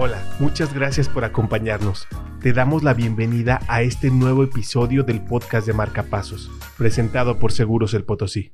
Hola, 0.00 0.22
muchas 0.38 0.72
gracias 0.72 1.08
por 1.08 1.24
acompañarnos. 1.24 2.06
Te 2.40 2.52
damos 2.52 2.84
la 2.84 2.94
bienvenida 2.94 3.58
a 3.66 3.82
este 3.82 4.12
nuevo 4.12 4.44
episodio 4.44 5.02
del 5.02 5.20
podcast 5.20 5.66
de 5.66 5.72
Marcapasos, 5.72 6.52
presentado 6.76 7.40
por 7.40 7.50
Seguros 7.50 7.94
El 7.94 8.04
Potosí. 8.04 8.52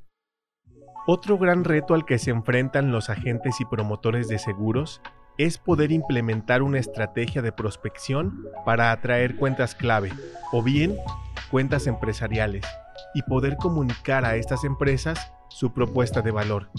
Otro 1.06 1.36
gran 1.36 1.64
reto 1.64 1.92
al 1.92 2.06
que 2.06 2.16
se 2.18 2.30
enfrentan 2.30 2.92
los 2.92 3.10
agentes 3.10 3.60
y 3.60 3.66
promotores 3.66 4.26
de 4.28 4.38
seguros 4.38 5.02
es 5.36 5.58
poder 5.58 5.92
implementar 5.92 6.62
una 6.62 6.78
estrategia 6.78 7.42
de 7.42 7.52
prospección 7.52 8.46
para 8.64 8.90
atraer 8.90 9.36
cuentas 9.36 9.74
clave 9.74 10.12
o 10.50 10.62
bien 10.62 10.96
cuentas 11.50 11.86
empresariales 11.86 12.64
y 13.14 13.20
poder 13.20 13.58
comunicar 13.58 14.24
a 14.24 14.36
estas 14.36 14.64
empresas 14.64 15.30
su 15.50 15.74
propuesta 15.74 16.22
de 16.22 16.30
valor, 16.30 16.70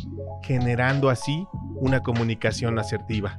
generando 0.41 1.11
así 1.11 1.45
una 1.75 2.01
comunicación 2.01 2.79
asertiva. 2.79 3.37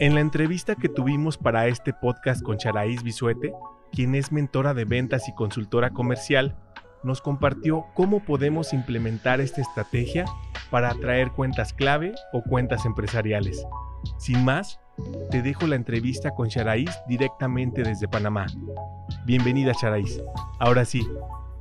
En 0.00 0.14
la 0.14 0.20
entrevista 0.20 0.74
que 0.74 0.88
tuvimos 0.88 1.36
para 1.36 1.66
este 1.66 1.92
podcast 1.92 2.42
con 2.42 2.56
Charaís 2.56 3.02
Bisuete, 3.02 3.52
quien 3.92 4.14
es 4.14 4.32
mentora 4.32 4.72
de 4.72 4.84
ventas 4.84 5.28
y 5.28 5.34
consultora 5.34 5.90
comercial, 5.90 6.56
nos 7.02 7.20
compartió 7.20 7.84
cómo 7.94 8.20
podemos 8.20 8.72
implementar 8.72 9.40
esta 9.40 9.60
estrategia 9.60 10.24
para 10.70 10.90
atraer 10.90 11.30
cuentas 11.30 11.72
clave 11.72 12.14
o 12.32 12.42
cuentas 12.42 12.86
empresariales. 12.86 13.64
Sin 14.18 14.44
más, 14.44 14.80
te 15.30 15.42
dejo 15.42 15.66
la 15.66 15.76
entrevista 15.76 16.30
con 16.30 16.48
Charaís 16.48 16.90
directamente 17.06 17.82
desde 17.82 18.08
Panamá. 18.08 18.46
Bienvenida 19.26 19.72
Charaís. 19.74 20.22
Ahora 20.58 20.84
sí, 20.84 21.06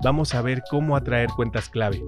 vamos 0.03 0.33
a 0.33 0.41
ver 0.41 0.63
cómo 0.69 0.95
atraer 0.95 1.29
cuentas 1.29 1.69
clave. 1.69 2.01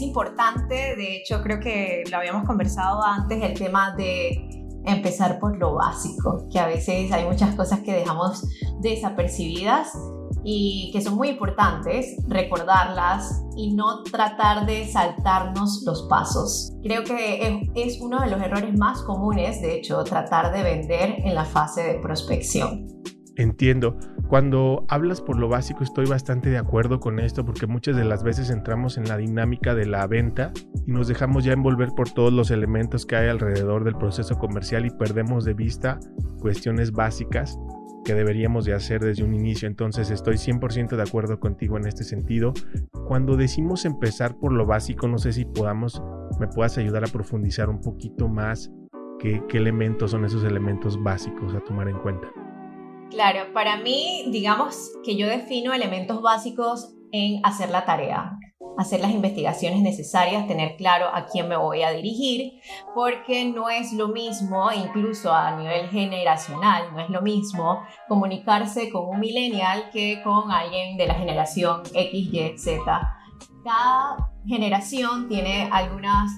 Es 0.00 0.06
importante, 0.06 0.96
de 0.96 1.16
hecho 1.16 1.42
creo 1.42 1.60
que 1.60 2.04
lo 2.10 2.16
habíamos 2.16 2.46
conversado 2.46 3.02
antes, 3.04 3.42
el 3.42 3.52
tema 3.52 3.94
de 3.96 4.64
empezar 4.86 5.38
por 5.38 5.58
lo 5.58 5.74
básico, 5.74 6.48
que 6.50 6.58
a 6.58 6.66
veces 6.66 7.12
hay 7.12 7.26
muchas 7.26 7.54
cosas 7.54 7.80
que 7.80 7.92
dejamos 7.92 8.42
desapercibidas 8.80 9.92
y 10.42 10.90
que 10.94 11.02
son 11.02 11.16
muy 11.16 11.28
importantes, 11.28 12.16
recordarlas 12.28 13.42
y 13.56 13.74
no 13.74 14.02
tratar 14.04 14.64
de 14.64 14.88
saltarnos 14.88 15.82
los 15.84 16.06
pasos. 16.08 16.72
Creo 16.82 17.04
que 17.04 17.62
es 17.74 18.00
uno 18.00 18.22
de 18.22 18.30
los 18.30 18.40
errores 18.40 18.74
más 18.78 19.02
comunes, 19.02 19.60
de 19.60 19.76
hecho, 19.76 20.02
tratar 20.04 20.50
de 20.50 20.62
vender 20.62 21.16
en 21.24 21.34
la 21.34 21.44
fase 21.44 21.82
de 21.82 21.94
prospección. 21.98 22.86
Entiendo. 23.36 23.98
Cuando 24.30 24.84
hablas 24.86 25.20
por 25.20 25.36
lo 25.40 25.48
básico 25.48 25.82
estoy 25.82 26.06
bastante 26.06 26.50
de 26.50 26.58
acuerdo 26.58 27.00
con 27.00 27.18
esto 27.18 27.44
porque 27.44 27.66
muchas 27.66 27.96
de 27.96 28.04
las 28.04 28.22
veces 28.22 28.48
entramos 28.50 28.96
en 28.96 29.08
la 29.08 29.16
dinámica 29.16 29.74
de 29.74 29.86
la 29.86 30.06
venta 30.06 30.52
y 30.86 30.92
nos 30.92 31.08
dejamos 31.08 31.42
ya 31.42 31.52
envolver 31.52 31.88
por 31.96 32.10
todos 32.10 32.32
los 32.32 32.52
elementos 32.52 33.06
que 33.06 33.16
hay 33.16 33.28
alrededor 33.28 33.82
del 33.82 33.96
proceso 33.96 34.38
comercial 34.38 34.86
y 34.86 34.90
perdemos 34.90 35.44
de 35.44 35.54
vista 35.54 35.98
cuestiones 36.38 36.92
básicas 36.92 37.58
que 38.04 38.14
deberíamos 38.14 38.64
de 38.66 38.74
hacer 38.74 39.00
desde 39.00 39.24
un 39.24 39.34
inicio. 39.34 39.66
Entonces 39.66 40.12
estoy 40.12 40.36
100% 40.36 40.94
de 40.94 41.02
acuerdo 41.02 41.40
contigo 41.40 41.76
en 41.76 41.88
este 41.88 42.04
sentido. 42.04 42.52
Cuando 43.08 43.36
decimos 43.36 43.84
empezar 43.84 44.36
por 44.38 44.52
lo 44.52 44.64
básico, 44.64 45.08
no 45.08 45.18
sé 45.18 45.32
si 45.32 45.44
podamos, 45.44 46.00
me 46.38 46.46
puedas 46.46 46.78
ayudar 46.78 47.02
a 47.02 47.08
profundizar 47.08 47.68
un 47.68 47.80
poquito 47.80 48.28
más 48.28 48.70
qué, 49.18 49.42
qué 49.48 49.58
elementos 49.58 50.12
son 50.12 50.24
esos 50.24 50.44
elementos 50.44 51.02
básicos 51.02 51.52
a 51.52 51.60
tomar 51.64 51.88
en 51.88 51.98
cuenta. 51.98 52.28
Claro, 53.10 53.52
para 53.52 53.76
mí, 53.76 54.26
digamos 54.28 54.92
que 55.04 55.16
yo 55.16 55.26
defino 55.26 55.74
elementos 55.74 56.22
básicos 56.22 56.94
en 57.10 57.44
hacer 57.44 57.70
la 57.70 57.84
tarea, 57.84 58.38
hacer 58.78 59.00
las 59.00 59.10
investigaciones 59.10 59.82
necesarias, 59.82 60.46
tener 60.46 60.76
claro 60.76 61.06
a 61.12 61.26
quién 61.26 61.48
me 61.48 61.56
voy 61.56 61.82
a 61.82 61.90
dirigir, 61.90 62.60
porque 62.94 63.44
no 63.46 63.68
es 63.68 63.92
lo 63.92 64.08
mismo, 64.08 64.70
incluso 64.72 65.32
a 65.34 65.56
nivel 65.56 65.88
generacional, 65.88 66.92
no 66.92 67.00
es 67.00 67.10
lo 67.10 67.20
mismo 67.20 67.82
comunicarse 68.08 68.90
con 68.90 69.08
un 69.08 69.18
millennial 69.18 69.90
que 69.92 70.22
con 70.22 70.52
alguien 70.52 70.96
de 70.96 71.08
la 71.08 71.14
generación 71.14 71.82
X, 71.92 72.32
Y, 72.32 72.58
Z. 72.58 73.16
Cada 73.64 74.30
generación 74.46 75.28
tiene 75.28 75.68
algunas 75.72 76.30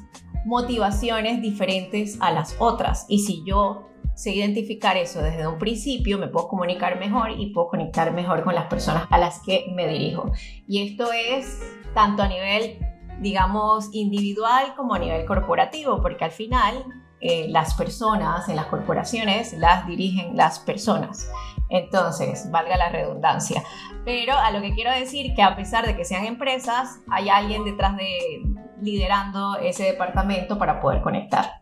motivaciones 0.47 1.43
diferentes 1.43 2.19
a 2.21 2.33
las 2.33 2.57
otras 2.59 3.05
y 3.09 3.21
si 3.21 3.45
yo 3.45 3.92
sé 4.15 4.35
identificar 4.35 4.97
eso 4.97 5.23
desde 5.23 5.47
un 5.47 5.59
principio, 5.59 6.19
me 6.19 6.29
puedo 6.29 6.49
comunicar 6.49 6.99
mejor 6.99 7.31
y 7.31 7.53
puedo 7.53 7.69
conectar 7.69 8.13
mejor 8.13 8.45
con 8.45 8.55
las 8.55 8.67
personas 8.67 9.07
a 9.11 9.19
las 9.19 9.41
que 9.41 9.67
me 9.75 9.89
dirijo. 9.89 10.31
Y 10.67 10.83
esto 10.83 11.11
es 11.13 11.61
tanto 11.95 12.23
a 12.23 12.29
nivel, 12.29 12.79
digamos, 13.21 13.89
individual 13.93 14.75
como 14.77 14.95
a 14.95 14.99
nivel 14.99 15.25
corporativo, 15.27 16.01
porque 16.03 16.25
al 16.25 16.31
final 16.31 16.85
eh, 17.21 17.47
las 17.49 17.75
personas 17.75 18.49
en 18.49 18.57
las 18.57 18.67
corporaciones 18.67 19.53
las 19.53 19.87
dirigen 19.87 20.37
las 20.37 20.59
personas. 20.59 21.31
Entonces, 21.69 22.51
valga 22.51 22.77
la 22.77 22.91
redundancia. 22.91 23.63
Pero 24.05 24.37
a 24.37 24.51
lo 24.51 24.61
que 24.61 24.73
quiero 24.73 24.91
decir 24.91 25.35
que 25.35 25.43
a 25.43 25.57
pesar 25.57 25.87
de 25.87 25.97
que 25.97 26.05
sean 26.05 26.27
empresas, 26.27 27.01
hay 27.09 27.29
alguien 27.29 27.65
detrás 27.65 27.97
de 27.97 28.43
liderando 28.83 29.57
ese 29.57 29.85
departamento 29.85 30.59
para 30.59 30.81
poder 30.81 31.01
conectar. 31.01 31.62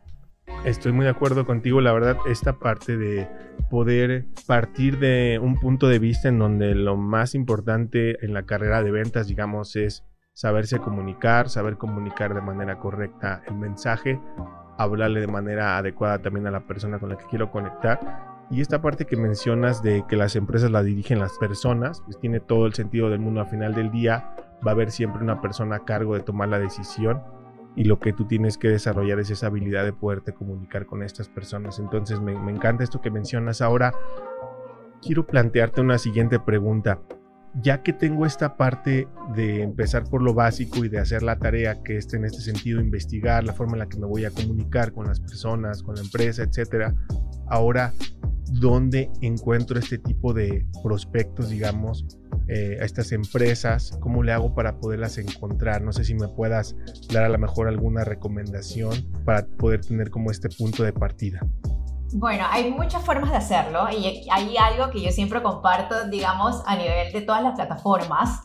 Estoy 0.65 0.93
muy 0.93 1.05
de 1.05 1.11
acuerdo 1.11 1.47
contigo, 1.47 1.81
la 1.81 1.93
verdad, 1.95 2.19
esta 2.27 2.59
parte 2.59 2.99
de 2.99 3.27
poder 3.71 4.27
partir 4.47 4.99
de 4.99 5.41
un 5.43 5.59
punto 5.59 5.89
de 5.89 5.99
vista 5.99 6.29
en 6.29 6.39
donde 6.39 6.75
lo 6.75 6.99
más 6.99 7.35
importante 7.35 8.23
en 8.23 8.35
la 8.35 8.43
carrera 8.43 8.83
de 8.83 8.91
ventas, 8.91 9.27
digamos, 9.27 9.75
es 9.77 10.05
saberse 10.35 10.79
comunicar, 10.79 11.49
saber 11.49 11.79
comunicar 11.79 12.35
de 12.35 12.43
manera 12.43 12.79
correcta 12.79 13.43
el 13.47 13.55
mensaje, 13.55 14.21
hablarle 14.77 15.21
de 15.21 15.29
manera 15.29 15.79
adecuada 15.79 16.21
también 16.21 16.47
a 16.47 16.51
la 16.51 16.67
persona 16.67 16.99
con 16.99 17.09
la 17.09 17.17
que 17.17 17.25
quiero 17.25 17.51
conectar. 17.51 17.99
Y 18.51 18.61
esta 18.61 18.83
parte 18.83 19.07
que 19.07 19.17
mencionas 19.17 19.83
de 19.83 20.05
que 20.07 20.17
las 20.17 20.37
empresas 20.37 20.71
la 20.71 20.83
dirigen 20.83 21.21
las 21.21 21.39
personas, 21.39 22.03
pues 22.03 22.21
tiene 22.21 22.39
todo 22.39 22.67
el 22.67 22.75
sentido 22.75 23.09
del 23.09 23.21
mundo. 23.21 23.41
Al 23.41 23.49
final 23.49 23.75
del 23.75 23.91
día 23.91 24.35
va 24.67 24.73
a 24.73 24.75
haber 24.75 24.91
siempre 24.91 25.23
una 25.23 25.41
persona 25.41 25.77
a 25.77 25.85
cargo 25.87 26.17
de 26.17 26.21
tomar 26.21 26.49
la 26.49 26.59
decisión 26.59 27.23
y 27.77 27.85
lo 27.85 28.01
que 28.01 28.13
tú 28.13 28.27
tienes 28.27 28.59
que 28.59 28.69
desarrollar 28.69 29.21
es 29.21 29.31
esa 29.31 29.47
habilidad 29.47 29.85
de 29.85 29.93
poderte 29.93 30.33
comunicar 30.33 30.87
con 30.87 31.03
estas 31.03 31.29
personas. 31.29 31.79
Entonces 31.79 32.21
me, 32.21 32.33
encanta 32.33 32.85
esto 32.85 33.01
que 33.01 33.11
mencionas. 33.11 33.61
Ahora 33.61 33.93
quiero 35.03 35.27
plantearte 35.27 35.81
una 35.81 35.99
siguiente 35.99 36.39
pregunta. 36.41 37.01
Ya 37.63 37.83
que 37.83 37.93
tengo 37.93 38.27
esta 38.27 38.57
parte 38.57 39.09
de 39.35 39.63
empezar 39.63 40.05
por 40.05 40.23
lo 40.23 40.35
básico 40.35 40.85
y 40.85 40.89
de 40.89 41.01
hacer 41.01 41.25
la 41.25 41.37
tarea 41.37 41.83
que 41.83 41.97
es 41.97 42.13
en 42.15 42.25
este 42.25 42.41
sentido 42.41 42.81
investigar 42.81 43.43
la 43.43 43.53
forma 43.53 43.73
en 43.73 43.81
la 43.81 43.89
que 43.89 43.99
me 43.99 44.07
voy 44.07 44.25
a 44.25 44.31
comunicar 44.31 44.93
con 44.93 45.07
las 45.07 45.19
personas, 45.19 45.83
con 45.83 45.97
la 45.97 46.03
empresa, 46.03 46.45
etcétera. 46.45 46.95
Ahora, 47.49 47.93
¿dónde 48.53 49.11
encuentro 49.21 49.81
este 49.81 49.99
tipo 49.99 50.33
de 50.33 50.65
prospectos, 50.85 51.51
digamos, 51.51 52.07
eh, 52.53 52.79
a 52.81 52.85
estas 52.85 53.13
empresas? 53.13 53.97
¿Cómo 54.01 54.25
le 54.25 54.33
hago 54.33 54.55
para 54.57 54.77
poderlas 54.81 55.19
encontrar? 55.19 55.83
No 55.83 55.93
sé 55.93 56.05
si 56.05 56.15
me 56.15 56.27
puedas 56.27 56.75
dar 57.13 57.23
a 57.23 57.29
lo 57.29 57.39
mejor 57.39 57.69
alguna 57.69 58.03
recomendación 58.03 59.09
para 59.25 59.47
poder 59.47 59.87
tener 59.87 60.11
como 60.11 60.33
este 60.33 60.49
punto 60.49 60.83
de 60.83 60.93
partida. 60.93 61.39
Bueno, 62.13 62.45
hay 62.51 62.73
muchas 62.73 63.05
formas 63.05 63.31
de 63.31 63.37
hacerlo 63.37 63.87
y 63.93 64.29
hay 64.33 64.57
algo 64.57 64.91
que 64.91 65.01
yo 65.01 65.13
siempre 65.13 65.41
comparto, 65.45 66.09
digamos, 66.09 66.61
a 66.67 66.75
nivel 66.75 67.13
de 67.13 67.21
todas 67.21 67.41
las 67.41 67.55
plataformas, 67.55 68.41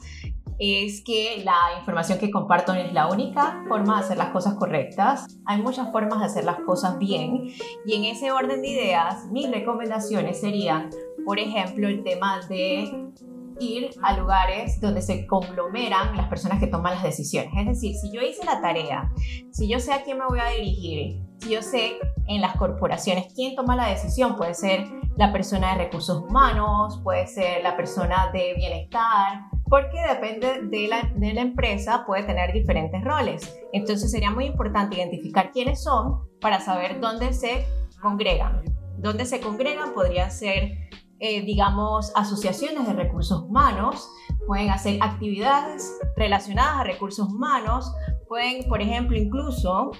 es 0.59 1.03
que 1.03 1.41
la 1.43 1.57
información 1.79 2.19
que 2.19 2.29
comparto 2.29 2.75
no 2.75 2.81
es 2.81 2.93
la 2.93 3.07
única 3.07 3.63
forma 3.67 3.97
de 3.97 4.05
hacer 4.05 4.17
las 4.17 4.29
cosas 4.29 4.53
correctas. 4.53 5.25
Hay 5.47 5.61
muchas 5.63 5.91
formas 5.91 6.19
de 6.19 6.25
hacer 6.25 6.45
las 6.45 6.59
cosas 6.59 6.99
bien 6.99 7.47
y 7.87 7.93
en 7.95 8.05
ese 8.05 8.31
orden 8.31 8.61
de 8.61 8.67
ideas, 8.67 9.25
mis 9.31 9.49
recomendaciones 9.49 10.39
serían, 10.39 10.91
por 11.25 11.39
ejemplo, 11.39 11.87
el 11.87 12.03
tema 12.03 12.41
de 12.47 13.11
ir 13.59 13.91
a 14.02 14.17
lugares 14.17 14.79
donde 14.81 15.02
se 15.02 15.25
conglomeran 15.28 16.16
las 16.16 16.28
personas 16.28 16.59
que 16.59 16.67
toman 16.67 16.96
las 16.96 17.03
decisiones. 17.03 17.52
Es 17.57 17.66
decir, 17.66 17.96
si 17.96 18.11
yo 18.11 18.22
hice 18.22 18.43
la 18.46 18.61
tarea, 18.61 19.11
si 19.52 19.67
yo 19.67 19.79
sé 19.79 19.93
a 19.93 20.03
quién 20.03 20.17
me 20.17 20.25
voy 20.25 20.40
a 20.40 20.49
dirigir, 20.49 21.22
si 21.40 21.49
yo 21.49 21.61
sé 21.61 21.97
en 22.28 22.41
las 22.41 22.55
corporaciones 22.55 23.34
quién 23.34 23.55
toma 23.55 23.75
la 23.75 23.87
decisión, 23.87 24.35
puede 24.35 24.53
ser 24.53 24.85
la 25.17 25.31
persona 25.31 25.72
de 25.72 25.85
recursos 25.85 26.23
humanos, 26.23 26.99
puede 27.03 27.28
ser 27.28 27.63
la 27.63 27.78
persona 27.78 28.31
de 28.34 28.53
bienestar, 28.55 29.43
porque 29.69 29.97
depende 30.08 30.63
de 30.63 30.87
la, 30.87 31.09
de 31.16 31.34
la 31.34 31.41
empresa, 31.41 32.03
puede 32.05 32.23
tener 32.23 32.53
diferentes 32.53 33.03
roles. 33.03 33.58
Entonces 33.73 34.11
sería 34.11 34.31
muy 34.31 34.46
importante 34.46 34.97
identificar 34.97 35.51
quiénes 35.51 35.84
son 35.84 36.28
para 36.41 36.59
saber 36.59 36.99
dónde 36.99 37.34
se 37.34 37.66
congregan. 38.01 38.63
Dónde 38.97 39.25
se 39.25 39.40
congregan 39.40 39.93
podría 39.93 40.29
ser 40.29 40.90
eh, 41.20 41.41
digamos, 41.46 42.12
asociaciones 42.16 42.88
de 42.88 42.94
recursos 42.94 43.44
humanos, 43.44 44.09
pueden 44.47 44.70
hacer 44.70 44.97
actividades 45.02 45.97
relacionadas 46.16 46.82
a 46.82 46.84
recursos 46.84 47.28
humanos, 47.29 47.91
pueden, 48.28 48.67
por 48.67 48.82
ejemplo, 48.82 49.17
incluso 49.17 49.91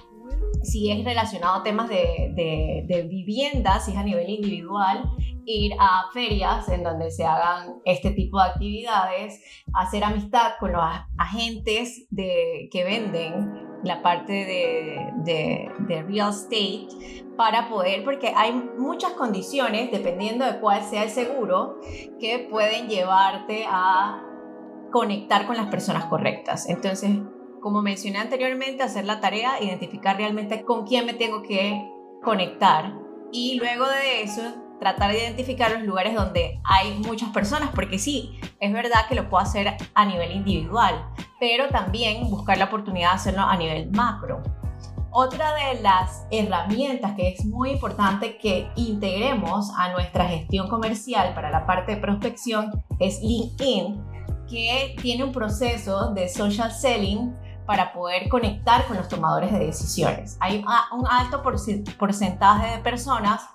si 0.62 0.90
es 0.90 1.04
relacionado 1.04 1.60
a 1.60 1.62
temas 1.62 1.88
de, 1.88 2.32
de, 2.34 2.84
de 2.86 3.02
vivienda, 3.08 3.80
si 3.80 3.92
es 3.92 3.96
a 3.96 4.02
nivel 4.02 4.28
individual, 4.28 5.10
ir 5.46 5.72
a 5.78 6.06
ferias 6.12 6.68
en 6.68 6.82
donde 6.82 7.10
se 7.10 7.24
hagan 7.24 7.76
este 7.84 8.10
tipo 8.10 8.38
de 8.38 8.48
actividades, 8.48 9.40
hacer 9.72 10.02
amistad 10.04 10.52
con 10.58 10.72
los 10.72 10.82
agentes 11.16 12.06
de, 12.10 12.68
que 12.72 12.84
venden 12.84 13.65
la 13.82 14.02
parte 14.02 14.32
de, 14.32 15.70
de, 15.86 16.02
real 16.02 16.30
estate 16.30 16.88
para 17.36 17.68
poder, 17.68 18.04
porque 18.04 18.32
hay 18.34 18.52
muchas 18.78 19.12
condiciones, 19.12 19.90
dependiendo 19.90 20.44
de 20.44 20.58
cuál 20.58 20.82
sea 20.82 21.04
el 21.04 21.10
seguro, 21.10 21.80
que 22.18 22.46
pueden 22.50 22.88
llevarte 22.88 23.66
a 23.68 24.22
conectar 24.90 25.46
con 25.46 25.56
las 25.56 25.66
personas 25.66 26.06
correctas. 26.06 26.68
Entonces, 26.68 27.10
como 27.60 27.82
mencioné 27.82 28.18
anteriormente, 28.18 28.82
hacer 28.82 29.04
la 29.04 29.20
tarea, 29.20 29.62
identificar 29.62 30.16
realmente 30.16 30.64
con 30.64 30.86
quién 30.86 31.04
me 31.04 31.14
tengo 31.14 31.42
que 31.42 31.82
conectar 32.22 32.94
y 33.32 33.58
luego 33.58 33.86
de 33.86 34.22
eso 34.22 34.42
tratar 34.78 35.12
de 35.12 35.18
identificar 35.18 35.70
los 35.72 35.82
lugares 35.82 36.14
donde 36.14 36.60
hay 36.64 36.98
muchas 36.98 37.30
personas, 37.30 37.70
porque 37.74 37.98
sí, 37.98 38.38
es 38.60 38.72
verdad 38.72 39.06
que 39.08 39.14
lo 39.14 39.28
puedo 39.28 39.42
hacer 39.42 39.76
a 39.94 40.04
nivel 40.04 40.32
individual, 40.32 41.10
pero 41.40 41.68
también 41.68 42.28
buscar 42.30 42.58
la 42.58 42.66
oportunidad 42.66 43.10
de 43.10 43.14
hacerlo 43.14 43.42
a 43.42 43.56
nivel 43.56 43.90
macro. 43.90 44.42
Otra 45.10 45.54
de 45.54 45.80
las 45.80 46.26
herramientas 46.30 47.14
que 47.14 47.28
es 47.28 47.46
muy 47.46 47.70
importante 47.70 48.36
que 48.36 48.70
integremos 48.76 49.70
a 49.78 49.90
nuestra 49.92 50.26
gestión 50.26 50.68
comercial 50.68 51.32
para 51.34 51.50
la 51.50 51.64
parte 51.64 51.94
de 51.94 52.00
prospección 52.02 52.70
es 52.98 53.22
LinkedIn, 53.22 54.04
que 54.46 54.94
tiene 55.00 55.24
un 55.24 55.32
proceso 55.32 56.12
de 56.12 56.28
social 56.28 56.70
selling 56.70 57.34
para 57.64 57.92
poder 57.94 58.28
conectar 58.28 58.86
con 58.86 58.96
los 58.98 59.08
tomadores 59.08 59.52
de 59.52 59.58
decisiones. 59.58 60.36
Hay 60.38 60.62
un 60.92 61.06
alto 61.06 61.42
porcentaje 61.42 62.76
de 62.76 62.78
personas 62.82 63.48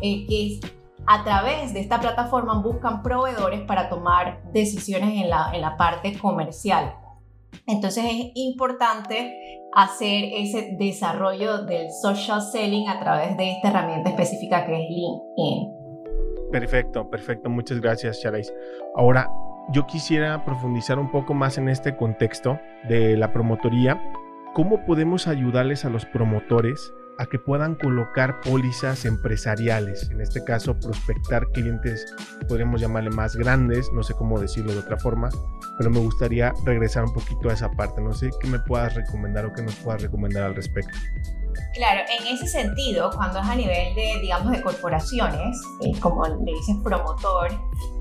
que 0.00 0.60
a 1.06 1.24
través 1.24 1.72
de 1.72 1.80
esta 1.80 2.00
plataforma 2.00 2.60
buscan 2.60 3.02
proveedores 3.02 3.60
para 3.62 3.88
tomar 3.88 4.42
decisiones 4.52 5.22
en 5.22 5.30
la, 5.30 5.50
en 5.52 5.60
la 5.60 5.76
parte 5.76 6.18
comercial. 6.18 6.94
Entonces 7.66 8.04
es 8.04 8.32
importante 8.34 9.62
hacer 9.74 10.24
ese 10.34 10.76
desarrollo 10.78 11.64
del 11.64 11.90
social 11.90 12.40
selling 12.40 12.88
a 12.88 12.98
través 12.98 13.36
de 13.36 13.52
esta 13.52 13.68
herramienta 13.68 14.10
específica 14.10 14.66
que 14.66 14.72
es 14.72 14.90
LinkedIn. 14.90 15.76
Perfecto, 16.50 17.08
perfecto. 17.10 17.50
Muchas 17.50 17.80
gracias, 17.80 18.20
Charais. 18.22 18.52
Ahora, 18.96 19.30
yo 19.72 19.86
quisiera 19.86 20.44
profundizar 20.44 20.98
un 20.98 21.10
poco 21.10 21.34
más 21.34 21.58
en 21.58 21.68
este 21.68 21.96
contexto 21.96 22.58
de 22.88 23.16
la 23.16 23.32
promotoría. 23.32 24.00
¿Cómo 24.54 24.84
podemos 24.86 25.26
ayudarles 25.26 25.84
a 25.84 25.90
los 25.90 26.06
promotores 26.06 26.92
a 27.18 27.26
que 27.26 27.38
puedan 27.38 27.74
colocar 27.74 28.40
pólizas 28.40 29.04
empresariales, 29.04 30.10
en 30.10 30.20
este 30.20 30.44
caso 30.44 30.78
prospectar 30.78 31.48
clientes, 31.48 32.14
podríamos 32.48 32.80
llamarle 32.80 33.10
más 33.10 33.36
grandes, 33.36 33.90
no 33.92 34.02
sé 34.02 34.14
cómo 34.14 34.38
decirlo 34.38 34.72
de 34.72 34.80
otra 34.80 34.98
forma, 34.98 35.30
pero 35.78 35.90
me 35.90 36.00
gustaría 36.00 36.52
regresar 36.64 37.04
un 37.04 37.12
poquito 37.12 37.48
a 37.48 37.54
esa 37.54 37.70
parte, 37.70 38.00
no 38.00 38.12
sé 38.12 38.30
qué 38.40 38.48
me 38.48 38.58
puedas 38.58 38.94
recomendar 38.94 39.46
o 39.46 39.52
qué 39.52 39.62
nos 39.62 39.74
puedas 39.76 40.02
recomendar 40.02 40.44
al 40.44 40.54
respecto. 40.54 40.96
Claro, 41.74 42.02
en 42.20 42.26
ese 42.34 42.46
sentido, 42.46 43.10
cuando 43.14 43.38
es 43.40 43.46
a 43.46 43.54
nivel 43.54 43.94
de, 43.94 44.18
digamos, 44.20 44.52
de 44.52 44.62
corporaciones, 44.62 45.58
eh, 45.82 45.98
como 46.00 46.26
le 46.26 46.52
dices 46.52 46.76
promotor 46.82 47.48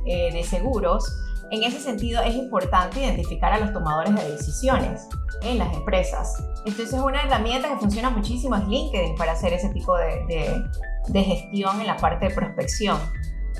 eh, 0.05 0.31
de 0.33 0.43
seguros, 0.43 1.05
en 1.51 1.63
ese 1.63 1.79
sentido 1.79 2.21
es 2.23 2.35
importante 2.35 2.99
identificar 3.01 3.53
a 3.53 3.59
los 3.59 3.71
tomadores 3.71 4.15
de 4.15 4.31
decisiones 4.31 5.07
en 5.43 5.59
las 5.59 5.73
empresas. 5.73 6.35
Entonces 6.65 6.99
una 6.99 7.21
herramienta 7.21 7.69
que 7.69 7.77
funciona 7.77 8.09
muchísimo 8.09 8.55
es 8.55 8.67
LinkedIn 8.67 9.15
para 9.15 9.33
hacer 9.33 9.53
ese 9.53 9.69
tipo 9.69 9.95
de, 9.95 10.65
de, 11.07 11.23
gestión 11.23 11.79
en 11.79 11.87
la 11.87 11.95
parte 11.97 12.27
de 12.27 12.33
prospección 12.33 12.97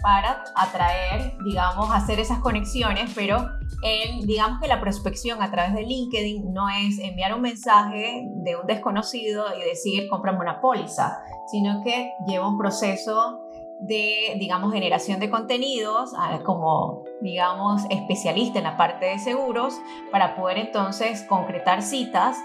para 0.02 0.44
atraer, 0.56 1.36
digamos, 1.46 1.90
hacer 1.92 2.20
esas 2.20 2.40
conexiones, 2.40 3.12
pero 3.16 3.48
el, 3.84 4.26
digamos 4.26 4.60
que 4.60 4.68
la 4.68 4.82
prospección 4.82 5.42
a 5.42 5.52
través 5.52 5.74
de 5.74 5.84
LinkedIn 5.84 6.52
no 6.54 6.68
es 6.70 7.00
enviar 7.00 7.34
un 7.34 7.42
mensaje 7.42 8.24
de 8.44 8.56
un 8.56 8.66
desconocido 8.68 9.46
y 9.56 9.64
decir, 9.64 10.08
cómprame 10.10 10.40
una 10.40 10.60
póliza, 10.60 11.20
sino 11.52 11.84
que 11.84 12.12
lleva 12.28 12.48
un 12.48 12.58
proceso 12.58 13.45
de, 13.82 14.36
digamos, 14.40 14.74
generación 14.74 15.20
de 15.20 15.30
contenidos 15.30 16.12
como, 16.44 17.04
digamos, 17.22 17.84
especialista 17.90 18.60
en 18.60 18.64
la 18.64 18.78
parte 18.78 19.06
de 19.06 19.20
seguros 19.20 19.76
para 20.12 20.36
poder 20.36 20.58
entonces 20.58 21.24
concretar 21.24 21.82
citas 21.82 22.38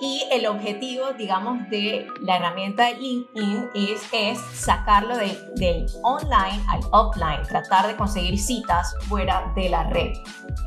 y 0.00 0.24
el 0.32 0.46
objetivo, 0.46 1.12
digamos, 1.16 1.68
de 1.70 2.06
la 2.20 2.36
herramienta 2.36 2.86
de 2.86 2.96
LinkedIn 2.96 3.68
es, 3.74 4.38
sacarlo 4.52 5.16
del 5.16 5.86
online 6.02 6.62
al 6.68 6.80
offline, 6.90 7.42
tratar 7.48 7.86
de 7.86 7.96
conseguir 7.96 8.38
citas 8.38 8.94
fuera 9.08 9.52
de 9.54 9.68
la 9.68 9.84
red. 9.84 10.12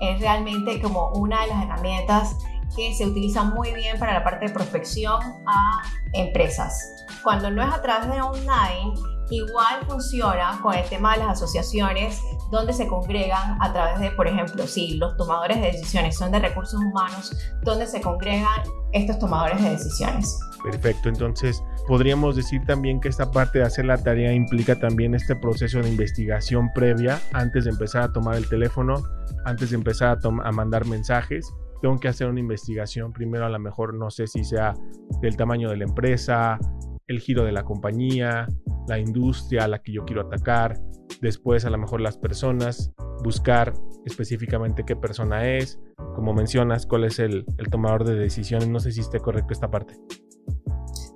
Es 0.02 0.22
realmente 0.22 0.82
como 0.82 1.10
una 1.10 1.42
de 1.42 1.48
las 1.48 1.64
herramientas 1.64 2.38
que 2.76 2.94
se 2.94 3.06
utiliza 3.06 3.44
muy 3.44 3.74
bien 3.74 4.00
para 4.00 4.14
la 4.14 4.24
parte 4.24 4.48
de 4.48 4.54
prospección 4.54 5.22
a 5.46 5.82
empresas. 6.14 7.06
Cuando 7.22 7.52
no 7.52 7.62
es 7.62 7.74
a 7.74 7.82
través 7.82 8.10
de 8.10 8.22
online, 8.22 8.94
Igual 9.30 9.86
funciona 9.88 10.60
con 10.62 10.74
el 10.74 10.88
tema 10.90 11.14
de 11.14 11.20
las 11.20 11.42
asociaciones 11.42 12.22
donde 12.52 12.74
se 12.74 12.88
congregan 12.88 13.58
a 13.62 13.74
través 13.74 14.00
de, 14.00 14.12
por 14.12 14.28
ejemplo, 14.28 14.66
si 14.68 14.96
los 14.96 15.18
tomadores 15.18 15.60
de 15.60 15.72
decisiones 15.72 16.18
son 16.18 16.32
de 16.32 16.40
recursos 16.40 16.80
humanos, 16.80 17.36
donde 17.64 17.88
se 17.88 18.02
congregan 18.02 18.62
estos 18.94 19.20
tomadores 19.20 19.62
de 19.62 19.72
decisiones. 19.72 20.40
Perfecto, 20.64 21.10
entonces 21.10 21.62
podríamos 21.88 22.36
decir 22.36 22.62
también 22.66 23.00
que 23.00 23.10
esta 23.10 23.30
parte 23.30 23.60
de 23.60 23.66
hacer 23.66 23.86
la 23.86 23.98
tarea 23.98 24.34
implica 24.34 24.80
también 24.80 25.14
este 25.14 25.36
proceso 25.36 25.82
de 25.82 25.90
investigación 25.90 26.72
previa 26.74 27.22
antes 27.34 27.66
de 27.66 27.72
empezar 27.72 28.04
a 28.04 28.12
tomar 28.12 28.36
el 28.36 28.48
teléfono, 28.48 29.04
antes 29.46 29.72
de 29.72 29.76
empezar 29.76 30.18
a, 30.18 30.48
a 30.48 30.52
mandar 30.52 30.86
mensajes 30.86 31.54
tengo 31.82 32.00
que 32.00 32.08
hacer 32.08 32.28
una 32.28 32.40
investigación 32.40 33.14
primero 33.14 33.46
a 33.46 33.50
lo 33.50 33.60
mejor 33.60 33.94
no 33.94 34.10
sé 34.10 34.28
si 34.28 34.44
sea 34.44 34.74
del 35.22 35.38
tamaño 35.38 35.70
de 35.70 35.78
la 35.78 35.84
empresa, 35.84 36.58
el 37.08 37.20
giro 37.20 37.46
de 37.46 37.52
la 37.52 37.64
compañía, 37.64 38.48
la 38.88 39.00
industria 39.00 39.66
a 39.66 39.68
la 39.68 39.82
que 39.82 39.94
yo 39.94 40.06
quiero 40.06 40.22
atacar, 40.22 40.80
después 41.22 41.66
a 41.66 41.70
lo 41.70 41.78
mejor 41.78 42.02
las 42.02 42.18
personas, 42.18 42.94
buscar 43.24 43.74
específicamente 44.06 44.84
qué 44.86 44.96
persona 44.96 45.48
es, 45.48 45.80
como 46.16 46.34
mencionas, 46.34 46.86
cuál 46.86 47.04
es 47.04 47.20
el, 47.20 47.46
tomador 47.70 48.04
de 48.06 48.16
decisiones, 48.16 48.68
no 48.68 48.80
sé 48.80 48.92
si 48.92 49.02
esté 49.02 49.20
correcto 49.20 49.54
esta 49.54 49.70
parte. 49.70 49.96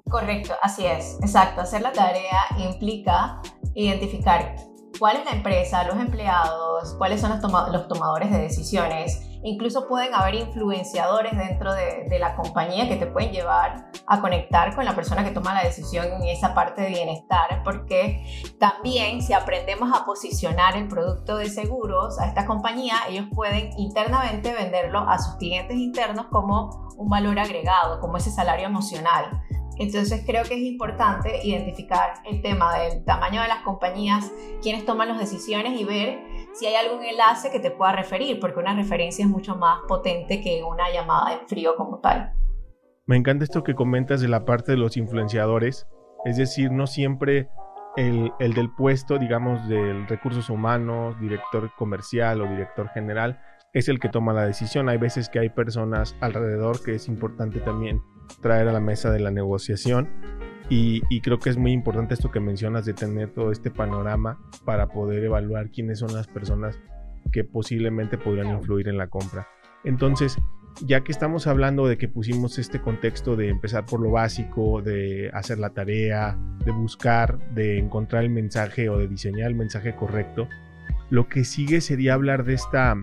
Correcto, 0.10 0.54
así 0.62 0.86
es, 0.86 1.18
exacto. 1.22 1.62
Hacer 1.62 1.82
la 1.82 1.94
tarea 1.94 2.44
implica 2.58 3.42
identificar 3.74 4.56
cuál 5.02 5.18
es 5.18 5.26
la 5.26 5.32
empresa, 5.32 5.84
los 5.84 5.96
empleados, 5.96 6.94
cuáles 7.00 7.20
son 7.20 7.32
los, 7.32 7.42
los 7.72 7.88
tomadores 7.88 8.30
de 8.30 8.38
decisiones, 8.38 9.20
Incluso 9.44 9.88
pueden 9.88 10.14
haber 10.14 10.36
influenciadores 10.36 11.36
dentro 11.36 11.74
de, 11.74 12.20
la 12.20 12.36
compañía 12.36 12.88
que 12.88 12.98
te 12.98 13.08
pueden 13.08 13.32
llevar 13.32 13.90
a 14.06 14.22
conectar 14.22 14.76
con 14.76 14.86
la 14.86 14.94
persona 14.94 15.24
que 15.24 15.32
toma 15.32 15.56
la 15.56 15.64
decisión 15.64 16.06
en 16.06 16.24
esa 16.28 16.54
parte 16.54 16.82
de 16.82 16.90
bienestar, 16.90 17.64
porque 17.64 18.24
también 18.60 19.24
si 19.24 19.34
aprendemos 19.34 19.90
a 19.92 20.06
posicionar 20.06 20.78
el 20.78 20.88
producto 20.88 21.38
de 21.38 21.50
seguros 21.50 22.20
a 22.20 22.28
esta 22.28 22.46
compañía, 22.46 22.96
ellos 23.10 23.26
pueden 23.34 23.72
internamente 23.80 24.54
venderlo 24.54 25.00
a 25.00 25.18
sus 25.18 25.36
clientes 25.38 25.78
internos 25.78 26.28
como 26.28 26.90
un 26.98 27.10
valor 27.10 27.40
agregado, 27.40 28.00
como 28.00 28.18
ese 28.18 28.30
salario 28.30 28.68
emocional. 28.68 29.42
Entonces 29.78 30.24
creo 30.26 30.44
que 30.44 30.56
es 30.56 30.62
importante 30.62 31.46
identificar 31.46 32.14
el 32.26 32.42
tema 32.42 32.78
del 32.78 33.04
tamaño 33.04 33.42
de 33.42 33.48
las 33.48 33.64
compañías, 33.64 34.32
quiénes 34.62 34.86
toman 34.86 35.08
las 35.08 35.20
decisiones 35.20 35.80
y 35.80 35.86
ver 35.86 36.20
si 36.54 36.66
hay 36.66 36.76
algún 36.76 37.04
enlace 37.04 37.52
que 37.52 37.60
te 37.60 37.72
pueda 37.72 37.94
referir, 37.94 38.40
porque 38.40 38.60
una 38.60 38.76
referencia 38.76 39.26
es 39.26 39.32
mucho 39.32 39.56
más 39.56 39.80
potente 39.88 40.42
que 40.42 40.64
una 40.64 40.92
llamada 40.92 41.34
en 41.34 41.48
frío 41.48 41.76
como 41.76 42.00
tal. 42.00 42.34
Me 43.06 43.18
encanta 43.18 43.44
esto 43.44 43.64
que 43.64 43.74
comentas 43.74 44.22
de 44.22 44.28
la 44.28 44.46
parte 44.46 44.74
de 44.74 44.78
los 44.78 44.98
influenciadores, 44.98 45.88
es 46.26 46.38
decir, 46.38 46.72
no 46.72 46.86
siempre 46.86 47.50
el, 47.96 48.32
el 48.40 48.54
del 48.54 48.70
puesto, 48.74 49.18
digamos, 49.18 49.68
del 49.68 50.08
recursos 50.08 50.50
humanos, 50.50 51.20
director 51.20 51.72
comercial 51.76 52.42
o 52.42 52.48
director 52.48 52.90
general, 52.90 53.40
es 53.74 53.88
el 53.88 54.00
que 54.00 54.10
toma 54.10 54.34
la 54.34 54.46
decisión. 54.46 54.90
Hay 54.90 54.98
veces 54.98 55.30
que 55.30 55.40
hay 55.40 55.50
personas 55.50 56.16
alrededor 56.20 56.84
que 56.84 56.96
es 56.96 57.08
importante 57.08 57.60
también 57.60 58.02
traer 58.42 58.68
a 58.68 58.74
la 58.74 58.80
mesa 58.80 59.12
de 59.12 59.20
la 59.20 59.32
negociación. 59.32 60.10
Y, 60.70 61.02
creo 61.20 61.38
que 61.38 61.50
es 61.50 61.58
muy 61.58 61.74
importante 61.74 62.14
esto 62.14 62.32
que 62.32 62.40
mencionas 62.40 62.86
de 62.86 62.94
tener 62.94 63.32
todo 63.32 63.52
este 63.52 63.72
panorama 63.72 64.40
para 64.64 64.88
poder 64.88 65.22
evaluar 65.22 65.70
quiénes 65.70 66.00
son 66.00 66.14
las 66.14 66.28
personas 66.28 66.80
que 67.34 67.44
posiblemente 67.44 68.18
podrían 68.18 68.48
influir 68.56 68.88
en 68.88 68.98
la 68.98 69.08
compra. 69.08 69.50
Entonces, 69.84 70.38
ya 70.86 71.02
que 71.02 71.12
estamos 71.12 71.46
hablando 71.46 71.88
de 71.88 71.98
que 71.98 72.08
pusimos 72.08 72.58
este 72.58 72.80
contexto 72.80 73.36
de 73.36 73.50
empezar 73.50 73.86
por 73.86 74.00
lo 74.00 74.12
básico, 74.12 74.82
de 74.82 75.30
hacer 75.34 75.60
la 75.60 75.72
tarea, 75.72 76.38
de 76.64 76.72
buscar, 76.72 77.38
de 77.54 77.78
encontrar 77.78 78.24
el 78.24 78.30
mensaje 78.30 78.88
o 78.88 78.98
de 78.98 79.10
diseñar 79.10 79.50
el 79.50 79.56
mensaje 79.56 79.94
correcto, 79.94 80.48
lo 81.10 81.28
que 81.28 81.44
sigue 81.44 81.82
sería 81.82 82.14
hablar 82.14 82.46
de 82.46 82.54
esta 82.54 82.96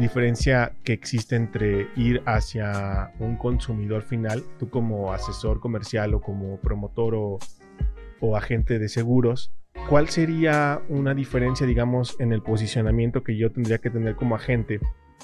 diferencia 0.00 0.72
que 0.82 0.92
existe 0.92 1.36
entre 1.36 1.88
ir 1.94 2.22
hacia 2.26 3.12
un 3.20 3.36
consumidor 3.36 4.02
final, 4.02 4.42
tú 4.58 4.68
como 4.70 5.12
asesor 5.12 5.60
comercial 5.60 6.14
o 6.14 6.20
como 6.20 6.58
promotor 6.58 7.14
o, 7.14 8.36
agente 8.36 8.78
de 8.78 8.88
seguros, 8.88 9.52
¿cuál 9.88 10.08
sería 10.08 10.82
una 10.88 11.14
diferencia, 11.14 11.66
digamos, 11.66 12.16
en 12.18 12.32
el 12.32 12.42
posicionamiento 12.42 13.22
que 13.22 13.36
yo 13.36 13.50
tendría 13.50 13.78
que 13.78 13.90
tener 13.90 14.16
como 14.16 14.34
agente 14.34 14.80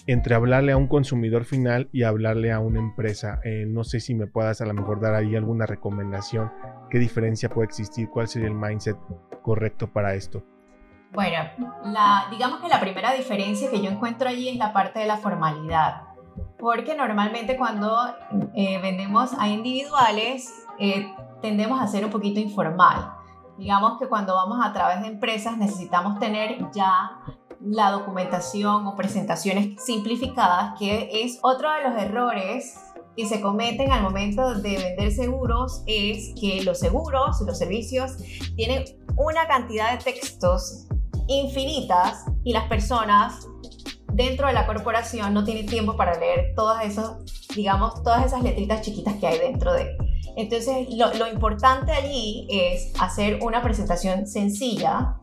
entre 0.07 0.35
hablarle 0.35 0.73
a 0.73 0.77
un 0.77 0.89
consumidor 0.89 1.45
final 1.45 1.89
y 1.93 2.05
hablarle 2.05 2.53
a 2.53 2.61
una 2.61 2.79
empresa? 2.79 3.41
Eh, 3.45 3.65
no 3.67 3.85
sé 3.85 4.01
si 4.01 4.15
me 4.15 4.27
puedas 4.27 4.61
a 4.61 4.67
lo 4.67 4.75
mejor 4.75 5.01
dar 5.01 5.15
ahí 5.15 5.37
alguna 5.37 5.67
recomendación, 5.67 6.51
qué 6.91 6.99
diferencia 6.99 7.49
puede 7.49 7.67
existir, 7.67 8.09
cuál 8.09 8.29
sería 8.29 8.49
el 8.49 8.55
mindset 8.55 8.97
correcto 9.43 9.93
para 9.93 10.15
esto. 10.15 10.45
Bueno, 11.17 11.39
la, 11.83 12.27
digamos 12.31 12.61
que 12.61 12.69
la 12.69 12.79
primera 12.79 13.15
diferencia 13.15 13.71
que 13.71 13.81
yo 13.81 13.89
encuentro 13.91 14.29
allí 14.29 14.51
es 14.51 14.57
la 14.57 14.75
parte 14.75 14.99
de 14.99 15.07
la 15.07 15.17
formalidad, 15.17 16.03
porque 16.59 16.95
normalmente 16.95 17.57
cuando 17.57 17.97
eh, 18.55 18.79
vendemos 18.83 19.33
a 19.39 19.49
individuales 19.49 20.53
eh, 20.79 21.11
tendemos 21.41 21.81
a 21.81 21.87
ser 21.87 22.05
un 22.05 22.11
poquito 22.11 22.39
informal. 22.39 23.15
Digamos 23.57 23.99
que 23.99 24.09
cuando 24.09 24.35
vamos 24.35 24.59
a 24.63 24.75
través 24.75 25.01
de 25.01 25.09
empresas 25.09 25.57
necesitamos 25.57 26.19
tener 26.19 26.71
ya 26.73 27.19
la 27.63 27.93
documentación 27.93 28.87
o 28.87 28.95
presentaciones 28.95 29.83
simplificadas, 29.83 30.79
que 30.79 31.09
es 31.25 31.39
otro 31.41 31.73
de 31.73 31.89
los 31.89 32.03
errores 32.03 32.79
que 33.17 33.25
se 33.25 33.41
cometen 33.41 33.91
al 33.91 34.03
momento 34.03 34.55
de 34.55 34.77
vender 34.77 35.11
seguros, 35.13 35.83
es 35.87 36.35
que 36.39 36.63
los 36.63 36.79
seguros, 36.79 37.41
los 37.41 37.57
servicios, 37.57 38.19
tienen 38.55 38.85
una 39.17 39.47
cantidad 39.47 39.93
de 39.93 40.05
textos 40.05 40.87
infinitas 41.29 42.25
y 42.45 42.53
las 42.53 42.65
personas 42.65 43.47
dentro 44.13 44.47
de 44.47 44.55
la 44.55 44.67
corporación 44.67 45.35
no 45.35 45.45
tienen 45.45 45.67
tiempo 45.67 45.97
para 45.97 46.19
leer 46.19 46.55
todas 46.55 46.85
esos, 46.85 47.17
digamos, 47.55 48.03
todas 48.03 48.25
esas 48.25 48.43
letritas 48.43 48.81
chiquitas 48.83 49.15
que 49.17 49.27
hay 49.27 49.39
dentro 49.39 49.73
de. 49.73 49.97
Entonces, 50.37 50.89
lo, 50.97 51.13
lo 51.15 51.29
importante 51.29 51.93
allí 51.93 52.47
es 52.51 52.93
hacer 52.99 53.41
una 53.43 53.63
presentación 53.63 54.27
sencilla, 54.27 55.17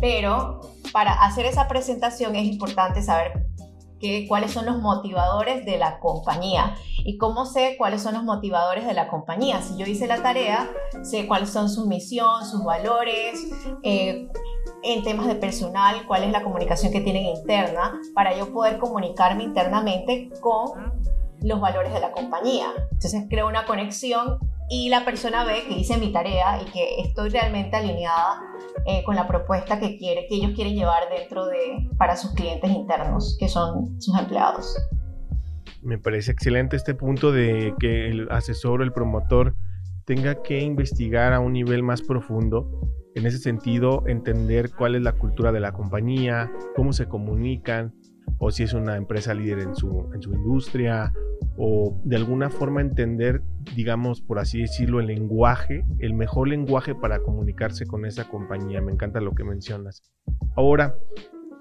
pero 0.00 0.60
para 0.92 1.12
hacer 1.22 1.46
esa 1.46 1.68
presentación 1.68 2.36
es 2.36 2.44
importante 2.44 3.02
saber 3.02 3.46
que, 4.02 4.26
cuáles 4.28 4.50
son 4.50 4.66
los 4.66 4.78
motivadores 4.78 5.64
de 5.64 5.78
la 5.78 6.00
compañía. 6.00 6.74
¿Y 7.04 7.16
cómo 7.16 7.46
sé 7.46 7.76
cuáles 7.78 8.02
son 8.02 8.14
los 8.14 8.24
motivadores 8.24 8.84
de 8.84 8.92
la 8.92 9.08
compañía? 9.08 9.62
Si 9.62 9.78
yo 9.78 9.86
hice 9.86 10.06
la 10.06 10.22
tarea, 10.22 10.68
sé 11.02 11.26
cuáles 11.26 11.50
son 11.50 11.70
su 11.70 11.86
misión, 11.86 12.44
sus 12.44 12.64
valores, 12.64 13.48
eh, 13.82 14.28
en 14.82 15.02
temas 15.04 15.26
de 15.28 15.36
personal, 15.36 16.04
cuál 16.06 16.24
es 16.24 16.32
la 16.32 16.42
comunicación 16.42 16.92
que 16.92 17.00
tienen 17.00 17.24
interna, 17.24 17.98
para 18.14 18.36
yo 18.36 18.52
poder 18.52 18.78
comunicarme 18.78 19.44
internamente 19.44 20.30
con 20.40 20.92
los 21.40 21.60
valores 21.60 21.92
de 21.92 22.00
la 22.00 22.12
compañía. 22.12 22.66
Entonces 22.90 23.24
creo 23.30 23.46
una 23.46 23.64
conexión 23.64 24.38
y 24.68 24.88
la 24.88 25.04
persona 25.04 25.44
ve 25.44 25.64
que 25.68 25.78
hice 25.78 25.98
mi 25.98 26.12
tarea 26.12 26.62
y 26.62 26.70
que 26.70 27.00
estoy 27.00 27.28
realmente 27.30 27.76
alineada 27.76 28.40
eh, 28.86 29.02
con 29.04 29.16
la 29.16 29.26
propuesta 29.26 29.78
que, 29.78 29.98
quiere, 29.98 30.26
que 30.28 30.36
ellos 30.36 30.52
quieren 30.54 30.74
llevar 30.74 31.02
dentro 31.10 31.46
de, 31.46 31.88
para 31.98 32.16
sus 32.16 32.32
clientes 32.34 32.70
internos, 32.70 33.36
que 33.38 33.48
son 33.48 34.00
sus 34.00 34.18
empleados. 34.18 34.76
Me 35.82 35.98
parece 35.98 36.32
excelente 36.32 36.76
este 36.76 36.94
punto 36.94 37.32
de 37.32 37.74
que 37.78 38.08
el 38.08 38.30
asesor 38.30 38.80
o 38.80 38.84
el 38.84 38.92
promotor 38.92 39.54
tenga 40.04 40.42
que 40.42 40.60
investigar 40.60 41.32
a 41.32 41.40
un 41.40 41.52
nivel 41.52 41.82
más 41.82 42.02
profundo. 42.02 42.68
En 43.14 43.26
ese 43.26 43.38
sentido, 43.38 44.04
entender 44.06 44.70
cuál 44.76 44.94
es 44.94 45.02
la 45.02 45.12
cultura 45.12 45.52
de 45.52 45.60
la 45.60 45.72
compañía, 45.72 46.50
cómo 46.74 46.92
se 46.92 47.06
comunican, 47.06 47.94
o 48.44 48.50
si 48.50 48.64
es 48.64 48.74
una 48.74 48.96
empresa 48.96 49.34
líder 49.34 49.60
en 49.60 49.76
su, 49.76 50.10
industria, 50.32 51.12
o 51.56 52.00
de 52.02 52.16
alguna 52.16 52.50
forma 52.50 52.80
entender, 52.80 53.40
digamos, 53.76 54.20
por 54.20 54.40
así 54.40 54.62
decirlo, 54.62 54.98
el 54.98 55.06
lenguaje, 55.06 55.84
el 56.00 56.14
mejor 56.14 56.48
lenguaje 56.48 56.94
para 56.94 57.20
comunicarse 57.20 57.86
con 57.86 58.04
esa 58.04 58.28
compañía. 58.28 58.80
Me 58.80 58.90
encanta 58.90 59.20
lo 59.20 59.32
que 59.36 59.44
mencionas. 59.44 60.02
Ahora, 60.56 60.96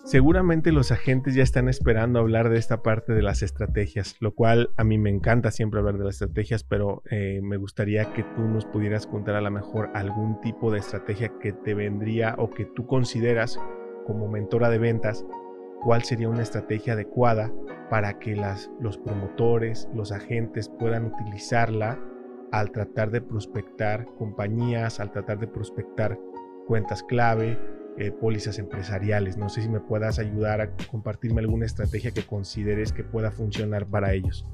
seguramente 0.06 0.72
los 0.72 0.92
agentes 0.92 1.36
ya 1.36 1.44
están 1.44 1.70
esperando 1.70 2.18
hablar 2.18 2.50
de 2.50 2.58
esta 2.58 2.82
parte 2.82 3.14
de 3.14 3.22
las 3.22 3.44
estrategias, 3.44 4.16
lo 4.20 4.34
cual 4.34 4.72
a 4.76 4.84
mí 4.84 4.98
me 4.98 5.12
encanta 5.12 5.52
siempre 5.52 5.80
hablar 5.80 6.00
de 6.00 6.06
las 6.06 6.16
estrategias, 6.16 6.64
pero 6.64 7.04
eh, 7.12 7.42
me 7.44 7.58
gustaría 7.58 8.12
que 8.14 8.24
tú 8.24 8.42
nos 8.42 8.66
pudieras 8.66 9.06
contar 9.06 9.36
a 9.36 9.42
lo 9.42 9.52
mejor 9.52 9.92
algún 9.94 10.42
tipo 10.42 10.72
de 10.72 10.80
estrategia 10.80 11.32
que 11.40 11.54
te 11.54 11.76
vendría 11.76 12.34
o 12.40 12.50
que 12.50 12.66
tú 12.66 12.88
consideras 12.88 13.60
como 14.08 14.28
mentora 14.28 14.72
de 14.72 14.80
ventas 14.80 15.24
cuál 15.82 16.04
sería 16.04 16.30
una 16.30 16.44
estrategia 16.44 16.94
adecuada 16.94 17.52
para 17.90 18.20
que 18.20 18.36
las, 18.36 18.70
los 18.80 18.98
promotores, 18.98 19.90
los 19.94 20.12
agentes 20.12 20.70
puedan 20.70 21.06
utilizarla 21.06 22.00
al 22.52 22.72
tratar 22.72 23.12
de 23.12 23.22
prospectar 23.22 24.06
compañías, 24.18 25.00
al 25.00 25.12
tratar 25.12 25.40
de 25.40 25.48
prospectar 25.48 26.18
cuentas 26.68 27.04
clave, 27.04 27.60
eh, 27.98 28.12
pólizas 28.12 28.60
empresariales. 28.60 29.38
No 29.38 29.50
sé 29.50 29.62
si 29.62 29.70
me 29.70 29.80
puedas 29.80 30.20
ayudar 30.20 30.62
a 30.62 30.76
compartirme 30.90 31.42
alguna 31.42 31.66
estrategia 31.66 32.12
que 32.12 32.24
consideres 32.24 32.94
que 32.94 33.04
pueda 33.04 33.32
funcionar 33.32 33.86
para 33.88 34.14
ellos. 34.14 34.46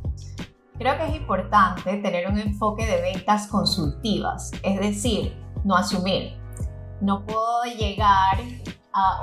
Creo 0.77 0.95
que 0.97 1.07
es 1.07 1.15
importante 1.15 1.97
tener 1.97 2.27
un 2.27 2.37
enfoque 2.37 2.85
de 2.85 3.01
ventas 3.01 3.47
consultivas, 3.47 4.51
es 4.63 4.79
decir, 4.79 5.33
no 5.63 5.75
asumir. 5.75 6.33
No 7.01 7.25
puedo 7.25 7.63
llegar 7.77 8.37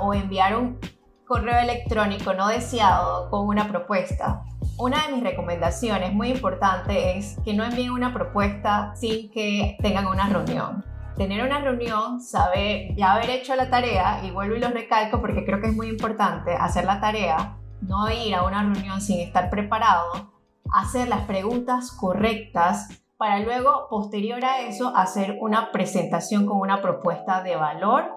o 0.01 0.13
enviar 0.13 0.57
un 0.57 0.79
correo 1.25 1.59
electrónico 1.59 2.33
no 2.33 2.47
deseado 2.47 3.29
con 3.29 3.47
una 3.47 3.67
propuesta. 3.67 4.43
Una 4.77 5.07
de 5.07 5.13
mis 5.13 5.23
recomendaciones 5.23 6.13
muy 6.13 6.29
importante 6.29 7.17
es 7.17 7.37
que 7.43 7.53
no 7.53 7.63
envíen 7.63 7.91
una 7.91 8.13
propuesta 8.13 8.93
sin 8.95 9.31
que 9.31 9.77
tengan 9.81 10.05
una 10.07 10.27
reunión. 10.27 10.85
Tener 11.17 11.45
una 11.45 11.61
reunión, 11.61 12.21
saber, 12.21 12.93
ya 12.95 13.13
haber 13.13 13.29
hecho 13.29 13.55
la 13.55 13.69
tarea, 13.69 14.19
y 14.23 14.31
vuelvo 14.31 14.55
y 14.55 14.59
lo 14.59 14.69
recalco 14.69 15.21
porque 15.21 15.45
creo 15.45 15.61
que 15.61 15.67
es 15.67 15.75
muy 15.75 15.87
importante 15.87 16.53
hacer 16.53 16.83
la 16.85 16.99
tarea, 16.99 17.57
no 17.81 18.09
ir 18.11 18.35
a 18.35 18.43
una 18.43 18.63
reunión 18.63 18.99
sin 18.99 19.21
estar 19.21 19.49
preparado, 19.49 20.31
hacer 20.73 21.07
las 21.07 21.21
preguntas 21.21 21.91
correctas 21.91 22.89
para 23.17 23.39
luego, 23.39 23.87
posterior 23.89 24.43
a 24.43 24.59
eso, 24.59 24.93
hacer 24.93 25.37
una 25.39 25.71
presentación 25.71 26.45
con 26.45 26.59
una 26.59 26.81
propuesta 26.81 27.41
de 27.43 27.55
valor 27.55 28.11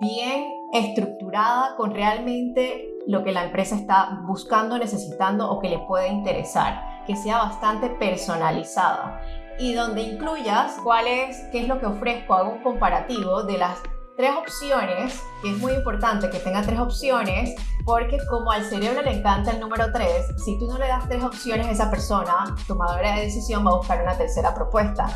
bien 0.00 0.61
estructurada 0.72 1.76
con 1.76 1.94
realmente 1.94 2.88
lo 3.06 3.22
que 3.24 3.32
la 3.32 3.44
empresa 3.44 3.74
está 3.76 4.20
buscando, 4.26 4.78
necesitando 4.78 5.50
o 5.50 5.60
que 5.60 5.68
le 5.68 5.78
puede 5.80 6.08
interesar, 6.08 7.04
que 7.06 7.16
sea 7.16 7.38
bastante 7.38 7.90
personalizada 7.90 9.20
y 9.58 9.74
donde 9.74 10.02
incluyas 10.02 10.76
cuál 10.82 11.06
es, 11.06 11.36
qué 11.52 11.60
es 11.62 11.68
lo 11.68 11.78
que 11.78 11.86
ofrezco, 11.86 12.34
hago 12.34 12.50
un 12.52 12.62
comparativo 12.62 13.42
de 13.44 13.58
las 13.58 13.78
tres 14.16 14.32
opciones, 14.36 15.22
que 15.42 15.50
es 15.50 15.58
muy 15.58 15.72
importante 15.72 16.30
que 16.30 16.38
tenga 16.38 16.62
tres 16.62 16.78
opciones, 16.78 17.54
porque 17.84 18.18
como 18.28 18.50
al 18.50 18.64
cerebro 18.64 19.02
le 19.02 19.18
encanta 19.18 19.52
el 19.52 19.60
número 19.60 19.92
tres, 19.92 20.26
si 20.44 20.58
tú 20.58 20.66
no 20.66 20.78
le 20.78 20.86
das 20.88 21.08
tres 21.08 21.22
opciones 21.22 21.66
a 21.66 21.70
esa 21.70 21.90
persona, 21.90 22.44
tomadora 22.66 23.16
de 23.16 23.22
decisión 23.22 23.66
va 23.66 23.70
a 23.72 23.76
buscar 23.76 24.02
una 24.02 24.16
tercera 24.16 24.54
propuesta. 24.54 25.06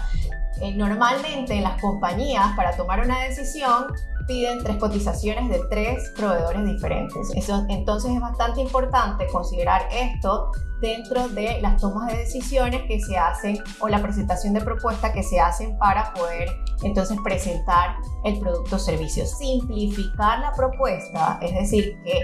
Eh, 0.61 0.75
normalmente 0.75 1.55
en 1.55 1.65
las 1.65 1.81
compañías, 1.81 2.57
para 2.57 2.75
tomar 2.77 3.01
una 3.01 3.23
decisión, 3.25 3.87
piden 4.27 4.63
tres 4.63 4.77
cotizaciones 4.77 5.51
de 5.51 5.61
tres 5.71 6.13
proveedores 6.17 6.65
diferentes. 6.65 7.31
Eso, 7.35 7.65
entonces 7.69 8.13
es 8.13 8.21
bastante 8.21 8.61
importante 8.61 9.27
considerar 9.29 9.89
esto 9.93 10.51
dentro 10.81 11.29
de 11.29 11.61
las 11.63 11.81
tomas 11.81 12.13
de 12.13 12.19
decisiones 12.19 12.83
que 12.87 13.01
se 13.01 13.17
hacen 13.17 13.59
o 13.81 13.89
la 13.89 14.03
presentación 14.03 14.55
de 14.55 14.61
propuestas 14.61 15.13
que 15.13 15.23
se 15.23 15.41
hacen 15.41 15.79
para 15.79 16.13
poder 16.15 16.49
entonces 16.83 17.19
presentar 17.25 17.97
el 18.25 18.39
producto 18.39 18.77
o 18.77 18.79
servicio. 18.79 19.25
Simplificar 19.27 20.41
la 20.41 20.53
propuesta, 20.53 21.39
es 21.41 21.55
decir, 21.55 21.99
que 22.05 22.21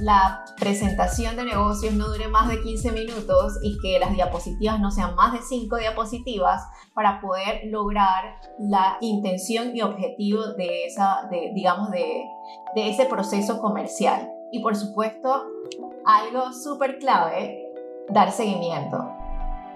la 0.00 0.44
presentación 0.58 1.36
de 1.36 1.44
negocios 1.44 1.92
no 1.94 2.08
dure 2.08 2.28
más 2.28 2.48
de 2.48 2.62
15 2.62 2.92
minutos 2.92 3.58
y 3.62 3.78
que 3.78 3.98
las 3.98 4.12
diapositivas 4.14 4.80
no 4.80 4.90
sean 4.90 5.14
más 5.14 5.34
de 5.34 5.42
5 5.42 5.76
diapositivas 5.76 6.62
para 6.94 7.20
poder 7.20 7.60
lograr 7.66 8.40
la 8.58 8.96
intención 9.02 9.76
y 9.76 9.82
objetivo 9.82 10.54
de 10.54 10.86
esa, 10.86 11.28
digamos, 11.54 11.90
de 11.90 12.24
ese 12.76 13.04
proceso 13.04 13.60
comercial. 13.60 14.30
Y 14.50 14.62
por 14.62 14.74
supuesto, 14.74 15.44
algo 16.08 16.54
súper 16.54 16.98
clave, 16.98 17.70
dar 18.08 18.32
seguimiento. 18.32 18.96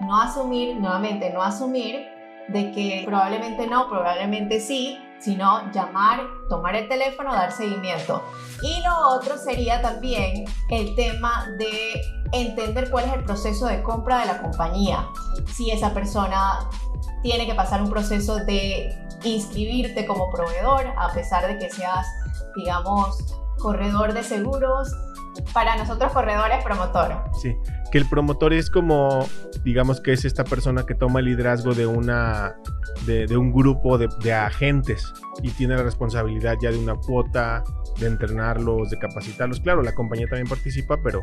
No 0.01 0.19
asumir, 0.19 0.75
nuevamente, 0.75 1.29
no 1.31 1.43
asumir 1.43 2.07
de 2.47 2.71
que 2.71 3.03
probablemente 3.05 3.67
no, 3.67 3.87
probablemente 3.87 4.59
sí, 4.59 4.97
sino 5.19 5.71
llamar, 5.71 6.21
tomar 6.49 6.75
el 6.75 6.89
teléfono, 6.89 7.31
dar 7.31 7.51
seguimiento. 7.51 8.23
Y 8.63 8.81
lo 8.81 9.09
otro 9.09 9.37
sería 9.37 9.81
también 9.83 10.45
el 10.69 10.95
tema 10.95 11.45
de 11.59 12.01
entender 12.31 12.89
cuál 12.89 13.05
es 13.05 13.13
el 13.13 13.23
proceso 13.23 13.67
de 13.67 13.83
compra 13.83 14.21
de 14.21 14.25
la 14.25 14.41
compañía. 14.41 15.07
Si 15.53 15.69
esa 15.69 15.93
persona 15.93 16.67
tiene 17.21 17.45
que 17.45 17.53
pasar 17.53 17.83
un 17.83 17.91
proceso 17.91 18.37
de 18.37 18.89
inscribirte 19.23 20.07
como 20.07 20.31
proveedor, 20.31 20.87
a 20.97 21.13
pesar 21.13 21.45
de 21.47 21.59
que 21.59 21.69
seas, 21.69 22.07
digamos, 22.55 23.17
corredor 23.59 24.13
de 24.13 24.23
seguros, 24.23 24.91
para 25.53 25.75
nosotros 25.75 26.11
corredores, 26.11 26.63
promotor. 26.63 27.23
Sí, 27.41 27.55
que 27.91 27.97
el 27.97 28.07
promotor 28.07 28.53
es 28.53 28.69
como, 28.69 29.27
digamos 29.63 30.01
que 30.01 30.13
es 30.13 30.25
esta 30.25 30.43
persona 30.43 30.85
que 30.85 30.95
toma 30.95 31.19
el 31.19 31.25
liderazgo 31.25 31.73
de 31.73 31.85
una, 31.85 32.55
de, 33.05 33.37
un 33.37 33.51
grupo 33.51 33.97
de, 33.97 34.09
de, 34.21 34.33
agentes 34.33 35.13
y 35.41 35.51
tiene 35.51 35.75
la 35.75 35.83
responsabilidad 35.83 36.55
ya 36.61 36.71
de 36.71 36.77
una 36.77 36.95
cuota, 36.95 37.63
de 37.99 38.07
entrenarlos, 38.07 38.89
de 38.89 38.97
capacitarlos. 38.97 39.59
Claro, 39.59 39.81
la 39.83 39.93
compañía 39.93 40.27
también 40.27 40.47
participa, 40.47 40.97
pero, 41.03 41.21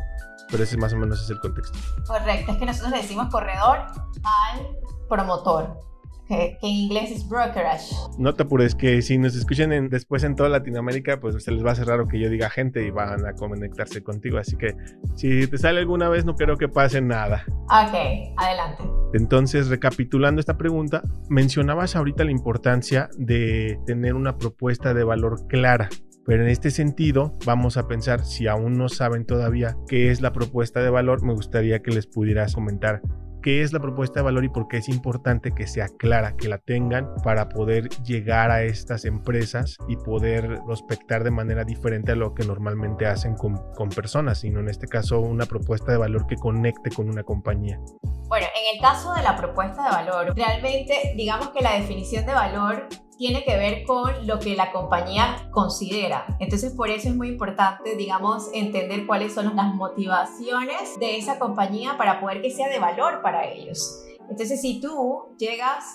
pero 0.49 0.63
ese 0.63 0.77
más 0.77 0.93
o 0.93 0.97
menos 0.97 1.21
es 1.21 1.29
el 1.29 1.39
contexto. 1.39 1.77
Correcto, 2.05 2.51
es 2.53 2.57
que 2.57 2.65
nosotros 2.65 2.91
le 2.91 2.97
decimos 2.97 3.29
corredor 3.29 3.79
al 4.23 4.77
promotor 5.09 5.90
que, 6.31 6.57
en 6.61 6.69
inglés 6.69 7.11
es 7.11 7.27
brokerage. 7.27 7.93
No 8.17 8.33
te 8.33 8.43
apures, 8.43 8.73
que 8.73 9.01
si 9.01 9.17
nos 9.17 9.35
escuchan 9.35 9.89
después 9.89 10.23
en 10.23 10.35
toda 10.35 10.49
Latinoamérica, 10.49 11.19
pues 11.19 11.43
se 11.43 11.51
les 11.51 11.63
va 11.63 11.69
a 11.69 11.73
hacer 11.73 11.87
raro 11.87 12.07
que 12.07 12.19
yo 12.19 12.29
diga 12.29 12.49
gente 12.49 12.85
y 12.85 12.89
van 12.89 13.25
a 13.25 13.33
conectarse 13.33 14.01
contigo. 14.01 14.37
Así 14.37 14.55
que 14.55 14.75
si 15.15 15.47
te 15.47 15.57
sale 15.57 15.79
alguna 15.79 16.09
vez, 16.09 16.25
no 16.25 16.35
creo 16.35 16.57
que 16.57 16.69
pase 16.69 17.01
nada. 17.01 17.43
Ok, 17.65 18.33
adelante. 18.37 18.83
Entonces, 19.13 19.67
recapitulando 19.67 20.39
esta 20.39 20.57
pregunta, 20.57 21.01
mencionabas 21.29 21.95
ahorita 21.95 22.23
la 22.23 22.31
importancia 22.31 23.09
de 23.17 23.77
tener 23.85 24.13
una 24.13 24.37
propuesta 24.37 24.93
de 24.93 25.03
valor 25.03 25.47
clara. 25.47 25.89
Pero 26.25 26.43
en 26.43 26.49
este 26.49 26.71
sentido, 26.71 27.37
vamos 27.45 27.77
a 27.77 27.87
pensar, 27.87 28.23
si 28.23 28.47
aún 28.47 28.77
no 28.77 28.87
saben 28.87 29.25
todavía 29.25 29.75
qué 29.87 30.11
es 30.11 30.21
la 30.21 30.31
propuesta 30.31 30.81
de 30.81 30.89
valor, 30.89 31.25
me 31.25 31.33
gustaría 31.33 31.81
que 31.81 31.91
les 31.91 32.07
pudieras 32.07 32.53
comentar 32.53 33.01
qué 33.41 33.61
es 33.61 33.73
la 33.73 33.79
propuesta 33.79 34.19
de 34.19 34.23
valor 34.23 34.45
y 34.45 34.49
por 34.49 34.67
qué 34.67 34.77
es 34.77 34.89
importante 34.89 35.51
que 35.51 35.67
sea 35.67 35.87
clara, 35.87 36.35
que 36.37 36.47
la 36.47 36.57
tengan 36.57 37.15
para 37.23 37.49
poder 37.49 37.89
llegar 38.03 38.51
a 38.51 38.63
estas 38.63 39.05
empresas 39.05 39.77
y 39.87 39.95
poder 39.97 40.59
prospectar 40.65 41.23
de 41.23 41.31
manera 41.31 41.63
diferente 41.63 42.11
a 42.11 42.15
lo 42.15 42.33
que 42.33 42.45
normalmente 42.45 43.05
hacen 43.05 43.35
con, 43.35 43.55
con 43.73 43.89
personas, 43.89 44.39
sino 44.39 44.59
en 44.59 44.69
este 44.69 44.87
caso 44.87 45.19
una 45.19 45.45
propuesta 45.45 45.91
de 45.91 45.97
valor 45.97 46.27
que 46.27 46.35
conecte 46.35 46.89
con 46.89 47.09
una 47.09 47.23
compañía. 47.23 47.79
Bueno, 48.27 48.47
en 48.55 48.75
el 48.75 48.81
caso 48.81 49.13
de 49.13 49.23
la 49.23 49.35
propuesta 49.35 49.83
de 49.83 49.89
valor, 49.89 50.33
realmente 50.35 51.13
digamos 51.15 51.49
que 51.49 51.61
la 51.61 51.73
definición 51.73 52.25
de 52.25 52.33
valor 52.33 52.87
tiene 53.17 53.43
que 53.43 53.57
ver 53.57 53.83
con 53.85 54.25
lo 54.25 54.39
que 54.39 54.55
la 54.55 54.71
compañía 54.71 55.49
considera. 55.51 56.25
Entonces, 56.39 56.73
por 56.73 56.89
eso 56.89 57.09
es 57.09 57.15
muy 57.15 57.29
importante, 57.29 57.95
digamos, 57.95 58.49
entender 58.53 59.05
cuáles 59.05 59.33
son 59.33 59.55
las 59.55 59.75
motivaciones 59.75 60.99
de 60.99 61.17
esa 61.17 61.39
compañía 61.39 61.97
para 61.97 62.19
poder 62.19 62.41
que 62.41 62.51
sea 62.51 62.69
de 62.69 62.79
valor 62.79 63.21
para 63.21 63.45
ellos. 63.45 64.03
Entonces, 64.29 64.61
si 64.61 64.79
tú 64.81 65.35
llegas 65.37 65.85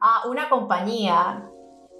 a 0.00 0.28
una 0.28 0.48
compañía 0.48 1.48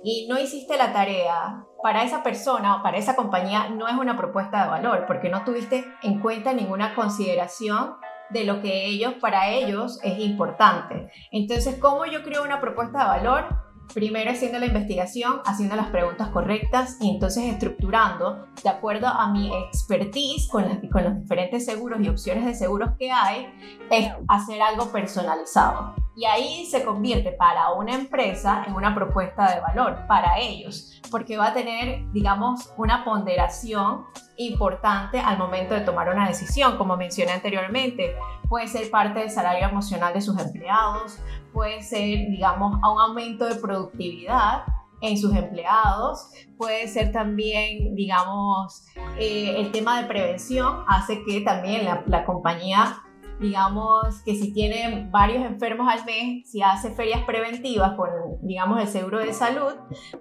y 0.02 0.26
no 0.28 0.38
hiciste 0.38 0.76
la 0.76 0.92
tarea, 0.92 1.64
para 1.82 2.02
esa 2.02 2.22
persona 2.22 2.76
o 2.76 2.82
para 2.82 2.96
esa 2.96 3.14
compañía 3.14 3.68
no 3.68 3.88
es 3.88 3.94
una 3.94 4.16
propuesta 4.16 4.64
de 4.64 4.70
valor, 4.70 5.04
porque 5.06 5.28
no 5.28 5.44
tuviste 5.44 5.84
en 6.02 6.20
cuenta 6.20 6.54
ninguna 6.54 6.94
consideración 6.94 7.96
de 8.30 8.44
lo 8.44 8.62
que 8.62 8.86
ellos, 8.86 9.14
para 9.20 9.50
ellos, 9.50 10.00
es 10.02 10.18
importante. 10.18 11.10
Entonces, 11.30 11.78
¿cómo 11.78 12.06
yo 12.06 12.22
creo 12.22 12.42
una 12.42 12.60
propuesta 12.60 13.00
de 13.00 13.04
valor? 13.04 13.63
Primero 13.92 14.30
haciendo 14.30 14.58
la 14.58 14.66
investigación, 14.66 15.40
haciendo 15.44 15.76
las 15.76 15.88
preguntas 15.88 16.28
correctas 16.28 16.96
y 17.00 17.10
entonces 17.10 17.44
estructurando 17.44 18.46
de 18.62 18.70
acuerdo 18.70 19.06
a 19.06 19.30
mi 19.30 19.52
expertise 19.54 20.48
con, 20.48 20.64
los 20.68 21.20
diferentes 21.20 21.64
seguros 21.64 22.00
y 22.00 22.08
opciones 22.08 22.44
de 22.46 22.54
seguros 22.54 22.90
que 22.98 23.10
hay, 23.10 23.46
es 23.90 24.10
hacer 24.28 24.62
algo 24.62 24.90
personalizado. 24.90 25.94
Y 26.16 26.24
ahí 26.26 26.66
se 26.66 26.84
convierte 26.84 27.32
para 27.32 27.72
una 27.72 27.94
empresa 27.94 28.64
en 28.66 28.74
una 28.74 28.94
propuesta 28.94 29.52
de 29.52 29.60
valor 29.60 30.06
para 30.06 30.38
ellos, 30.38 31.00
porque 31.10 31.36
va 31.36 31.48
a 31.48 31.54
tener, 31.54 32.10
digamos, 32.12 32.72
una 32.76 33.04
ponderación 33.04 34.04
importante 34.36 35.18
al 35.18 35.38
momento 35.38 35.74
de 35.74 35.80
tomar 35.80 36.08
una 36.08 36.28
decisión, 36.28 36.76
como 36.76 36.96
mencioné 36.96 37.32
anteriormente. 37.32 38.14
Puede 38.48 38.68
ser 38.68 38.90
parte 38.90 39.20
del 39.20 39.30
salario 39.30 39.66
emocional 39.66 40.14
de 40.14 40.20
sus 40.20 40.38
empleados, 40.38 41.18
puede 41.52 41.82
ser, 41.82 42.30
digamos, 42.30 42.78
a 42.82 42.92
un 42.92 43.00
aumento 43.00 43.46
de 43.46 43.56
productividad 43.56 44.64
en 45.00 45.18
sus 45.18 45.34
empleados, 45.34 46.30
puede 46.56 46.88
ser 46.88 47.12
también, 47.12 47.94
digamos, 47.94 48.86
eh, 49.18 49.54
el 49.58 49.70
tema 49.70 50.00
de 50.00 50.08
prevención 50.08 50.84
hace 50.88 51.22
que 51.24 51.40
también 51.42 51.84
la, 51.84 52.02
la 52.06 52.24
compañía 52.24 53.03
digamos 53.40 54.22
que 54.22 54.34
si 54.34 54.52
tiene 54.52 55.08
varios 55.10 55.44
enfermos 55.44 55.88
al 55.92 56.04
mes, 56.04 56.48
si 56.50 56.62
hace 56.62 56.94
ferias 56.94 57.22
preventivas 57.24 57.94
con, 57.94 58.08
digamos, 58.42 58.80
el 58.80 58.88
seguro 58.88 59.18
de 59.18 59.32
salud, 59.32 59.74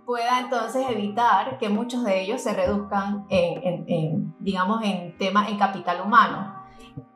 pueda 0.05 0.39
entonces 0.39 0.85
evitar 0.89 1.57
que 1.57 1.69
muchos 1.69 2.03
de 2.03 2.21
ellos 2.21 2.41
se 2.41 2.53
reduzcan 2.53 3.25
en, 3.29 4.33
digamos, 4.39 4.83
en 4.83 5.17
temas 5.17 5.49
en 5.49 5.57
capital 5.57 6.01
humano. 6.01 6.63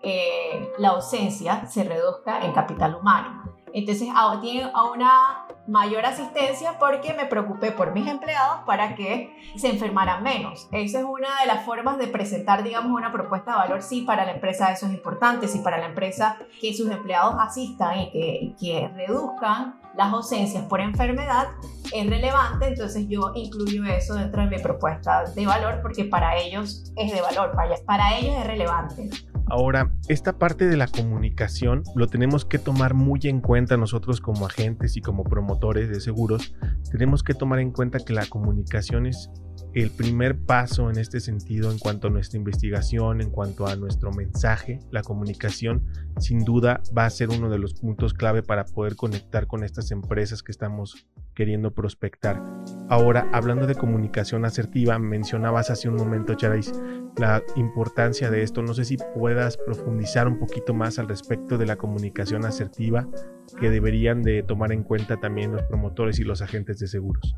Eh, 0.02 0.72
la 0.78 0.90
ausencia 0.90 1.66
se 1.66 1.84
reduzca 1.84 2.46
en 2.46 2.54
capital 2.54 2.96
humano. 2.96 3.44
Entonces, 3.74 4.08
tiene 4.42 4.72
a 4.74 4.84
una 4.86 5.47
mayor 5.68 6.06
asistencia 6.06 6.80
porque 6.80 7.14
me 7.14 7.26
preocupé 7.26 7.72
por 7.72 7.94
mis 7.94 8.08
empleados 8.08 8.60
para 8.66 8.96
que 8.96 9.36
se 9.56 9.70
enfermaran 9.70 10.24
menos. 10.24 10.68
Esa 10.72 11.00
es 11.00 11.06
una 11.06 11.28
de 11.42 11.48
las 11.48 11.66
formas 11.66 11.98
de 11.98 12.08
presentar, 12.08 12.64
digamos, 12.64 12.92
una 12.92 13.12
propuesta 13.12 13.52
de 13.52 13.58
valor. 13.58 13.82
Sí, 13.82 14.02
para 14.02 14.26
la 14.26 14.34
empresa 14.34 14.72
eso 14.72 14.88
es 14.88 14.94
importante, 14.94 15.48
sí, 15.48 15.60
para 15.60 15.78
la 15.78 15.88
empresa 15.88 16.38
que 16.60 16.74
sus 16.74 16.90
empleados 16.90 17.36
asistan 17.40 18.00
y 18.00 18.12
que, 18.12 18.56
que 18.60 18.88
reduzcan 18.96 19.80
las 19.98 20.14
ausencias 20.14 20.64
por 20.66 20.80
enfermedad 20.80 21.48
es 21.92 22.08
relevante, 22.08 22.68
entonces 22.68 23.08
yo 23.08 23.32
incluyo 23.34 23.84
eso 23.86 24.14
dentro 24.14 24.42
de 24.44 24.48
mi 24.48 24.62
propuesta 24.62 25.24
de 25.24 25.46
valor 25.46 25.80
porque 25.82 26.06
para 26.06 26.38
ellos 26.38 26.84
es 26.96 27.12
de 27.12 27.22
valor, 27.22 27.52
para, 27.56 27.76
para 27.86 28.18
ellos 28.18 28.36
es 28.38 28.46
relevante. 28.46 29.10
Ahora, 29.50 29.94
esta 30.10 30.38
parte 30.38 30.68
de 30.68 30.76
la 30.76 30.88
comunicación 30.88 31.84
lo 31.96 32.08
tenemos 32.08 32.44
que 32.44 32.60
tomar 32.60 32.94
muy 32.94 33.22
en 33.24 33.40
cuenta 33.40 33.78
nosotros 33.78 34.20
como 34.20 34.46
agentes 34.46 34.98
y 34.98 35.02
como 35.02 35.24
promotores 35.24 35.90
de 35.90 36.02
seguros. 36.02 36.54
Tenemos 36.92 37.24
que 37.24 37.34
tomar 37.34 37.60
en 37.60 37.72
cuenta 37.72 38.00
que 38.00 38.14
la 38.14 38.26
comunicación 38.26 39.06
es 39.06 39.30
el 39.74 39.92
primer 39.92 40.44
paso 40.44 40.90
en 40.90 40.98
este 40.98 41.20
sentido 41.20 41.72
en 41.72 41.80
cuanto 41.80 42.08
a 42.08 42.10
nuestra 42.10 42.38
investigación, 42.38 43.22
en 43.22 43.30
cuanto 43.30 43.68
a 43.68 43.76
nuestro 43.76 44.12
mensaje, 44.12 44.80
la 44.92 45.02
comunicación 45.02 45.86
sin 46.20 46.44
duda 46.44 46.82
va 46.98 47.06
a 47.06 47.10
ser 47.10 47.30
uno 47.30 47.50
de 47.50 47.60
los 47.60 47.76
puntos 47.76 48.14
clave 48.14 48.44
para 48.44 48.66
poder 48.66 48.96
conectar 48.96 49.48
con 49.48 49.64
estas 49.64 49.92
empresas 49.92 50.42
que 50.42 50.52
estamos 50.52 51.08
queriendo 51.36 51.74
prospectar. 51.74 52.42
Ahora, 52.90 53.30
hablando 53.32 53.68
de 53.68 53.76
comunicación 53.76 54.46
asertiva, 54.46 54.98
mencionabas 54.98 55.70
hace 55.70 55.88
un 55.88 55.96
momento, 55.96 56.34
Charais, 56.34 56.74
la 57.18 57.44
importancia 57.56 58.30
de 58.30 58.44
esto. 58.44 58.62
No 58.62 58.74
sé 58.74 58.86
si 58.86 58.98
puedas 59.16 59.58
profundizar 59.58 60.28
un 60.28 60.40
poquito 60.40 60.74
más 60.74 61.00
al 61.00 61.08
respecto 61.08 61.58
de 61.58 61.66
la 61.66 61.76
comunicación 61.76 62.46
asertiva 62.46 63.08
que 63.60 63.70
deberían 63.70 64.22
de 64.22 64.44
tomar 64.44 64.72
en 64.72 64.84
cuenta 64.84 65.18
también 65.18 65.52
los 65.52 65.64
promotores 65.64 66.20
y 66.20 66.24
los 66.24 66.42
agentes 66.42 66.80
de 66.80 66.88
seguros. 66.88 67.36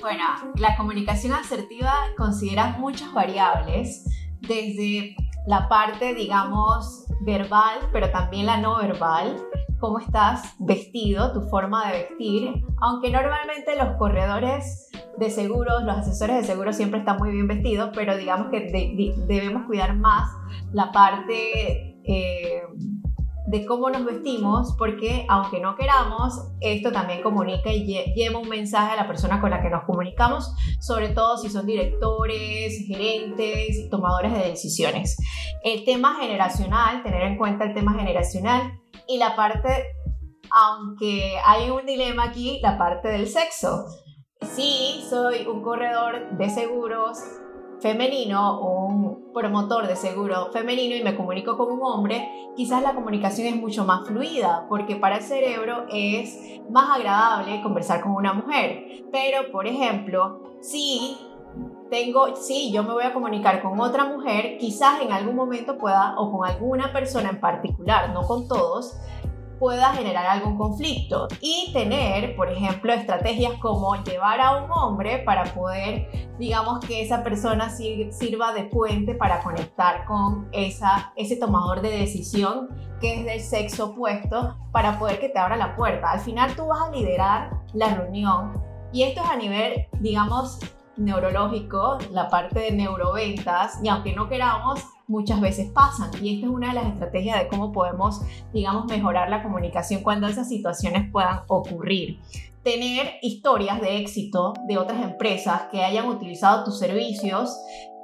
Bueno, 0.00 0.24
la 0.56 0.76
comunicación 0.76 1.32
asertiva 1.32 1.92
considera 2.16 2.78
muchas 2.78 3.12
variables, 3.12 4.04
desde 4.40 5.14
la 5.46 5.68
parte, 5.68 6.14
digamos, 6.14 7.06
verbal, 7.20 7.78
pero 7.92 8.10
también 8.10 8.46
la 8.46 8.56
no 8.56 8.78
verbal, 8.78 9.36
cómo 9.78 9.98
estás 9.98 10.54
vestido, 10.60 11.32
tu 11.32 11.42
forma 11.48 11.90
de 11.90 11.98
vestir, 11.98 12.64
aunque 12.80 13.10
normalmente 13.10 13.76
los 13.76 13.96
corredores 13.98 14.88
de 15.18 15.30
seguros, 15.30 15.82
los 15.84 15.98
asesores 15.98 16.36
de 16.36 16.44
seguros 16.44 16.76
siempre 16.76 17.00
están 17.00 17.18
muy 17.18 17.30
bien 17.30 17.46
vestidos, 17.46 17.90
pero 17.94 18.16
digamos 18.16 18.48
que 18.50 19.14
debemos 19.26 19.66
cuidar 19.66 19.96
más 19.96 20.28
la 20.72 20.90
parte... 20.92 21.98
Eh, 22.04 22.62
de 23.46 23.66
cómo 23.66 23.90
nos 23.90 24.04
vestimos, 24.04 24.74
porque 24.78 25.26
aunque 25.28 25.60
no 25.60 25.76
queramos, 25.76 26.32
esto 26.60 26.92
también 26.92 27.22
comunica 27.22 27.72
y 27.72 27.84
lleva 28.14 28.38
un 28.38 28.48
mensaje 28.48 28.92
a 28.92 28.96
la 28.96 29.06
persona 29.06 29.40
con 29.40 29.50
la 29.50 29.60
que 29.60 29.70
nos 29.70 29.84
comunicamos, 29.84 30.54
sobre 30.80 31.08
todo 31.08 31.36
si 31.36 31.50
son 31.50 31.66
directores, 31.66 32.84
gerentes, 32.86 33.88
tomadores 33.90 34.32
de 34.32 34.50
decisiones. 34.50 35.16
El 35.62 35.84
tema 35.84 36.16
generacional, 36.20 37.02
tener 37.02 37.22
en 37.22 37.36
cuenta 37.36 37.64
el 37.64 37.74
tema 37.74 37.94
generacional 37.94 38.80
y 39.08 39.18
la 39.18 39.34
parte, 39.34 39.68
aunque 40.50 41.36
hay 41.44 41.70
un 41.70 41.84
dilema 41.84 42.24
aquí, 42.24 42.60
la 42.62 42.78
parte 42.78 43.08
del 43.08 43.26
sexo. 43.26 43.84
Sí, 44.44 45.04
soy 45.08 45.46
un 45.46 45.62
corredor 45.62 46.36
de 46.36 46.50
seguros, 46.50 47.18
femenino 47.80 48.60
o 48.60 48.86
un 48.86 49.32
promotor 49.32 49.86
de 49.86 49.96
seguro 49.96 50.50
femenino 50.52 50.94
y 50.94 51.02
me 51.02 51.16
comunico 51.16 51.56
con 51.56 51.72
un 51.72 51.80
hombre, 51.82 52.28
quizás 52.54 52.82
la 52.82 52.94
comunicación 52.94 53.46
es 53.48 53.56
mucho 53.56 53.84
más 53.84 54.06
fluida 54.06 54.66
porque 54.68 54.96
para 54.96 55.16
el 55.16 55.22
cerebro 55.22 55.86
es 55.90 56.38
más 56.70 56.96
agradable 56.96 57.62
conversar 57.62 58.02
con 58.02 58.12
una 58.12 58.32
mujer. 58.32 59.04
Pero, 59.10 59.50
por 59.50 59.66
ejemplo, 59.66 60.58
si 60.60 61.16
tengo, 61.90 62.36
si 62.36 62.72
yo 62.72 62.82
me 62.82 62.92
voy 62.92 63.04
a 63.04 63.12
comunicar 63.12 63.62
con 63.62 63.80
otra 63.80 64.04
mujer, 64.04 64.58
quizás 64.58 65.00
en 65.02 65.12
algún 65.12 65.36
momento 65.36 65.78
pueda, 65.78 66.14
o 66.18 66.30
con 66.30 66.48
alguna 66.48 66.92
persona 66.92 67.30
en 67.30 67.40
particular, 67.40 68.10
no 68.10 68.22
con 68.22 68.48
todos, 68.48 68.96
pueda 69.62 69.92
generar 69.92 70.26
algún 70.26 70.58
conflicto 70.58 71.28
y 71.40 71.70
tener, 71.72 72.34
por 72.34 72.50
ejemplo, 72.50 72.92
estrategias 72.92 73.52
como 73.60 73.94
llevar 74.02 74.40
a 74.40 74.56
un 74.56 74.68
hombre 74.72 75.18
para 75.18 75.44
poder, 75.54 76.08
digamos, 76.36 76.84
que 76.84 77.00
esa 77.00 77.22
persona 77.22 77.70
sirva 77.70 78.52
de 78.54 78.64
puente 78.64 79.14
para 79.14 79.40
conectar 79.40 80.04
con 80.06 80.48
esa, 80.50 81.12
ese 81.14 81.36
tomador 81.36 81.80
de 81.80 81.90
decisión 81.90 82.70
que 83.00 83.20
es 83.20 83.24
del 83.24 83.40
sexo 83.40 83.90
opuesto 83.90 84.56
para 84.72 84.98
poder 84.98 85.20
que 85.20 85.28
te 85.28 85.38
abra 85.38 85.56
la 85.56 85.76
puerta. 85.76 86.10
Al 86.10 86.18
final 86.18 86.56
tú 86.56 86.66
vas 86.66 86.88
a 86.88 86.90
liderar 86.90 87.52
la 87.72 87.94
reunión 87.94 88.60
y 88.92 89.04
esto 89.04 89.20
es 89.22 89.30
a 89.30 89.36
nivel, 89.36 89.86
digamos, 90.00 90.58
neurológico, 90.96 91.98
la 92.10 92.28
parte 92.28 92.60
de 92.60 92.72
neuroventas, 92.72 93.78
y 93.82 93.88
aunque 93.88 94.14
no 94.14 94.28
queramos, 94.28 94.80
muchas 95.06 95.40
veces 95.40 95.70
pasan. 95.70 96.10
Y 96.22 96.34
esta 96.34 96.46
es 96.46 96.52
una 96.52 96.68
de 96.68 96.74
las 96.74 96.86
estrategias 96.86 97.38
de 97.38 97.48
cómo 97.48 97.72
podemos, 97.72 98.22
digamos, 98.52 98.86
mejorar 98.86 99.28
la 99.28 99.42
comunicación 99.42 100.02
cuando 100.02 100.26
esas 100.26 100.48
situaciones 100.48 101.10
puedan 101.10 101.40
ocurrir. 101.48 102.20
Tener 102.62 103.14
historias 103.22 103.80
de 103.80 103.98
éxito 103.98 104.54
de 104.68 104.78
otras 104.78 105.02
empresas 105.02 105.62
que 105.70 105.82
hayan 105.82 106.06
utilizado 106.06 106.64
tus 106.64 106.78
servicios, 106.78 107.56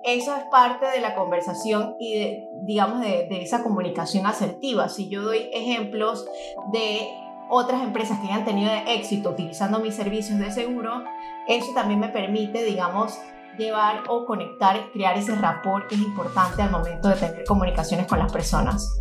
eso 0.04 0.34
es 0.36 0.42
parte 0.50 0.86
de 0.86 1.00
la 1.00 1.14
conversación 1.14 1.94
y 2.00 2.44
digamos, 2.64 3.00
de, 3.00 3.26
de 3.28 3.42
esa 3.42 3.62
comunicación 3.62 4.26
asertiva. 4.26 4.88
Si 4.88 5.08
yo 5.08 5.22
doy 5.22 5.48
ejemplos 5.52 6.26
de 6.72 7.08
otras 7.50 7.82
empresas 7.82 8.18
que 8.20 8.26
hayan 8.26 8.44
tenido 8.44 8.70
éxito 8.86 9.30
utilizando 9.30 9.80
mis 9.80 9.94
servicios 9.94 10.38
de 10.38 10.50
seguro, 10.50 11.04
eso 11.46 11.72
también 11.74 12.00
me 12.00 12.08
permite, 12.08 12.62
digamos, 12.64 13.18
llevar 13.58 14.04
o 14.08 14.24
conectar, 14.24 14.76
crear 14.92 15.16
ese 15.16 15.34
rapport 15.34 15.88
que 15.88 15.96
es 15.96 16.00
importante 16.00 16.62
al 16.62 16.70
momento 16.70 17.08
de 17.08 17.16
tener 17.16 17.44
comunicaciones 17.44 18.06
con 18.06 18.18
las 18.18 18.32
personas, 18.32 18.98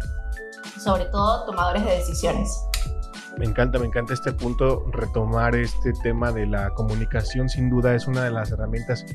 sobre 0.79 1.05
todo 1.05 1.45
tomadores 1.45 1.85
de 1.85 1.91
decisiones. 1.91 2.49
Me 3.37 3.45
encanta, 3.45 3.77
me 3.77 3.85
encanta 3.85 4.13
este 4.13 4.33
punto, 4.33 4.85
retomar 4.91 5.55
este 5.55 5.93
tema 6.01 6.31
de 6.31 6.47
la 6.47 6.71
comunicación, 6.71 7.49
sin 7.49 7.69
duda 7.69 7.93
es 7.93 8.07
una 8.07 8.23
de 8.23 8.31
las 8.31 8.51
herramientas 8.51 9.05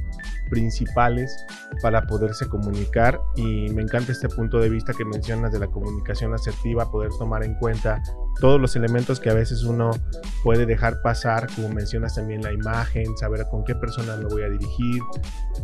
principales 0.52 1.46
para 1.80 2.02
poderse 2.02 2.46
comunicar 2.46 3.18
y 3.36 3.70
me 3.70 3.80
encanta 3.80 4.12
este 4.12 4.28
punto 4.28 4.58
de 4.58 4.68
vista 4.68 4.92
que 4.92 5.02
mencionas 5.02 5.50
de 5.50 5.58
la 5.58 5.66
comunicación 5.66 6.34
asertiva, 6.34 6.90
poder 6.90 7.10
tomar 7.18 7.42
en 7.42 7.54
cuenta 7.54 8.02
todos 8.38 8.60
los 8.60 8.76
elementos 8.76 9.18
que 9.18 9.30
a 9.30 9.34
veces 9.34 9.64
uno 9.64 9.90
puede 10.44 10.66
dejar 10.66 11.00
pasar, 11.00 11.46
como 11.54 11.70
mencionas 11.70 12.16
también 12.16 12.42
la 12.42 12.52
imagen, 12.52 13.16
saber 13.16 13.46
con 13.50 13.64
qué 13.64 13.74
persona 13.74 14.14
me 14.16 14.26
voy 14.26 14.42
a 14.42 14.50
dirigir. 14.50 15.02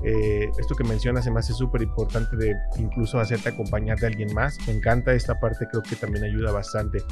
Eh, 0.05 0.49
esto 0.59 0.75
que 0.75 0.85
mencionas 0.85 1.25
se 1.25 1.31
me 1.31 1.41
hace 1.41 1.53
súper 1.53 1.83
importante 1.83 2.35
de 2.39 2.57
incluso 2.79 3.21
hacerte 3.21 3.51
acompañar 3.51 3.99
de 3.99 4.07
alguien 4.07 4.33
más. 4.33 4.57
Me 4.67 4.73
encanta 4.73 5.13
esta 5.13 5.39
parte, 5.39 5.67
creo 5.71 5.83
que 5.83 5.97
también 5.97 6.25
ayuda 6.25 6.51
bastante. 6.51 7.03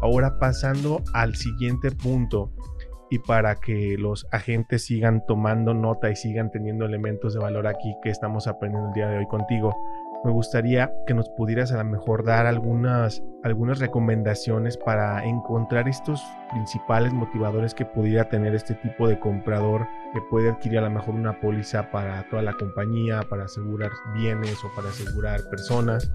Ahora 0.00 0.38
pasando 0.38 1.02
al 1.12 1.36
siguiente 1.36 1.90
punto 1.90 2.52
y 3.10 3.18
para 3.20 3.56
que 3.56 3.96
los 3.98 4.26
agentes 4.32 4.84
sigan 4.86 5.24
tomando 5.26 5.74
nota 5.74 6.10
y 6.10 6.16
sigan 6.16 6.50
teniendo 6.50 6.84
elementos 6.84 7.34
de 7.34 7.40
valor 7.40 7.66
aquí 7.66 7.96
que 8.02 8.10
estamos 8.10 8.46
aprendiendo 8.46 8.88
el 8.88 8.94
día 8.94 9.08
de 9.08 9.18
hoy 9.18 9.26
contigo 9.26 9.74
me 10.24 10.32
gustaría 10.32 10.92
que 11.06 11.14
nos 11.14 11.28
pudieras 11.30 11.72
a 11.72 11.78
lo 11.78 11.84
mejor 11.84 12.24
dar 12.24 12.46
algunas, 12.46 13.22
algunas 13.44 13.78
recomendaciones 13.78 14.76
para 14.76 15.24
encontrar 15.24 15.88
estos 15.88 16.22
principales 16.50 17.12
motivadores 17.12 17.74
que 17.74 17.84
pudiera 17.84 18.28
tener 18.28 18.54
este 18.54 18.74
tipo 18.74 19.06
de 19.06 19.20
comprador 19.20 19.86
que 20.12 20.20
puede 20.30 20.50
adquirir 20.50 20.78
a 20.78 20.82
lo 20.82 20.90
mejor 20.90 21.14
una 21.14 21.38
póliza 21.40 21.90
para 21.90 22.28
toda 22.30 22.42
la 22.42 22.52
compañía, 22.54 23.20
para 23.28 23.44
asegurar 23.44 23.90
bienes 24.14 24.56
o 24.64 24.74
para 24.74 24.88
asegurar 24.88 25.40
personas. 25.50 26.10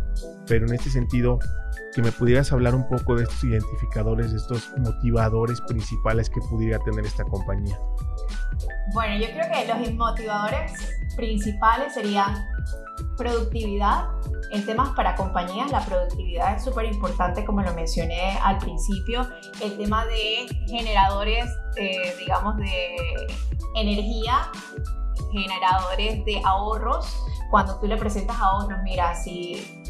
Pero 0.48 0.66
en 0.66 0.74
este 0.74 0.90
sentido, 0.90 1.40
que 1.96 2.02
me 2.02 2.12
pudieras 2.12 2.52
hablar 2.52 2.76
un 2.76 2.88
poco 2.88 3.16
de 3.16 3.24
estos 3.24 3.44
identificadores, 3.44 4.32
de 4.32 4.38
estos 4.38 4.74
motivadores 4.80 5.62
principales 5.62 6.30
que 6.30 6.42
pudiera 6.50 6.80
tener 6.80 7.06
esta 7.06 7.24
compañía. 7.24 7.78
Bueno, 8.94 9.16
yo 9.18 9.28
creo 9.28 9.46
que 9.52 9.68
los 9.68 9.94
motivadores 9.94 10.74
principales 11.16 11.94
serían 11.94 12.36
Productividad. 13.18 14.10
En 14.52 14.66
temas 14.66 14.90
para 14.90 15.16
compañías, 15.16 15.72
la 15.72 15.84
productividad 15.84 16.56
es 16.56 16.64
súper 16.64 16.86
importante, 16.86 17.44
como 17.44 17.62
lo 17.62 17.74
mencioné 17.74 18.38
al 18.44 18.58
principio. 18.60 19.28
El 19.62 19.78
tema 19.78 20.06
de 20.06 20.48
generadores, 20.68 21.46
eh, 21.78 22.16
digamos, 22.20 22.58
de 22.58 22.96
energía, 23.76 24.52
generadores 25.32 26.24
de 26.26 26.42
ahorros. 26.44 27.24
Cuando 27.50 27.80
tú 27.80 27.88
le 27.88 27.98
presentas 27.98 28.38
ahorros, 28.40 28.80
mira, 28.84 29.16
si 29.16 29.84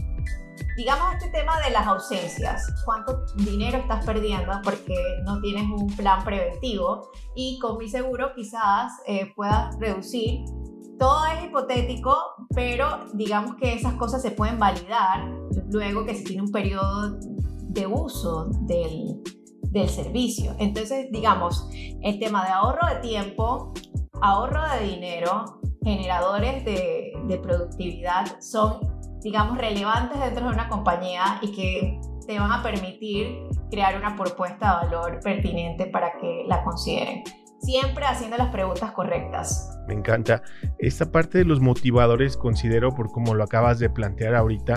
digamos 0.75 1.13
este 1.13 1.29
tema 1.29 1.59
de 1.61 1.71
las 1.71 1.85
ausencias, 1.85 2.67
cuánto 2.85 3.25
dinero 3.35 3.77
estás 3.77 4.05
perdiendo 4.05 4.59
porque 4.63 4.95
no 5.23 5.39
tienes 5.41 5.63
un 5.63 5.87
plan 5.95 6.23
preventivo 6.23 7.11
y 7.35 7.59
con 7.59 7.77
mi 7.77 7.87
seguro 7.89 8.33
quizás 8.33 8.91
eh, 9.05 9.31
puedas 9.35 9.77
reducir 9.79 10.45
todo 10.99 11.25
es 11.27 11.43
hipotético, 11.45 12.15
pero 12.53 13.06
digamos 13.13 13.56
que 13.56 13.73
esas 13.73 13.93
cosas 13.95 14.21
se 14.21 14.32
pueden 14.32 14.60
validar 14.60 15.29
luego 15.71 16.06
que 16.06 16.15
se 16.15 16.23
tiene 16.23 16.43
un 16.43 16.51
periodo 16.51 17.17
de 17.69 17.88
uso 17.88 18.49
del, 18.62 19.21
del 19.71 19.89
servicio. 19.89 20.56
Entonces, 20.60 21.08
digamos, 21.12 21.67
el 22.01 22.19
tema 22.19 22.45
de 22.45 22.51
ahorro 22.51 22.88
de 22.88 22.95
tiempo, 23.01 23.73
ahorro 24.21 24.62
de 24.79 24.88
dinero, 24.88 25.60
generadores 25.84 26.63
de, 26.65 27.12
de 27.27 27.38
productividad 27.39 28.39
son, 28.39 28.79
digamos, 29.21 29.58
relevantes 29.58 30.19
dentro 30.19 30.47
de 30.47 30.53
una 30.53 30.69
compañía 30.69 31.39
y 31.41 31.51
que 31.51 31.99
te 32.25 32.39
van 32.39 32.51
a 32.51 32.63
permitir 32.63 33.49
crear 33.69 33.97
una 33.97 34.15
propuesta 34.15 34.79
de 34.79 34.86
valor 34.88 35.19
pertinente 35.21 35.88
para 35.88 36.13
que 36.19 36.43
la 36.47 36.63
consideren 36.63 37.23
siempre 37.63 38.06
haciendo 38.06 38.38
las 38.38 38.49
preguntas 38.49 38.91
correctas. 38.91 39.80
Me 39.88 39.93
encanta. 39.93 40.43
Esta 40.78 41.12
parte 41.12 41.39
de 41.39 41.45
los 41.45 41.62
motivadores 41.62 42.38
considero, 42.38 42.93
por 42.93 43.12
como 43.12 43.34
lo 43.34 43.43
acabas 43.43 43.80
de 43.80 43.89
plantear 43.89 44.36
ahorita, 44.36 44.76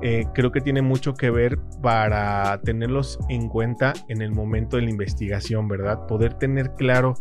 eh, 0.00 0.24
creo 0.34 0.50
que 0.50 0.60
tiene 0.60 0.82
mucho 0.82 1.14
que 1.14 1.30
ver 1.30 1.58
para 1.80 2.60
tenerlos 2.62 3.18
en 3.28 3.48
cuenta 3.48 3.92
en 4.08 4.20
el 4.20 4.32
momento 4.32 4.76
de 4.76 4.82
la 4.82 4.90
investigación, 4.90 5.68
¿verdad? 5.68 6.06
Poder 6.06 6.34
tener 6.34 6.74
claro 6.74 7.14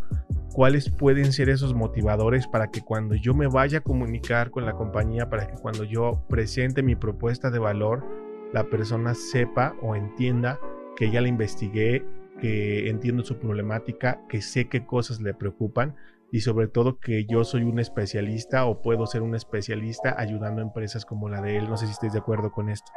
cuáles 0.53 0.89
pueden 0.89 1.31
ser 1.31 1.49
esos 1.49 1.75
motivadores 1.75 2.47
para 2.47 2.71
que 2.71 2.81
cuando 2.81 3.15
yo 3.15 3.33
me 3.33 3.47
vaya 3.47 3.79
a 3.79 3.81
comunicar 3.81 4.49
con 4.49 4.65
la 4.65 4.73
compañía, 4.73 5.29
para 5.29 5.47
que 5.47 5.53
cuando 5.53 5.83
yo 5.83 6.25
presente 6.27 6.81
mi 6.81 6.95
propuesta 6.95 7.51
de 7.51 7.59
valor, 7.59 8.03
la 8.51 8.63
persona 8.63 9.13
sepa 9.13 9.75
o 9.81 9.95
entienda 9.95 10.59
que 10.95 11.11
ya 11.11 11.21
la 11.21 11.27
investigué 11.27 12.03
que 12.41 12.89
entiendo 12.89 13.23
su 13.23 13.37
problemática, 13.37 14.19
que 14.27 14.41
sé 14.41 14.67
qué 14.67 14.85
cosas 14.85 15.21
le 15.21 15.33
preocupan 15.33 15.95
y 16.31 16.41
sobre 16.41 16.67
todo 16.67 16.99
que 16.99 17.25
yo 17.25 17.43
soy 17.43 17.63
un 17.63 17.79
especialista 17.79 18.65
o 18.65 18.81
puedo 18.81 19.05
ser 19.05 19.21
un 19.21 19.35
especialista 19.35 20.15
ayudando 20.17 20.61
a 20.61 20.65
empresas 20.65 21.05
como 21.05 21.29
la 21.29 21.41
de 21.41 21.57
él. 21.57 21.69
No 21.69 21.77
sé 21.77 21.85
si 21.85 21.91
estés 21.91 22.13
de 22.13 22.19
acuerdo 22.19 22.51
con 22.51 22.69
esto. 22.69 22.91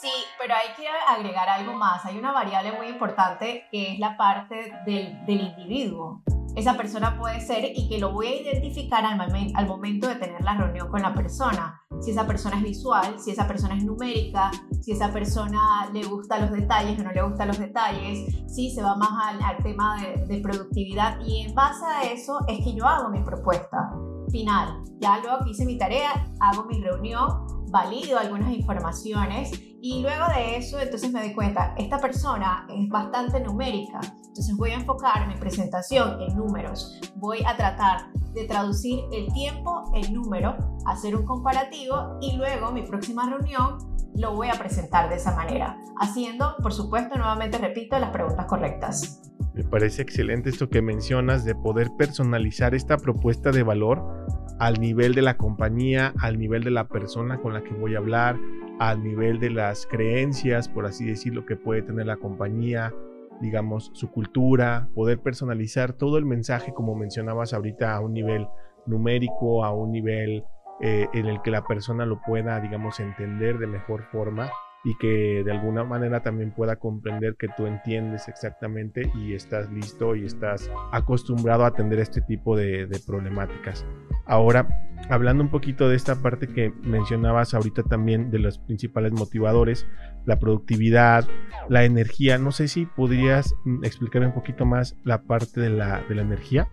Sí, 0.00 0.12
pero 0.40 0.54
hay 0.54 0.74
que 0.76 0.88
agregar 1.08 1.48
algo 1.48 1.74
más. 1.74 2.04
Hay 2.04 2.18
una 2.18 2.32
variable 2.32 2.72
muy 2.72 2.88
importante 2.88 3.66
que 3.70 3.92
es 3.92 3.98
la 3.98 4.16
parte 4.16 4.72
del, 4.84 5.24
del 5.26 5.40
individuo 5.40 6.22
esa 6.54 6.76
persona 6.76 7.18
puede 7.18 7.40
ser 7.40 7.72
y 7.74 7.88
que 7.88 7.98
lo 7.98 8.12
voy 8.12 8.26
a 8.26 8.42
identificar 8.42 9.04
al, 9.04 9.66
momento 9.66 10.08
de 10.08 10.16
tener 10.16 10.42
la 10.42 10.56
reunión 10.56 10.88
con 10.88 11.02
la 11.02 11.14
persona. 11.14 11.80
Si 12.00 12.10
esa 12.10 12.26
persona 12.26 12.56
es 12.56 12.62
visual, 12.62 13.18
si 13.18 13.30
esa 13.30 13.46
persona 13.46 13.76
es 13.76 13.84
numérica, 13.84 14.50
si 14.80 14.92
esa 14.92 15.12
persona 15.12 15.88
le 15.92 16.04
gusta 16.04 16.38
los 16.38 16.50
detalles 16.50 16.98
o 17.00 17.04
no 17.04 17.12
le 17.12 17.22
gustan 17.22 17.48
los 17.48 17.58
detalles, 17.58 18.26
si 18.46 18.70
se 18.70 18.82
va 18.82 18.96
más 18.96 19.40
al, 19.42 19.62
tema 19.62 19.96
de, 20.00 20.26
de, 20.26 20.40
productividad 20.40 21.20
y 21.24 21.42
en 21.42 21.54
base 21.54 21.84
a 21.84 22.02
eso 22.12 22.40
es 22.48 22.64
que 22.64 22.74
yo 22.74 22.86
hago 22.86 23.08
mi 23.10 23.22
propuesta 23.22 23.92
final. 24.30 24.82
Ya 25.00 25.18
luego 25.18 25.44
que 25.44 25.50
hice 25.50 25.64
mi 25.64 25.78
tarea, 25.78 26.10
hago 26.40 26.64
mi 26.64 26.80
reunión, 26.80 27.61
valido 27.72 28.18
algunas 28.18 28.52
informaciones 28.52 29.50
y 29.80 30.02
luego 30.02 30.26
de 30.36 30.56
eso 30.56 30.78
entonces 30.78 31.10
me 31.10 31.20
doy 31.20 31.34
cuenta, 31.34 31.74
esta 31.78 31.98
persona 31.98 32.66
es 32.68 32.88
bastante 32.88 33.40
numérica, 33.40 33.98
entonces 34.02 34.54
voy 34.56 34.70
a 34.70 34.74
enfocar 34.74 35.26
mi 35.26 35.34
presentación 35.34 36.20
en 36.20 36.36
números, 36.36 37.00
voy 37.16 37.38
a 37.44 37.56
tratar 37.56 38.12
de 38.34 38.44
traducir 38.44 39.00
el 39.12 39.32
tiempo 39.32 39.90
en 39.94 40.12
número, 40.12 40.54
hacer 40.86 41.16
un 41.16 41.24
comparativo 41.24 42.18
y 42.20 42.36
luego 42.36 42.70
mi 42.72 42.82
próxima 42.82 43.28
reunión 43.28 43.78
lo 44.14 44.34
voy 44.34 44.48
a 44.48 44.54
presentar 44.54 45.08
de 45.08 45.16
esa 45.16 45.34
manera, 45.34 45.78
haciendo, 45.98 46.54
por 46.62 46.74
supuesto, 46.74 47.16
nuevamente 47.16 47.56
repito, 47.56 47.98
las 47.98 48.10
preguntas 48.10 48.44
correctas. 48.46 49.22
Me 49.54 49.64
parece 49.64 50.02
excelente 50.02 50.50
esto 50.50 50.68
que 50.68 50.82
mencionas 50.82 51.44
de 51.44 51.54
poder 51.54 51.90
personalizar 51.96 52.74
esta 52.74 52.96
propuesta 52.96 53.50
de 53.50 53.62
valor 53.62 54.26
al 54.62 54.78
nivel 54.78 55.12
de 55.12 55.22
la 55.22 55.36
compañía, 55.36 56.14
al 56.20 56.38
nivel 56.38 56.62
de 56.62 56.70
la 56.70 56.86
persona 56.86 57.40
con 57.40 57.52
la 57.52 57.64
que 57.64 57.74
voy 57.74 57.96
a 57.96 57.98
hablar, 57.98 58.38
al 58.78 59.02
nivel 59.02 59.40
de 59.40 59.50
las 59.50 59.88
creencias, 59.88 60.68
por 60.68 60.86
así 60.86 61.04
decirlo, 61.04 61.44
que 61.46 61.56
puede 61.56 61.82
tener 61.82 62.06
la 62.06 62.16
compañía, 62.16 62.94
digamos, 63.40 63.90
su 63.92 64.12
cultura, 64.12 64.88
poder 64.94 65.18
personalizar 65.18 65.94
todo 65.94 66.16
el 66.16 66.26
mensaje, 66.26 66.72
como 66.72 66.94
mencionabas 66.94 67.52
ahorita, 67.52 67.92
a 67.92 67.98
un 67.98 68.14
nivel 68.14 68.46
numérico, 68.86 69.64
a 69.64 69.74
un 69.74 69.90
nivel 69.90 70.44
eh, 70.80 71.08
en 71.12 71.26
el 71.26 71.42
que 71.42 71.50
la 71.50 71.64
persona 71.64 72.06
lo 72.06 72.20
pueda, 72.24 72.60
digamos, 72.60 73.00
entender 73.00 73.58
de 73.58 73.66
mejor 73.66 74.04
forma 74.12 74.48
y 74.84 74.96
que 74.96 75.42
de 75.44 75.52
alguna 75.52 75.84
manera 75.84 76.22
también 76.22 76.50
pueda 76.50 76.76
comprender 76.76 77.36
que 77.36 77.48
tú 77.56 77.66
entiendes 77.66 78.28
exactamente 78.28 79.10
y 79.14 79.34
estás 79.34 79.70
listo 79.70 80.16
y 80.16 80.26
estás 80.26 80.70
acostumbrado 80.92 81.64
a 81.64 81.68
atender 81.68 82.00
este 82.00 82.20
tipo 82.20 82.56
de, 82.56 82.88
problemáticas. 83.06 83.86
Ahora, 84.26 84.68
hablando 85.08 85.42
un 85.44 85.50
poquito 85.50 85.88
de 85.88 85.96
esta 85.96 86.16
parte 86.16 86.48
que 86.48 86.72
mencionabas 86.82 87.54
ahorita 87.54 87.82
también 87.84 88.30
de 88.30 88.38
los 88.38 88.58
principales 88.58 89.12
motivadores, 89.12 89.86
la 90.24 90.38
productividad, 90.38 91.28
la 91.68 91.84
energía, 91.84 92.38
no 92.38 92.52
sé 92.52 92.68
si 92.68 92.86
podrías 92.86 93.54
mm, 93.64 93.84
explicarme 93.84 94.28
un 94.28 94.34
poquito 94.34 94.64
más 94.64 94.96
la 95.04 95.22
parte 95.22 95.60
de 95.60 95.70
la, 95.70 96.00
de 96.08 96.14
la 96.14 96.22
energía. 96.22 96.68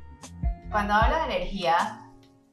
Cuando 0.72 0.94
hablo 0.94 1.16
de 1.28 1.36
energía, 1.36 2.09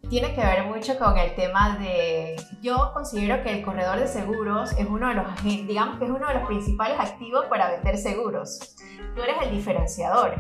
tiene 0.09 0.35
que 0.35 0.41
ver 0.41 0.65
mucho 0.65 0.99
con 0.99 1.19
el 1.19 1.35
tema 1.35 1.77
de, 1.79 2.37
yo 2.61 2.93
considero 2.95 3.43
que 3.43 3.51
el 3.51 3.65
corredor 3.65 3.99
de 3.99 4.07
seguros 4.07 4.73
es 4.79 4.87
uno 4.87 5.09
de 5.09 5.15
los, 5.15 5.43
digamos 5.43 5.99
que 5.99 6.05
es 6.05 6.11
uno 6.11 6.27
de 6.27 6.35
los 6.35 6.47
principales 6.47 6.99
activos 6.99 7.47
para 7.47 7.71
vender 7.71 7.99
seguros. 7.99 8.77
Tú 9.15 9.23
eres 9.23 9.37
el 9.43 9.51
diferenciador. 9.51 10.37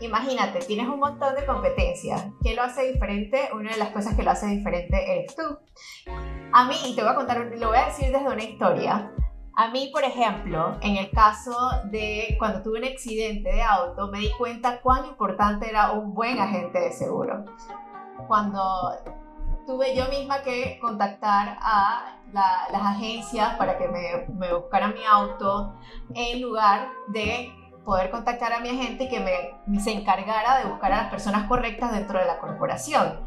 Imagínate, 0.00 0.60
tienes 0.60 0.88
un 0.88 0.98
montón 0.98 1.34
de 1.34 1.46
competencias. 1.46 2.26
¿Qué 2.42 2.54
lo 2.54 2.62
hace 2.62 2.92
diferente? 2.92 3.48
Una 3.54 3.72
de 3.72 3.78
las 3.78 3.90
cosas 3.90 4.14
que 4.14 4.22
lo 4.22 4.30
hace 4.30 4.46
diferente 4.46 5.12
eres 5.12 5.34
tú. 5.34 5.42
A 6.52 6.68
mí, 6.68 6.76
y 6.86 6.94
te 6.94 7.02
voy 7.02 7.10
a 7.10 7.14
contar, 7.14 7.38
lo 7.56 7.68
voy 7.68 7.78
a 7.78 7.86
decir 7.86 8.12
desde 8.12 8.28
una 8.28 8.42
historia. 8.42 9.10
A 9.56 9.70
mí, 9.70 9.90
por 9.92 10.02
ejemplo, 10.02 10.76
en 10.82 10.96
el 10.96 11.10
caso 11.10 11.56
de 11.84 12.36
cuando 12.38 12.62
tuve 12.62 12.80
un 12.80 12.84
accidente 12.84 13.52
de 13.52 13.62
auto, 13.62 14.08
me 14.08 14.18
di 14.18 14.30
cuenta 14.36 14.80
cuán 14.80 15.06
importante 15.06 15.68
era 15.68 15.92
un 15.92 16.12
buen 16.12 16.40
agente 16.40 16.80
de 16.80 16.92
seguro 16.92 17.44
cuando 18.26 18.62
tuve 19.66 19.94
yo 19.94 20.08
misma 20.08 20.42
que 20.42 20.78
contactar 20.80 21.58
a 21.60 22.18
las 22.32 22.82
agencias 22.82 23.56
para 23.56 23.78
que 23.78 23.88
me, 23.88 24.26
me, 24.34 24.52
buscaran 24.54 24.94
mi 24.94 25.04
auto 25.04 25.74
en 26.14 26.42
lugar 26.42 26.90
de 27.08 27.52
poder 27.84 28.10
contactar 28.10 28.52
a 28.52 28.60
mi 28.60 28.70
agente 28.70 29.04
y 29.04 29.08
que 29.08 29.20
me, 29.20 29.80
se 29.80 29.92
encargara 29.92 30.58
de 30.58 30.70
buscar 30.70 30.92
a 30.92 31.02
las 31.02 31.10
personas 31.10 31.46
correctas 31.48 31.92
dentro 31.92 32.18
de 32.18 32.26
la 32.26 32.38
corporación. 32.40 33.20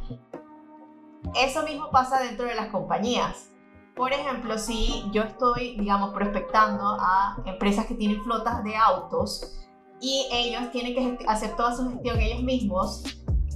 Eso 1.35 1.63
mismo 1.63 1.89
pasa 1.91 2.19
dentro 2.19 2.45
de 2.45 2.55
las 2.55 2.67
compañías. 2.67 3.51
Por 3.95 4.13
ejemplo, 4.13 4.57
si 4.57 5.09
yo 5.11 5.23
estoy, 5.23 5.75
digamos, 5.77 6.13
prospectando 6.13 6.97
a 6.99 7.37
empresas 7.45 7.85
que 7.87 7.95
tienen 7.95 8.23
flotas 8.23 8.63
de 8.63 8.75
autos 8.75 9.67
y 9.99 10.27
ellos 10.31 10.71
tienen 10.71 10.93
que 10.93 11.25
hacer 11.27 11.55
toda 11.55 11.75
su 11.75 11.89
gestión 11.89 12.19
ellos 12.19 12.43
mismos, 12.43 13.03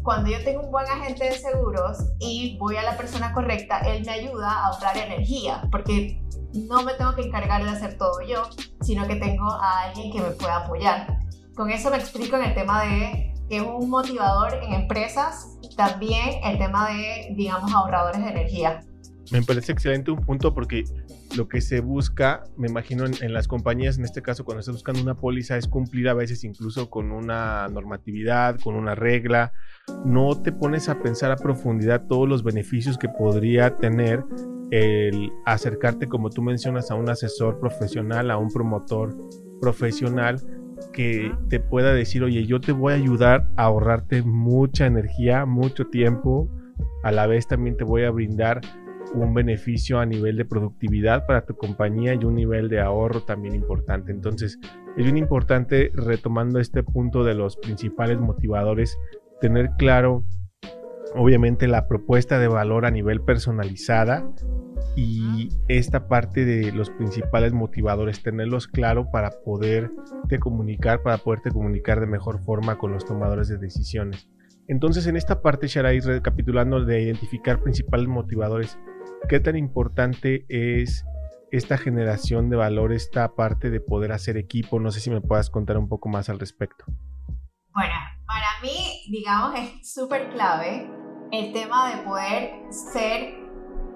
cuando 0.03 0.29
yo 0.29 0.43
tengo 0.43 0.61
un 0.61 0.71
buen 0.71 0.87
agente 0.87 1.25
de 1.25 1.31
seguros 1.33 1.97
y 2.19 2.57
voy 2.57 2.75
a 2.75 2.83
la 2.83 2.97
persona 2.97 3.33
correcta, 3.33 3.79
él 3.79 4.03
me 4.05 4.11
ayuda 4.11 4.51
a 4.51 4.65
ahorrar 4.67 4.97
energía, 4.97 5.67
porque 5.71 6.21
no 6.53 6.83
me 6.83 6.93
tengo 6.95 7.15
que 7.15 7.23
encargar 7.23 7.63
de 7.63 7.69
hacer 7.69 7.97
todo 7.97 8.21
yo, 8.21 8.43
sino 8.81 9.07
que 9.07 9.15
tengo 9.15 9.49
a 9.49 9.83
alguien 9.83 10.11
que 10.11 10.21
me 10.21 10.31
pueda 10.31 10.57
apoyar. 10.57 11.19
Con 11.55 11.69
eso 11.69 11.91
me 11.91 11.97
explico 11.97 12.35
en 12.37 12.45
el 12.45 12.55
tema 12.55 12.83
de 12.83 13.33
que 13.49 13.57
es 13.57 13.63
un 13.63 13.89
motivador 13.89 14.55
en 14.63 14.73
empresas, 14.73 15.57
también 15.75 16.39
el 16.43 16.57
tema 16.57 16.89
de, 16.89 17.33
digamos, 17.35 17.71
ahorradores 17.73 18.21
de 18.23 18.29
energía. 18.29 18.79
Me 19.29 19.41
parece 19.41 19.73
excelente 19.73 20.11
un 20.11 20.21
punto 20.21 20.53
porque 20.53 20.83
lo 21.35 21.47
que 21.47 21.61
se 21.61 21.79
busca, 21.79 22.43
me 22.57 22.67
imagino 22.67 23.05
en, 23.05 23.33
las 23.33 23.47
compañías, 23.47 23.97
en 23.97 24.03
este 24.03 24.21
caso 24.21 24.43
cuando 24.43 24.59
estás 24.59 24.75
buscando 24.75 25.01
una 25.01 25.15
póliza, 25.15 25.57
es 25.57 25.67
cumplir 25.67 26.09
a 26.09 26.13
veces 26.13 26.43
incluso 26.43 26.89
con 26.89 27.11
una 27.11 27.67
normatividad, 27.69 28.59
con 28.59 28.75
una 28.75 28.95
regla. 28.95 29.53
No 30.05 30.41
te 30.41 30.51
pones 30.51 30.89
a 30.89 31.01
pensar 31.01 31.31
a 31.31 31.35
profundidad 31.35 32.07
todos 32.07 32.27
los 32.27 32.43
beneficios 32.43 32.97
que 32.97 33.09
podría 33.09 33.77
tener 33.77 34.23
el 34.71 35.31
acercarte, 35.45 36.07
como 36.07 36.29
tú 36.29 36.41
mencionas, 36.41 36.91
a 36.91 36.95
un 36.95 37.09
asesor 37.09 37.59
profesional, 37.59 38.31
a 38.31 38.37
un 38.37 38.49
promotor 38.49 39.15
profesional 39.59 40.41
que 40.93 41.31
te 41.49 41.59
pueda 41.59 41.93
decir, 41.93 42.23
oye, 42.23 42.45
yo 42.45 42.59
te 42.59 42.71
voy 42.71 42.93
a 42.93 42.95
ayudar 42.95 43.49
a 43.55 43.63
ahorrarte 43.63 44.23
mucha 44.23 44.85
energía, 44.85 45.45
mucho 45.45 45.87
tiempo, 45.87 46.49
a 47.03 47.11
la 47.11 47.27
vez 47.27 47.47
también 47.47 47.77
te 47.77 47.83
voy 47.83 48.03
a 48.03 48.11
brindar 48.11 48.61
un 49.13 49.33
beneficio 49.33 49.99
a 49.99 50.05
nivel 50.05 50.37
de 50.37 50.45
productividad 50.45 51.25
para 51.25 51.45
tu 51.45 51.55
compañía 51.55 52.13
y 52.13 52.23
un 52.23 52.35
nivel 52.35 52.69
de 52.69 52.79
ahorro 52.79 53.21
también 53.23 53.55
importante. 53.55 54.11
Entonces, 54.11 54.59
es 54.97 55.03
bien 55.03 55.17
importante, 55.17 55.91
retomando 55.93 56.59
este 56.59 56.83
punto 56.83 57.23
de 57.23 57.35
los 57.35 57.57
principales 57.57 58.19
motivadores, 58.19 58.97
tener 59.39 59.71
claro, 59.77 60.23
obviamente, 61.15 61.67
la 61.67 61.87
propuesta 61.87 62.39
de 62.39 62.47
valor 62.47 62.85
a 62.85 62.91
nivel 62.91 63.21
personalizada 63.21 64.29
y 64.95 65.49
esta 65.67 66.07
parte 66.07 66.45
de 66.45 66.71
los 66.71 66.89
principales 66.89 67.53
motivadores, 67.53 68.23
tenerlos 68.23 68.67
claro 68.67 69.09
para 69.11 69.31
poderte 69.43 70.39
comunicar, 70.39 71.01
para 71.01 71.17
poderte 71.17 71.51
comunicar 71.51 71.99
de 71.99 72.07
mejor 72.07 72.39
forma 72.43 72.77
con 72.77 72.91
los 72.91 73.05
tomadores 73.05 73.47
de 73.47 73.57
decisiones. 73.57 74.29
Entonces, 74.67 75.07
en 75.07 75.17
esta 75.17 75.41
parte, 75.41 75.67
Sharai, 75.67 75.99
recapitulando 75.99 76.85
de 76.85 77.01
identificar 77.01 77.61
principales 77.61 78.07
motivadores, 78.07 78.77
¿Qué 79.29 79.39
tan 79.39 79.55
importante 79.55 80.45
es 80.49 81.05
esta 81.51 81.77
generación 81.77 82.49
de 82.49 82.57
valor, 82.57 82.91
esta 82.91 83.33
parte 83.35 83.69
de 83.69 83.79
poder 83.79 84.11
hacer 84.11 84.37
equipo? 84.37 84.79
No 84.79 84.91
sé 84.91 84.99
si 84.99 85.09
me 85.09 85.21
puedas 85.21 85.49
contar 85.49 85.77
un 85.77 85.87
poco 85.87 86.09
más 86.09 86.29
al 86.29 86.39
respecto. 86.39 86.85
Bueno, 87.73 87.93
para 88.25 88.61
mí, 88.61 89.03
digamos, 89.09 89.57
es 89.57 89.93
súper 89.93 90.29
clave 90.31 90.89
el 91.31 91.53
tema 91.53 91.95
de 91.95 92.03
poder 92.03 92.51
ser 92.71 93.35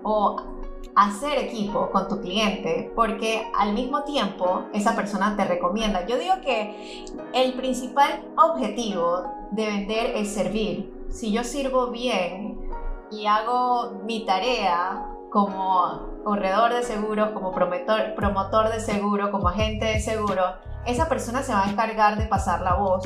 o 0.03 0.61
hacer 0.95 1.37
equipo 1.39 1.89
con 1.91 2.07
tu 2.07 2.21
cliente 2.21 2.91
porque 2.95 3.51
al 3.57 3.73
mismo 3.73 4.03
tiempo 4.03 4.69
esa 4.73 4.95
persona 4.95 5.35
te 5.35 5.43
recomienda. 5.43 6.05
Yo 6.05 6.17
digo 6.17 6.35
que 6.41 7.05
el 7.33 7.53
principal 7.53 8.31
objetivo 8.37 9.49
de 9.51 9.65
vender 9.65 10.15
es 10.15 10.33
servir. 10.33 10.93
Si 11.09 11.33
yo 11.33 11.43
sirvo 11.43 11.91
bien 11.91 12.69
y 13.11 13.25
hago 13.25 14.03
mi 14.05 14.25
tarea 14.25 15.14
como 15.35 16.21
corredor 16.23 16.73
de 16.73 16.81
seguros, 16.81 17.31
como 17.31 17.51
promotor, 17.51 18.15
promotor 18.15 18.71
de 18.71 18.79
seguro, 18.79 19.33
como 19.33 19.49
agente 19.49 19.83
de 19.83 19.99
seguro, 19.99 20.41
esa 20.85 21.09
persona 21.09 21.43
se 21.43 21.51
va 21.51 21.65
a 21.65 21.69
encargar 21.69 22.17
de 22.17 22.25
pasar 22.25 22.61
la 22.61 22.75
voz 22.75 23.03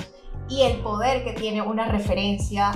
y 0.47 0.61
el 0.61 0.79
poder 0.81 1.23
que 1.23 1.33
tiene 1.33 1.63
una 1.63 1.87
referencia 1.87 2.69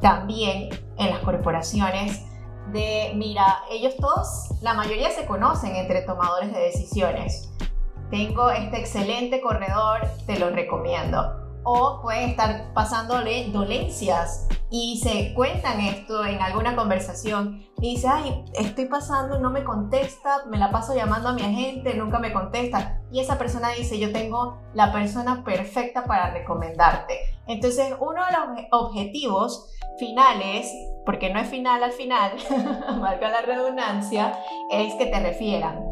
también 0.00 0.70
en 0.96 1.10
las 1.10 1.18
corporaciones 1.18 2.24
de, 2.72 3.12
mira, 3.14 3.58
ellos 3.70 3.94
todos, 3.96 4.54
la 4.62 4.72
mayoría 4.72 5.10
se 5.10 5.26
conocen 5.26 5.76
entre 5.76 6.00
tomadores 6.00 6.50
de 6.50 6.58
decisiones. 6.58 7.52
Tengo 8.10 8.48
este 8.48 8.78
excelente 8.78 9.42
corredor, 9.42 10.08
te 10.26 10.38
lo 10.38 10.48
recomiendo 10.48 11.60
o 11.62 12.00
pueden 12.00 12.30
estar 12.30 12.72
pasándole 12.72 13.50
dolencias 13.52 14.48
y 14.70 14.98
se 14.98 15.32
cuentan 15.34 15.80
esto 15.80 16.24
en 16.26 16.42
alguna 16.42 16.76
conversación 16.76 17.64
y 17.80 17.94
dice, 17.94 18.08
ay, 18.08 18.44
estoy 18.54 18.84
pasando, 18.84 19.38
no 19.38 19.50
me 19.50 19.64
contesta, 19.64 20.44
me 20.46 20.58
la 20.58 20.70
paso 20.70 20.94
llamando 20.94 21.30
a 21.30 21.32
mi 21.32 21.42
agente, 21.42 21.94
nunca 21.94 22.18
me 22.18 22.32
contesta. 22.32 23.00
Y 23.10 23.20
esa 23.20 23.38
persona 23.38 23.70
dice, 23.70 23.98
yo 23.98 24.12
tengo 24.12 24.58
la 24.74 24.92
persona 24.92 25.42
perfecta 25.42 26.04
para 26.04 26.30
recomendarte. 26.30 27.18
Entonces, 27.46 27.94
uno 27.98 28.20
de 28.26 28.32
los 28.32 28.66
objetivos 28.72 29.74
finales, 29.98 30.70
porque 31.06 31.32
no 31.32 31.40
es 31.40 31.48
final 31.48 31.82
al 31.82 31.92
final, 31.92 32.32
marca 33.00 33.30
la 33.30 33.40
redundancia, 33.40 34.38
es 34.70 34.94
que 34.96 35.06
te 35.06 35.18
refieran, 35.18 35.82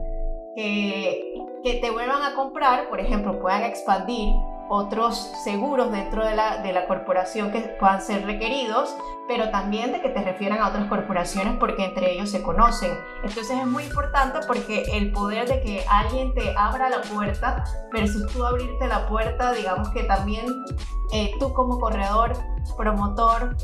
que, 0.54 1.34
que 1.62 1.74
te 1.74 1.90
vuelvan 1.90 2.22
a 2.22 2.34
comprar, 2.34 2.90
por 2.90 3.00
ejemplo, 3.00 3.40
puedan 3.40 3.62
expandir 3.62 4.34
otros 4.68 5.32
seguros 5.44 5.90
dentro 5.92 6.24
de 6.24 6.34
la, 6.34 6.58
de 6.58 6.72
la 6.72 6.86
corporación 6.86 7.52
que 7.52 7.60
puedan 7.60 8.02
ser 8.02 8.24
requeridos, 8.26 8.96
pero 9.28 9.50
también 9.50 9.92
de 9.92 10.00
que 10.00 10.08
te 10.08 10.22
refieran 10.22 10.60
a 10.60 10.68
otras 10.68 10.86
corporaciones 10.86 11.56
porque 11.58 11.84
entre 11.84 12.12
ellos 12.12 12.30
se 12.30 12.42
conocen. 12.42 12.92
Entonces 13.22 13.50
es 13.50 13.66
muy 13.66 13.84
importante 13.84 14.40
porque 14.46 14.84
el 14.92 15.12
poder 15.12 15.48
de 15.48 15.60
que 15.62 15.84
alguien 15.88 16.34
te 16.34 16.54
abra 16.56 16.88
la 16.88 17.02
puerta 17.02 17.64
versus 17.92 18.32
tú 18.32 18.44
abrirte 18.44 18.86
la 18.86 19.08
puerta, 19.08 19.52
digamos 19.52 19.88
que 19.90 20.04
también 20.04 20.46
eh, 21.12 21.32
tú 21.38 21.52
como 21.52 21.78
corredor, 21.78 22.32
promotor, 22.76 23.56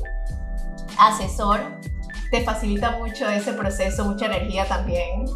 asesor, 0.99 1.61
te 2.33 2.40
facilita 2.40 2.97
mucho 2.97 3.29
ese 3.29 3.53
proceso, 3.53 4.07
mucha 4.07 4.25
energía 4.25 4.64
también 4.64 5.27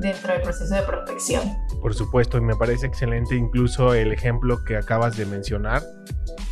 dentro 0.00 0.32
del 0.32 0.40
proceso 0.40 0.74
de 0.74 0.82
prospección. 0.82 1.42
Por 1.82 1.94
supuesto, 1.94 2.38
y 2.38 2.40
me 2.40 2.56
parece 2.56 2.86
excelente 2.86 3.36
incluso 3.36 3.92
el 3.92 4.10
ejemplo 4.10 4.64
que 4.64 4.78
acabas 4.78 5.18
de 5.18 5.26
mencionar, 5.26 5.82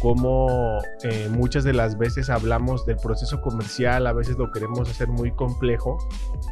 como 0.00 0.78
eh, 1.04 1.30
muchas 1.30 1.64
de 1.64 1.72
las 1.72 1.96
veces 1.96 2.28
hablamos 2.28 2.84
del 2.84 2.96
proceso 2.96 3.40
comercial, 3.40 4.06
a 4.06 4.12
veces 4.12 4.36
lo 4.36 4.50
queremos 4.50 4.90
hacer 4.90 5.08
muy 5.08 5.32
complejo, 5.32 5.96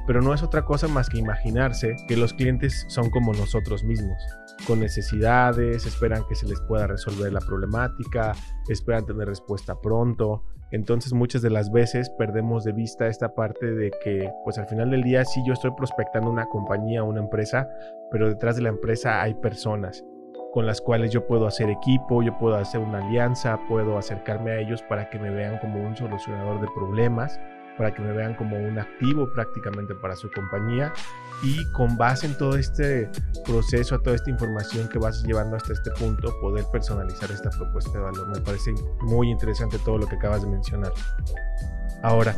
pero 0.07 0.23
no 0.23 0.33
es 0.33 0.43
otra 0.43 0.65
cosa 0.65 0.89
más 0.89 1.11
que 1.11 1.19
imaginarse 1.19 1.95
que 2.09 2.17
los 2.17 2.33
clientes 2.33 2.87
son 2.89 3.11
como 3.11 3.35
nosotros 3.35 3.85
mismos 3.85 4.17
con 4.67 4.81
necesidades, 4.81 5.85
esperan 5.85 6.25
que 6.27 6.37
se 6.37 6.47
les 6.47 6.61
pueda 6.63 6.87
resolver 6.87 7.31
la 7.31 7.41
problemática, 7.41 8.33
esperan 8.69 9.05
tener 9.05 9.29
respuesta 9.29 9.79
pronto. 9.79 10.45
Entonces 10.73 11.13
muchas 11.13 11.43
de 11.43 11.51
las 11.51 11.71
veces 11.71 12.11
perdemos 12.11 12.65
de 12.65 12.73
vista 12.73 13.07
esta 13.07 13.35
parte 13.35 13.67
de 13.75 13.91
que 14.03 14.29
pues 14.45 14.59
al 14.59 14.67
final 14.67 14.91
del 14.91 15.03
día 15.03 15.25
sí 15.25 15.43
yo 15.47 15.53
estoy 15.53 15.71
prospectando 15.77 16.31
una 16.31 16.47
compañía, 16.47 17.03
una 17.03 17.21
empresa, 17.21 17.69
pero 18.11 18.29
detrás 18.29 18.57
de 18.57 18.63
la 18.63 18.71
empresa 18.71 19.23
hay 19.23 19.35
personas 19.35 20.03
con 20.53 20.67
las 20.67 20.81
cuales 20.81 21.11
yo 21.11 21.27
puedo 21.27 21.47
hacer 21.47 21.71
equipo, 21.71 22.23
yo 22.23 22.37
puedo 22.39 22.57
hacer 22.57 22.81
una 22.81 22.99
alianza, 23.07 23.59
puedo 23.69 23.97
acercarme 23.97 24.51
a 24.51 24.61
ellos 24.61 24.83
para 24.83 25.09
que 25.09 25.19
me 25.19 25.31
vean 25.31 25.59
como 25.59 25.83
un 25.83 25.97
solucionador 25.97 26.61
de 26.61 26.69
problemas, 26.75 27.41
para 27.77 27.95
que 27.95 28.03
me 28.03 28.13
vean 28.13 28.35
como 28.35 28.57
un 28.57 28.79
activo 28.79 29.31
prácticamente 29.33 29.95
para 29.95 30.17
su 30.17 30.31
compañía 30.31 30.93
y 31.43 31.65
con 31.73 31.97
base 31.97 32.27
en 32.27 32.37
todo 32.37 32.57
este 32.57 33.11
proceso, 33.45 33.95
a 33.95 33.99
toda 33.99 34.17
esta 34.17 34.31
información 34.31 34.89
que 34.89 34.99
vas 34.99 35.23
llevando 35.25 35.57
hasta 35.57 35.73
este 35.73 35.91
punto, 35.93 36.33
poder 36.41 36.65
personalizar 36.71 37.31
esta 37.31 37.51
propuesta 37.51 37.91
de 37.93 37.99
valor. 37.99 38.29
Me 38.29 38.41
parece 38.41 38.73
muy 39.01 39.31
interesante 39.31 39.79
todo 39.85 39.99
lo 39.99 40.07
que 40.07 40.17
acabas 40.17 40.43
de 40.43 40.49
mencionar. 40.49 40.93
Ahora, 42.03 42.37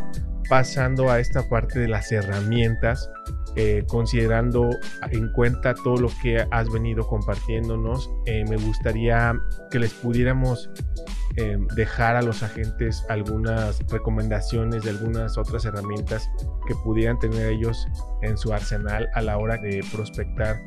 pasando 0.49 1.11
a 1.11 1.20
esta 1.20 1.49
parte 1.49 1.81
de 1.81 1.88
las 1.88 2.11
herramientas, 2.12 3.11
eh, 3.57 3.85
considerando 3.87 4.68
en 5.11 5.31
cuenta 5.33 5.75
todo 5.75 5.97
lo 5.97 6.09
que 6.23 6.44
has 6.51 6.70
venido 6.70 7.07
compartiéndonos, 7.07 8.11
eh, 8.27 8.44
me 8.49 8.57
gustaría 8.57 9.38
que 9.70 9.79
les 9.79 9.92
pudiéramos 9.94 10.70
eh, 11.37 11.59
dejar 11.75 12.16
a 12.16 12.23
los 12.23 12.42
agentes 12.42 13.05
algunas 13.09 13.81
recomendaciones 13.88 14.85
de 14.85 14.90
algunas 14.90 15.37
otras 15.37 15.64
herramientas 15.64 16.31
que 16.66 16.75
pudieran 16.85 17.18
tener 17.18 17.53
ellos 17.53 17.87
en 18.23 18.38
su 18.38 18.53
arsenal 18.53 19.09
a 19.14 19.20
la 19.20 19.38
hora 19.38 19.57
de 19.57 19.85
prospectar 19.92 20.61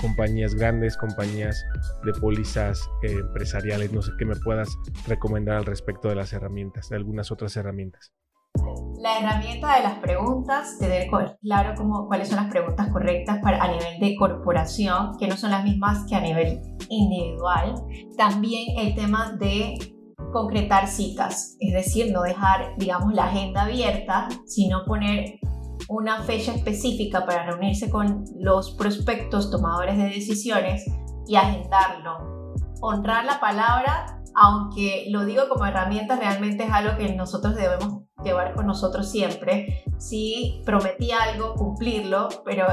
compañías 0.00 0.54
grandes, 0.54 0.96
compañías 0.96 1.64
de 2.04 2.12
pólizas 2.12 2.88
empresariales. 3.02 3.92
No 3.92 4.02
sé 4.02 4.12
qué 4.18 4.24
me 4.24 4.36
puedas 4.36 4.68
recomendar 5.06 5.56
al 5.56 5.64
respecto 5.64 6.08
de 6.08 6.14
las 6.14 6.32
herramientas, 6.32 6.88
de 6.88 6.96
algunas 6.96 7.32
otras 7.32 7.56
herramientas. 7.56 8.12
La 9.00 9.18
herramienta 9.18 9.76
de 9.76 9.82
las 9.82 9.98
preguntas, 9.98 10.78
tener 10.78 11.08
claro 11.40 11.74
cómo, 11.76 12.06
cuáles 12.06 12.28
son 12.28 12.36
las 12.36 12.46
preguntas 12.46 12.88
correctas 12.92 13.38
para, 13.42 13.60
a 13.60 13.68
nivel 13.68 13.98
de 13.98 14.14
corporación, 14.16 15.16
que 15.18 15.26
no 15.26 15.36
son 15.36 15.50
las 15.50 15.64
mismas 15.64 16.06
que 16.08 16.14
a 16.14 16.20
nivel 16.20 16.60
individual. 16.88 17.74
También 18.16 18.78
el 18.78 18.94
tema 18.94 19.32
de 19.32 19.74
concretar 20.32 20.88
citas, 20.88 21.56
es 21.60 21.72
decir, 21.72 22.12
no 22.12 22.22
dejar, 22.22 22.74
digamos, 22.78 23.14
la 23.14 23.26
agenda 23.26 23.62
abierta, 23.62 24.28
sino 24.46 24.84
poner 24.84 25.38
una 25.88 26.22
fecha 26.22 26.54
específica 26.54 27.26
para 27.26 27.44
reunirse 27.44 27.90
con 27.90 28.24
los 28.38 28.74
prospectos 28.76 29.50
tomadores 29.50 29.96
de 29.96 30.04
decisiones 30.04 30.84
y 31.26 31.36
agendarlo. 31.36 32.54
Honrar 32.80 33.24
la 33.24 33.40
palabra, 33.40 34.20
aunque 34.34 35.06
lo 35.10 35.24
digo 35.24 35.48
como 35.48 35.66
herramienta, 35.66 36.16
realmente 36.16 36.64
es 36.64 36.72
algo 36.72 36.96
que 36.96 37.14
nosotros 37.14 37.54
debemos 37.54 38.02
llevar 38.24 38.54
con 38.54 38.66
nosotros 38.66 39.10
siempre. 39.10 39.84
Si 39.98 40.62
prometí 40.64 41.12
algo, 41.12 41.54
cumplirlo, 41.54 42.28
pero 42.44 42.66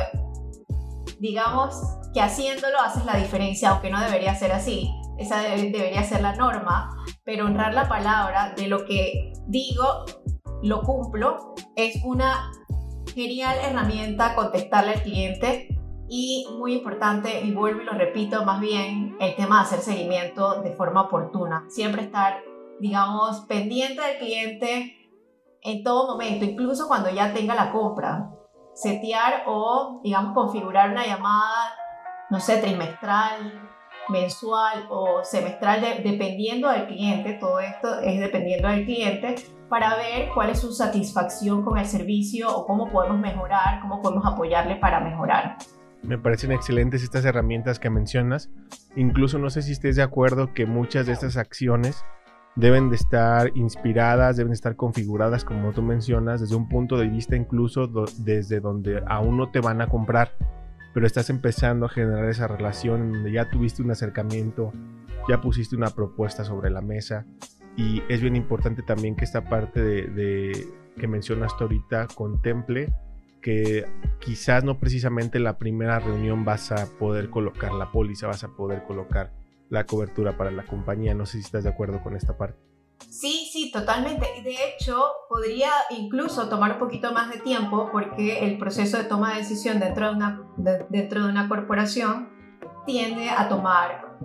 digamos 1.19 1.75
que 2.13 2.21
haciéndolo 2.21 2.79
haces 2.79 3.05
la 3.05 3.17
diferencia, 3.17 3.69
aunque 3.69 3.89
no 3.89 3.99
debería 4.01 4.33
ser 4.35 4.51
así. 4.51 4.89
Esa 5.17 5.41
debería 5.41 6.03
ser 6.03 6.21
la 6.21 6.35
norma, 6.35 6.89
pero 7.29 7.45
honrar 7.45 7.75
la 7.75 7.87
palabra 7.87 8.55
de 8.57 8.65
lo 8.65 8.87
que 8.87 9.33
digo, 9.45 10.03
lo 10.63 10.81
cumplo, 10.81 11.53
es 11.75 12.03
una 12.03 12.49
genial 13.13 13.55
herramienta 13.61 14.33
contestarle 14.33 14.93
al 14.93 15.03
cliente 15.03 15.67
y 16.07 16.47
muy 16.57 16.73
importante, 16.73 17.41
y 17.41 17.53
vuelvo 17.53 17.83
y 17.83 17.85
lo 17.85 17.91
repito 17.91 18.43
más 18.45 18.59
bien, 18.59 19.15
el 19.19 19.35
tema 19.35 19.57
de 19.57 19.61
hacer 19.61 19.81
seguimiento 19.81 20.63
de 20.63 20.71
forma 20.71 21.03
oportuna. 21.03 21.65
Siempre 21.69 22.01
estar, 22.01 22.41
digamos, 22.79 23.41
pendiente 23.41 24.01
del 24.01 24.17
cliente, 24.17 24.95
en 25.61 25.83
todo 25.83 26.13
momento, 26.13 26.45
incluso 26.45 26.87
cuando 26.87 27.11
ya 27.11 27.31
tenga 27.31 27.53
la 27.53 27.71
compra. 27.71 28.31
Setear 28.73 29.43
o, 29.45 30.01
digamos, 30.03 30.33
configurar 30.33 30.89
una 30.89 31.05
llamada, 31.05 31.75
no 32.31 32.39
sé, 32.39 32.57
trimestral, 32.57 33.68
mensual 34.09 34.87
o 34.89 35.23
semestral, 35.23 35.81
dependiendo 36.03 36.69
del 36.69 36.87
cliente, 36.87 37.33
todo 37.33 37.59
esto 37.59 37.99
es 38.01 38.19
dependiendo 38.19 38.67
del 38.69 38.85
cliente, 38.85 39.35
para 39.69 39.95
ver 39.95 40.29
cuál 40.33 40.49
es 40.49 40.59
su 40.59 40.71
satisfacción 40.71 41.63
con 41.63 41.77
el 41.77 41.85
servicio 41.85 42.49
o 42.49 42.65
cómo 42.65 42.89
podemos 42.91 43.19
mejorar, 43.19 43.81
cómo 43.81 44.01
podemos 44.01 44.25
apoyarle 44.25 44.75
para 44.77 44.99
mejorar. 44.99 45.57
Me 46.01 46.17
parecen 46.17 46.51
excelentes 46.51 47.03
estas 47.03 47.25
herramientas 47.25 47.77
que 47.79 47.89
mencionas. 47.89 48.49
Incluso 48.95 49.37
no 49.37 49.49
sé 49.49 49.61
si 49.61 49.73
estés 49.73 49.95
de 49.95 50.01
acuerdo 50.01 50.53
que 50.53 50.65
muchas 50.65 51.05
de 51.05 51.13
estas 51.13 51.37
acciones 51.37 52.03
deben 52.55 52.89
de 52.89 52.95
estar 52.95 53.51
inspiradas, 53.55 54.37
deben 54.37 54.51
de 54.51 54.55
estar 54.55 54.75
configuradas, 54.75 55.45
como 55.45 55.71
tú 55.71 55.81
mencionas, 55.81 56.41
desde 56.41 56.55
un 56.55 56.67
punto 56.67 56.97
de 56.97 57.07
vista 57.07 57.35
incluso 57.35 57.87
desde 58.17 58.59
donde 58.59 59.03
aún 59.07 59.37
no 59.37 59.49
te 59.49 59.59
van 59.59 59.81
a 59.81 59.87
comprar, 59.87 60.31
pero 60.93 61.05
estás 61.05 61.29
empezando 61.29 61.85
a 61.85 61.89
generar 61.89 62.29
esa 62.29 62.47
relación 62.47 63.11
donde 63.11 63.31
ya 63.31 63.49
tuviste 63.49 63.81
un 63.81 63.91
acercamiento, 63.91 64.73
ya 65.27 65.41
pusiste 65.41 65.75
una 65.75 65.89
propuesta 65.89 66.43
sobre 66.43 66.69
la 66.69 66.81
mesa 66.81 67.25
y 67.75 68.01
es 68.09 68.21
bien 68.21 68.35
importante 68.35 68.81
también 68.81 69.15
que 69.15 69.25
esta 69.25 69.45
parte 69.45 69.81
de, 69.81 70.67
que 70.97 71.07
mencionas 71.07 71.53
ahorita 71.59 72.07
contemple 72.13 72.93
que 73.41 73.85
quizás 74.19 74.63
no 74.63 74.79
precisamente 74.79 75.39
la 75.39 75.57
primera 75.57 75.99
reunión 75.99 76.43
vas 76.43 76.71
a 76.71 76.87
poder 76.97 77.29
colocar 77.29 77.71
la 77.71 77.91
póliza, 77.91 78.27
vas 78.27 78.43
a 78.43 78.49
poder 78.49 78.83
colocar 78.83 79.31
la 79.69 79.85
cobertura 79.85 80.35
para 80.35 80.51
la 80.51 80.63
compañía. 80.63 81.13
No 81.13 81.25
sé 81.25 81.37
si 81.37 81.45
estás 81.45 81.63
de 81.63 81.69
acuerdo 81.69 82.01
con 82.01 82.15
esta 82.17 82.37
parte. 82.37 82.68
Sí, 83.09 83.49
sí, 83.51 83.71
totalmente. 83.71 84.25
De 84.43 84.55
hecho, 84.67 85.01
podría 85.27 85.71
incluso 85.89 86.49
tomar 86.49 86.73
un 86.73 86.79
poquito 86.79 87.11
más 87.11 87.29
de 87.29 87.39
tiempo 87.39 87.89
porque 87.91 88.45
el 88.45 88.57
proceso 88.57 88.97
de 88.97 89.03
toma 89.05 89.33
de 89.33 89.39
decisión 89.39 89.79
dentro 89.79 90.09
de 90.09 90.15
una, 90.15 90.41
dentro 90.89 91.23
de 91.23 91.29
una 91.29 91.47
corporación 91.47 92.29
tiende 92.85 93.29
a 93.29 93.47
tomar 93.47 94.17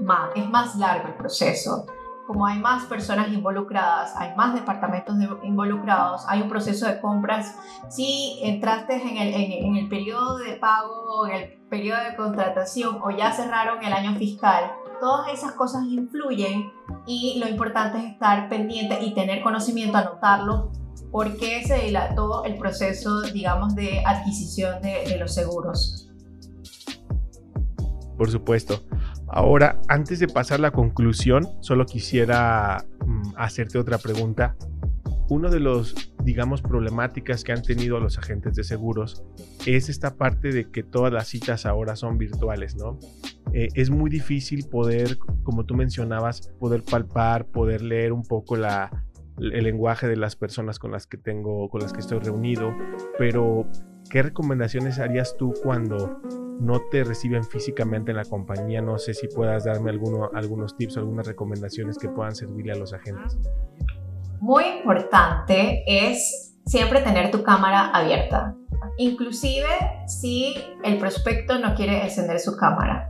más, 0.00 0.30
es 0.34 0.48
más 0.48 0.76
largo 0.76 1.08
el 1.08 1.14
proceso 1.14 1.86
como 2.26 2.44
hay 2.44 2.58
más 2.58 2.84
personas 2.86 3.32
involucradas, 3.32 4.14
hay 4.16 4.34
más 4.34 4.52
departamentos 4.54 5.14
involucrados, 5.44 6.24
hay 6.28 6.42
un 6.42 6.48
proceso 6.48 6.86
de 6.86 7.00
compras. 7.00 7.56
Si 7.88 8.40
entraste 8.42 8.96
en 8.96 9.16
el, 9.16 9.34
en, 9.34 9.76
el 9.76 9.88
periodo 9.88 10.38
de 10.38 10.54
pago, 10.54 11.26
en 11.28 11.34
el 11.34 11.52
periodo 11.68 12.02
de 12.02 12.16
contratación 12.16 13.00
o 13.02 13.10
ya 13.10 13.30
cerraron 13.32 13.82
el 13.84 13.92
año 13.92 14.16
fiscal, 14.16 14.72
todas 15.00 15.32
esas 15.32 15.52
cosas 15.52 15.84
influyen 15.84 16.72
y 17.06 17.38
lo 17.38 17.48
importante 17.48 17.98
es 17.98 18.12
estar 18.12 18.48
pendiente 18.48 18.98
y 19.02 19.14
tener 19.14 19.42
conocimiento, 19.42 19.96
anotarlo, 19.98 20.72
porque 21.10 21.64
se 21.66 21.78
dilató 21.78 22.44
el 22.44 22.58
proceso, 22.58 23.22
digamos, 23.22 23.74
de 23.74 24.02
adquisición 24.04 24.82
de, 24.82 25.16
los 25.18 25.34
seguros. 25.34 26.10
Por 28.16 28.30
supuesto. 28.30 28.82
Ahora, 29.28 29.80
antes 29.88 30.20
de 30.20 30.28
pasar 30.28 30.58
a 30.58 30.62
la 30.62 30.70
conclusión, 30.70 31.48
solo 31.60 31.84
quisiera 31.84 32.84
mm, 33.04 33.34
hacerte 33.36 33.78
otra 33.78 33.98
pregunta. 33.98 34.56
Uno 35.28 35.50
de 35.50 35.58
los, 35.58 35.94
digamos, 36.22 36.62
problemáticas 36.62 37.42
que 37.42 37.52
han 37.52 37.62
tenido 37.62 37.98
los 37.98 38.18
agentes 38.18 38.54
de 38.54 38.62
seguros 38.62 39.24
es 39.66 39.88
esta 39.88 40.14
parte 40.14 40.52
de 40.52 40.70
que 40.70 40.82
todas 40.82 41.12
las 41.12 41.26
citas 41.26 41.66
ahora 41.66 41.96
son 41.96 42.16
virtuales, 42.16 42.76
¿no? 42.76 42.98
Eh, 43.56 43.68
es 43.72 43.88
muy 43.88 44.10
difícil 44.10 44.68
poder, 44.68 45.16
como 45.42 45.64
tú 45.64 45.74
mencionabas, 45.74 46.52
poder 46.60 46.82
palpar, 46.82 47.46
poder 47.46 47.80
leer 47.80 48.12
un 48.12 48.22
poco 48.22 48.54
la, 48.54 48.90
el 49.38 49.64
lenguaje 49.64 50.06
de 50.06 50.16
las 50.16 50.36
personas 50.36 50.78
con 50.78 50.92
las 50.92 51.06
que 51.06 51.16
tengo, 51.16 51.70
con 51.70 51.80
las 51.80 51.94
que 51.94 52.00
estoy 52.00 52.18
reunido, 52.18 52.74
pero 53.16 53.66
¿qué 54.10 54.22
recomendaciones 54.22 54.98
harías 54.98 55.36
tú 55.38 55.54
cuando 55.62 56.20
no 56.60 56.82
te 56.90 57.02
reciben 57.02 57.44
físicamente 57.44 58.10
en 58.10 58.18
la 58.18 58.24
compañía. 58.24 58.82
No 58.82 58.98
sé 58.98 59.14
si 59.14 59.26
puedas 59.28 59.64
darme 59.64 59.90
alguno, 59.90 60.30
algunos 60.34 60.76
tips, 60.76 60.98
algunas 60.98 61.26
recomendaciones 61.26 61.98
que 61.98 62.08
puedan 62.08 62.34
servirle 62.34 62.72
a 62.72 62.76
los 62.76 62.92
agentes. 62.92 63.38
Muy 64.40 64.64
importante 64.64 65.82
es 65.86 66.58
siempre 66.66 67.00
tener 67.00 67.30
tu 67.30 67.42
cámara 67.42 67.90
abierta, 67.90 68.54
inclusive 68.98 69.68
si 70.06 70.54
el 70.84 70.98
prospecto 70.98 71.58
no 71.58 71.74
quiere 71.74 72.02
encender 72.02 72.38
su 72.40 72.56
cámara, 72.56 73.08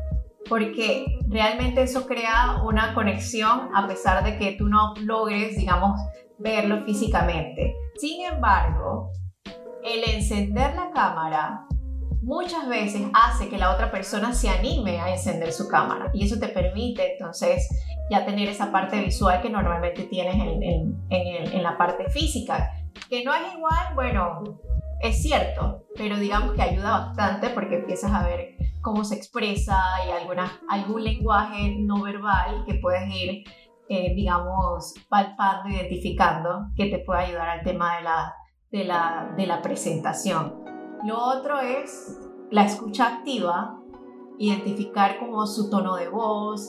porque 0.48 1.06
realmente 1.28 1.82
eso 1.82 2.06
crea 2.06 2.62
una 2.64 2.94
conexión 2.94 3.70
a 3.74 3.86
pesar 3.86 4.24
de 4.24 4.38
que 4.38 4.52
tú 4.52 4.68
no 4.68 4.94
logres, 5.00 5.56
digamos, 5.56 6.00
verlo 6.38 6.84
físicamente. 6.84 7.74
Sin 7.96 8.24
embargo, 8.24 9.10
el 9.84 10.14
encender 10.14 10.74
la 10.74 10.90
cámara 10.90 11.66
muchas 12.26 12.68
veces 12.68 13.02
hace 13.14 13.48
que 13.48 13.56
la 13.56 13.72
otra 13.72 13.90
persona 13.90 14.32
se 14.32 14.48
anime 14.48 15.00
a 15.00 15.10
encender 15.10 15.52
su 15.52 15.68
cámara 15.68 16.10
y 16.12 16.24
eso 16.24 16.40
te 16.40 16.48
permite 16.48 17.12
entonces 17.12 17.68
ya 18.10 18.26
tener 18.26 18.48
esa 18.48 18.72
parte 18.72 19.00
visual 19.00 19.40
que 19.40 19.48
normalmente 19.48 20.02
tienes 20.04 20.34
en, 20.34 21.62
la 21.62 21.78
parte 21.78 22.08
física, 22.10 22.70
que 23.08 23.24
no 23.24 23.32
es 23.34 23.54
igual, 23.54 23.94
bueno, 23.94 24.42
es 25.00 25.22
cierto, 25.22 25.84
pero 25.96 26.16
digamos 26.18 26.54
que 26.54 26.62
ayuda 26.62 27.06
bastante 27.06 27.50
porque 27.50 27.76
empiezas 27.76 28.12
a 28.12 28.26
ver 28.26 28.56
cómo 28.80 29.04
se 29.04 29.16
expresa 29.16 29.80
y 30.06 30.10
alguna, 30.10 30.60
algún 30.68 31.04
lenguaje 31.04 31.76
no 31.78 32.02
verbal 32.02 32.64
que 32.66 32.74
puedes 32.74 33.08
ir 33.14 33.44
eh, 33.88 34.14
digamos, 34.16 34.94
palpando, 35.08 35.68
identificando, 35.68 36.70
que 36.74 36.86
te 36.86 36.98
puede 36.98 37.20
ayudar 37.26 37.48
al 37.50 37.62
tema 37.62 37.96
de 37.96 38.02
la, 38.02 38.34
de 38.72 38.84
la, 38.84 39.32
de 39.36 39.46
la 39.46 39.62
presentación. 39.62 40.64
Lo 41.04 41.16
otro 41.22 41.60
es 41.60 42.18
la 42.50 42.64
escucha 42.64 43.06
activa, 43.06 43.78
identificar 44.38 45.20
como 45.20 45.46
su 45.46 45.70
tono 45.70 45.94
de 45.94 46.08
voz, 46.08 46.68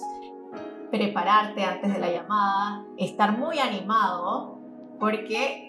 prepararte 0.91 1.63
antes 1.63 1.91
de 1.91 1.99
la 1.99 2.11
llamada, 2.11 2.85
estar 2.97 3.35
muy 3.35 3.57
animado, 3.57 4.59
porque 4.99 5.66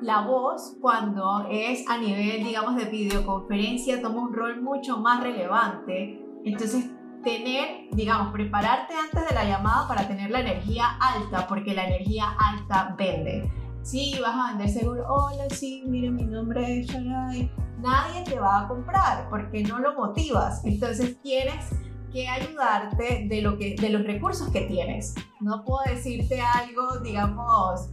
la 0.00 0.22
voz 0.22 0.76
cuando 0.80 1.46
es 1.50 1.88
a 1.88 1.98
nivel, 1.98 2.44
digamos, 2.44 2.76
de 2.76 2.84
videoconferencia 2.84 4.00
toma 4.00 4.22
un 4.22 4.32
rol 4.32 4.62
mucho 4.62 4.98
más 4.98 5.22
relevante. 5.22 6.24
Entonces, 6.44 6.90
tener, 7.22 7.88
digamos, 7.92 8.32
prepararte 8.32 8.94
antes 8.94 9.28
de 9.28 9.34
la 9.34 9.44
llamada 9.44 9.88
para 9.88 10.06
tener 10.06 10.30
la 10.30 10.40
energía 10.40 10.96
alta, 11.00 11.46
porque 11.46 11.74
la 11.74 11.86
energía 11.86 12.36
alta 12.38 12.94
vende. 12.96 13.50
Sí, 13.82 14.18
vas 14.20 14.34
a 14.34 14.48
vender 14.50 14.68
seguro, 14.68 15.04
hola, 15.08 15.48
sí, 15.50 15.82
mire, 15.86 16.10
mi 16.10 16.24
nombre 16.24 16.80
es 16.80 16.86
Sharai. 16.86 17.50
Nadie 17.80 18.24
te 18.24 18.38
va 18.38 18.60
a 18.60 18.68
comprar 18.68 19.28
porque 19.30 19.62
no 19.62 19.78
lo 19.78 19.94
motivas. 19.94 20.64
Entonces 20.64 21.20
tienes 21.22 21.70
que 22.12 22.28
ayudarte 22.28 23.26
de, 23.28 23.42
lo 23.42 23.56
que, 23.56 23.76
de 23.76 23.90
los 23.90 24.04
recursos 24.04 24.48
que 24.50 24.62
tienes. 24.62 25.14
No 25.40 25.64
puedo 25.64 25.80
decirte 25.86 26.40
algo, 26.40 26.98
digamos, 27.00 27.88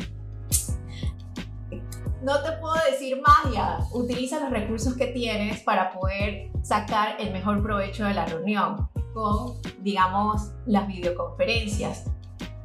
no 2.26 2.42
te 2.42 2.54
puedo 2.54 2.74
decir 2.90 3.22
magia. 3.22 3.78
Utiliza 3.92 4.40
los 4.40 4.50
recursos 4.50 4.96
que 4.96 5.08
tienes 5.08 5.62
para 5.62 5.92
poder 5.92 6.50
sacar 6.64 7.18
el 7.20 7.32
mejor 7.32 7.62
provecho 7.62 8.04
de 8.06 8.16
la 8.16 8.26
reunión 8.26 8.90
con, 9.14 9.54
digamos, 9.82 10.52
las 10.66 10.88
videoconferencias. 10.88 12.06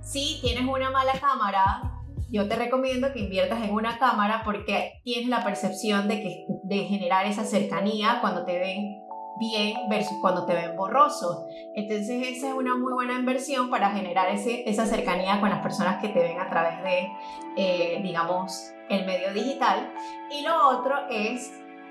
Si 0.00 0.38
tienes 0.40 0.64
una 0.66 0.90
mala 0.90 1.12
cámara, 1.20 1.92
yo 2.30 2.48
te 2.48 2.56
recomiendo 2.56 3.12
que 3.12 3.20
inviertas 3.20 3.62
en 3.62 3.74
una 3.74 3.98
cámara 3.98 4.40
porque 4.46 4.94
tienes 5.04 5.28
la 5.28 5.44
percepción 5.44 6.08
de, 6.08 6.22
que, 6.22 6.46
de 6.64 6.84
generar 6.84 7.26
esa 7.26 7.44
cercanía 7.44 8.18
cuando 8.22 8.46
te 8.46 8.58
ven 8.58 9.02
bien 9.38 9.88
versus 9.90 10.16
cuando 10.22 10.46
te 10.46 10.54
ven 10.54 10.74
borroso. 10.74 11.46
Entonces 11.74 12.28
esa 12.28 12.48
es 12.48 12.54
una 12.54 12.76
muy 12.76 12.94
buena 12.94 13.12
inversión 13.12 13.68
para 13.68 13.90
generar 13.90 14.30
ese, 14.30 14.68
esa 14.68 14.86
cercanía 14.86 15.38
con 15.38 15.50
las 15.50 15.60
personas 15.60 16.00
que 16.00 16.08
te 16.08 16.20
ven 16.20 16.40
a 16.40 16.48
través 16.48 16.82
de, 16.82 17.08
eh, 17.56 18.00
digamos, 18.02 18.72
el 18.90 19.06
medio 19.06 19.32
digital. 19.32 19.92
Y 20.30 20.42
lo 20.42 20.68
otro 20.68 20.94
es, 21.08 21.50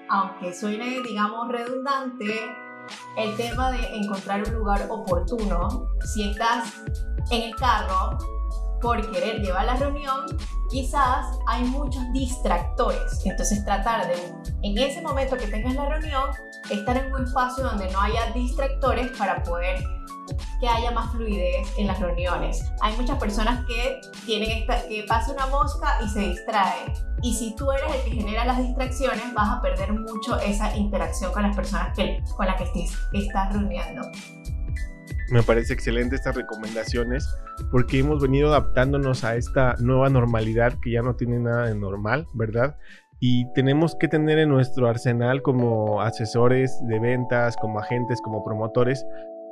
aunque 0.10 0.54
suene, 0.54 1.02
digamos, 1.02 1.48
redundante, 1.50 2.56
el 3.18 3.36
tema 3.36 3.72
de 3.72 3.96
encontrar 3.96 4.44
un 4.48 4.54
lugar 4.54 4.88
oportuno. 4.90 5.88
Si 6.06 6.30
estás 6.30 6.84
en 7.32 7.44
el 7.44 7.56
carro 7.56 8.18
por 8.82 9.10
querer 9.12 9.42
llevar 9.42 9.66
la 9.66 9.76
reunión, 9.76 10.26
quizás 10.70 11.26
hay 11.48 11.64
muchos 11.66 12.02
distractores. 12.14 13.26
Entonces 13.26 13.64
tratar 13.66 14.08
de, 14.08 14.34
en 14.64 14.78
ese 14.78 15.02
momento 15.02 15.38
que 15.38 15.48
tengas 15.48 15.76
la 15.76 15.90
reunión, 15.90 16.30
estar 16.70 16.98
en 16.98 17.14
un 17.14 17.24
espacio 17.24 17.64
donde 17.66 17.92
no 17.92 18.02
haya 18.02 18.32
distractores 18.34 19.12
para 19.18 19.44
poder 19.44 19.84
que 20.60 20.68
haya 20.68 20.92
más 20.92 21.12
fluidez 21.12 21.68
en 21.78 21.88
las 21.88 22.00
reuniones. 22.00 22.72
Hay 22.82 22.96
muchas 22.96 23.18
personas 23.18 23.66
que 23.66 24.02
tienen 24.26 24.66
que 24.68 25.06
pasa 25.08 25.34
una 25.34 25.48
mosca 25.48 26.00
y 26.04 26.10
se 26.10 26.20
distrae. 26.20 26.94
Y 27.22 27.34
si 27.34 27.56
tú 27.56 27.72
eres 27.72 27.96
el 27.96 28.04
que 28.04 28.22
genera 28.22 28.46
las 28.46 28.58
distracciones, 28.58 29.34
vas 29.34 29.58
a 29.58 29.62
perder 29.62 29.94
mucho 29.94 30.40
esa 30.40 30.76
interacción 30.76 31.32
con 31.32 31.44
las 31.44 31.56
personas 31.56 31.96
que, 31.96 32.22
con 32.36 32.46
las 32.46 32.56
que 32.58 32.64
estés, 32.64 32.98
estás 33.14 33.54
reuniendo. 33.54 34.02
Me 35.32 35.44
parece 35.44 35.74
excelente 35.74 36.16
estas 36.16 36.36
recomendaciones 36.36 37.28
porque 37.72 38.00
hemos 38.00 38.22
venido 38.22 38.50
adaptándonos 38.50 39.24
a 39.24 39.36
esta 39.36 39.76
nueva 39.80 40.10
normalidad 40.10 40.74
que 40.82 40.92
ya 40.92 41.02
no 41.02 41.16
tiene 41.16 41.40
nada 41.40 41.68
de 41.68 41.76
normal, 41.76 42.26
¿verdad? 42.34 42.76
y 43.20 43.52
tenemos 43.54 43.96
que 43.96 44.08
tener 44.08 44.40
en 44.40 44.50
nuestro 44.50 44.88
arsenal 44.88 45.42
como 45.42 46.02
asesores 46.02 46.80
de 46.88 47.00
ventas, 47.00 47.58
como 47.58 47.80
agentes, 47.80 48.22
como 48.22 48.44
promotores, 48.44 49.06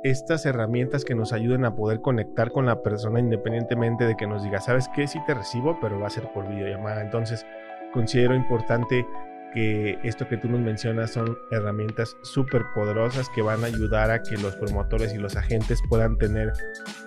estas 0.04 0.46
herramientas 0.46 1.04
que 1.04 1.14
nos 1.14 1.32
ayuden 1.32 1.64
a 1.64 1.74
poder 1.74 2.00
conectar 2.00 2.52
con 2.52 2.66
la 2.66 2.82
persona 2.82 3.20
independientemente 3.20 4.04
de 4.04 4.16
que 4.16 4.26
nos 4.26 4.42
diga, 4.42 4.60
¿sabes 4.60 4.88
qué? 4.94 5.06
Sí 5.06 5.18
te 5.26 5.34
recibo, 5.34 5.78
pero 5.80 5.98
va 5.98 6.06
a 6.06 6.10
ser 6.10 6.32
por 6.32 6.48
videollamada. 6.48 7.02
Entonces, 7.02 7.46
considero 7.92 8.34
importante 8.34 9.06
que 9.54 9.98
esto 10.02 10.28
que 10.28 10.36
tú 10.36 10.48
nos 10.48 10.60
mencionas 10.60 11.12
son 11.12 11.38
herramientas 11.50 12.16
súper 12.22 12.62
poderosas 12.74 13.28
que 13.34 13.42
van 13.42 13.64
a 13.64 13.68
ayudar 13.68 14.10
a 14.10 14.22
que 14.22 14.36
los 14.36 14.54
promotores 14.56 15.14
y 15.14 15.18
los 15.18 15.36
agentes 15.36 15.80
puedan 15.88 16.16
tener 16.18 16.52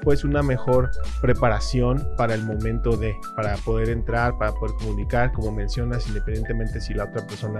pues 0.02 0.24
una 0.24 0.42
mejor 0.42 0.92
preparación 1.22 2.08
para 2.18 2.34
el 2.34 2.44
momento 2.44 2.98
de, 2.98 3.16
para 3.36 3.56
poder 3.58 3.89
entrar, 3.89 4.38
para 4.38 4.52
poder 4.54 4.76
comunicar, 4.78 5.32
como 5.32 5.52
mencionas, 5.52 6.08
independientemente 6.08 6.82
si 6.82 6.94
la 6.94 7.06
otra 7.06 7.26
persona 7.28 7.60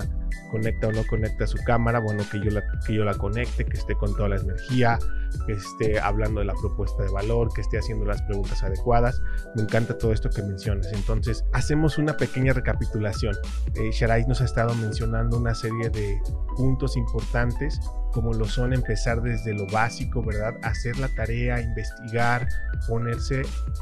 conecta 0.49 0.88
o 0.88 0.91
no 0.91 1.05
conecta 1.07 1.47
su 1.47 1.57
cámara, 1.65 1.99
bueno, 1.99 2.23
que 2.32 2.39
yo 2.39 2.51
la, 2.51 2.61
que 2.86 2.93
yo 2.93 3.03
la 3.03 3.13
conecte, 3.13 3.65
que 3.65 3.77
esté 3.77 3.95
con 3.95 4.15
toda 4.15 4.29
la 4.29 4.38
energía, 4.38 4.97
que 5.45 5.53
esté 5.53 5.99
hablando 5.99 6.39
de 6.39 6.45
la 6.45 6.53
propuesta 6.53 7.03
de 7.03 7.11
valor, 7.11 7.49
que 7.53 7.61
esté 7.61 7.77
haciendo 7.77 8.05
las 8.05 8.21
preguntas 8.23 8.63
adecuadas. 8.63 9.21
Me 9.55 9.63
encanta 9.63 9.97
todo 9.97 10.11
esto 10.11 10.29
que 10.29 10.41
mencionas. 10.41 10.91
Entonces, 10.93 11.45
hacemos 11.53 11.97
una 11.97 12.17
pequeña 12.17 12.53
recapitulación. 12.53 13.36
Eh, 13.75 13.91
Sharai 13.91 14.25
nos 14.25 14.41
ha 14.41 14.45
estado 14.45 14.70
mencionando 14.74 15.38
una 15.38 15.53
serie 15.53 15.89
de 15.89 16.22
puntos 16.55 16.97
importantes, 16.97 17.80
como 18.11 18.34
lo 18.34 18.45
son 18.45 18.74
empezar 18.74 19.22
desde 19.22 19.53
lo 19.53 19.65
básico, 19.67 20.24
¿verdad? 20.24 20.53
Hacer 20.63 20.97
la 20.99 21.07
tarea, 21.15 21.61
investigar, 21.61 22.47
ponerse 22.88 23.41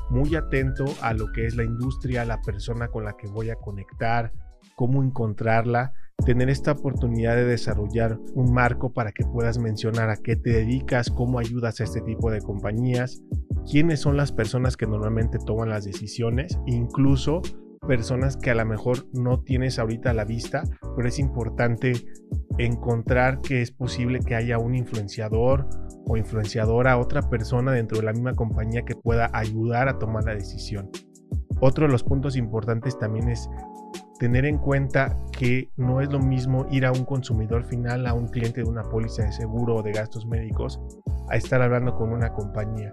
muy 0.09 0.35
atento 0.35 0.85
a 1.01 1.13
lo 1.13 1.31
que 1.31 1.45
es 1.45 1.55
la 1.55 1.63
industria, 1.63 2.25
la 2.25 2.41
persona 2.41 2.87
con 2.87 3.05
la 3.05 3.17
que 3.17 3.27
voy 3.27 3.49
a 3.49 3.55
conectar, 3.55 4.31
cómo 4.75 5.03
encontrarla 5.03 5.93
tener 6.25 6.49
esta 6.49 6.73
oportunidad 6.73 7.35
de 7.35 7.45
desarrollar 7.45 8.19
un 8.33 8.53
marco 8.53 8.91
para 8.91 9.11
que 9.11 9.25
puedas 9.25 9.57
mencionar 9.57 10.09
a 10.09 10.17
qué 10.17 10.35
te 10.35 10.51
dedicas, 10.51 11.09
cómo 11.09 11.39
ayudas 11.39 11.79
a 11.79 11.83
este 11.83 12.01
tipo 12.01 12.29
de 12.31 12.41
compañías, 12.41 13.21
quiénes 13.69 14.01
son 14.01 14.17
las 14.17 14.31
personas 14.31 14.77
que 14.77 14.85
normalmente 14.85 15.37
toman 15.45 15.69
las 15.69 15.85
decisiones, 15.85 16.57
incluso 16.65 17.41
personas 17.89 18.37
que 18.37 18.51
a 18.51 18.55
lo 18.55 18.63
mejor 18.67 19.07
no 19.13 19.41
tienes 19.41 19.79
ahorita 19.79 20.11
a 20.11 20.13
la 20.13 20.23
vista, 20.23 20.61
pero 20.95 21.07
es 21.07 21.17
importante 21.17 21.93
encontrar 22.59 23.41
que 23.41 23.63
es 23.63 23.71
posible 23.71 24.19
que 24.19 24.35
haya 24.35 24.59
un 24.59 24.75
influenciador 24.75 25.67
o 26.05 26.15
influenciadora, 26.15 26.99
otra 26.99 27.27
persona 27.27 27.71
dentro 27.71 27.97
de 27.97 28.05
la 28.05 28.13
misma 28.13 28.35
compañía 28.35 28.83
que 28.83 28.93
pueda 28.93 29.31
ayudar 29.33 29.89
a 29.89 29.97
tomar 29.97 30.23
la 30.25 30.35
decisión. 30.35 30.91
Otro 31.61 31.87
de 31.87 31.91
los 31.91 32.03
puntos 32.03 32.37
importantes 32.37 32.95
también 32.99 33.27
es 33.27 33.49
tener 34.19 34.45
en 34.45 34.59
cuenta 34.59 35.15
que 35.35 35.71
no 35.75 35.99
es 35.99 36.11
lo 36.11 36.19
mismo 36.19 36.67
ir 36.69 36.85
a 36.85 36.91
un 36.91 37.05
consumidor 37.05 37.63
final, 37.63 38.05
a 38.05 38.13
un 38.13 38.27
cliente 38.27 38.61
de 38.61 38.69
una 38.69 38.83
póliza 38.83 39.23
de 39.23 39.31
seguro 39.31 39.77
o 39.77 39.81
de 39.81 39.93
gastos 39.93 40.27
médicos, 40.27 40.79
a 41.27 41.37
estar 41.37 41.59
hablando 41.59 41.95
con 41.95 42.11
una 42.11 42.33
compañía. 42.33 42.91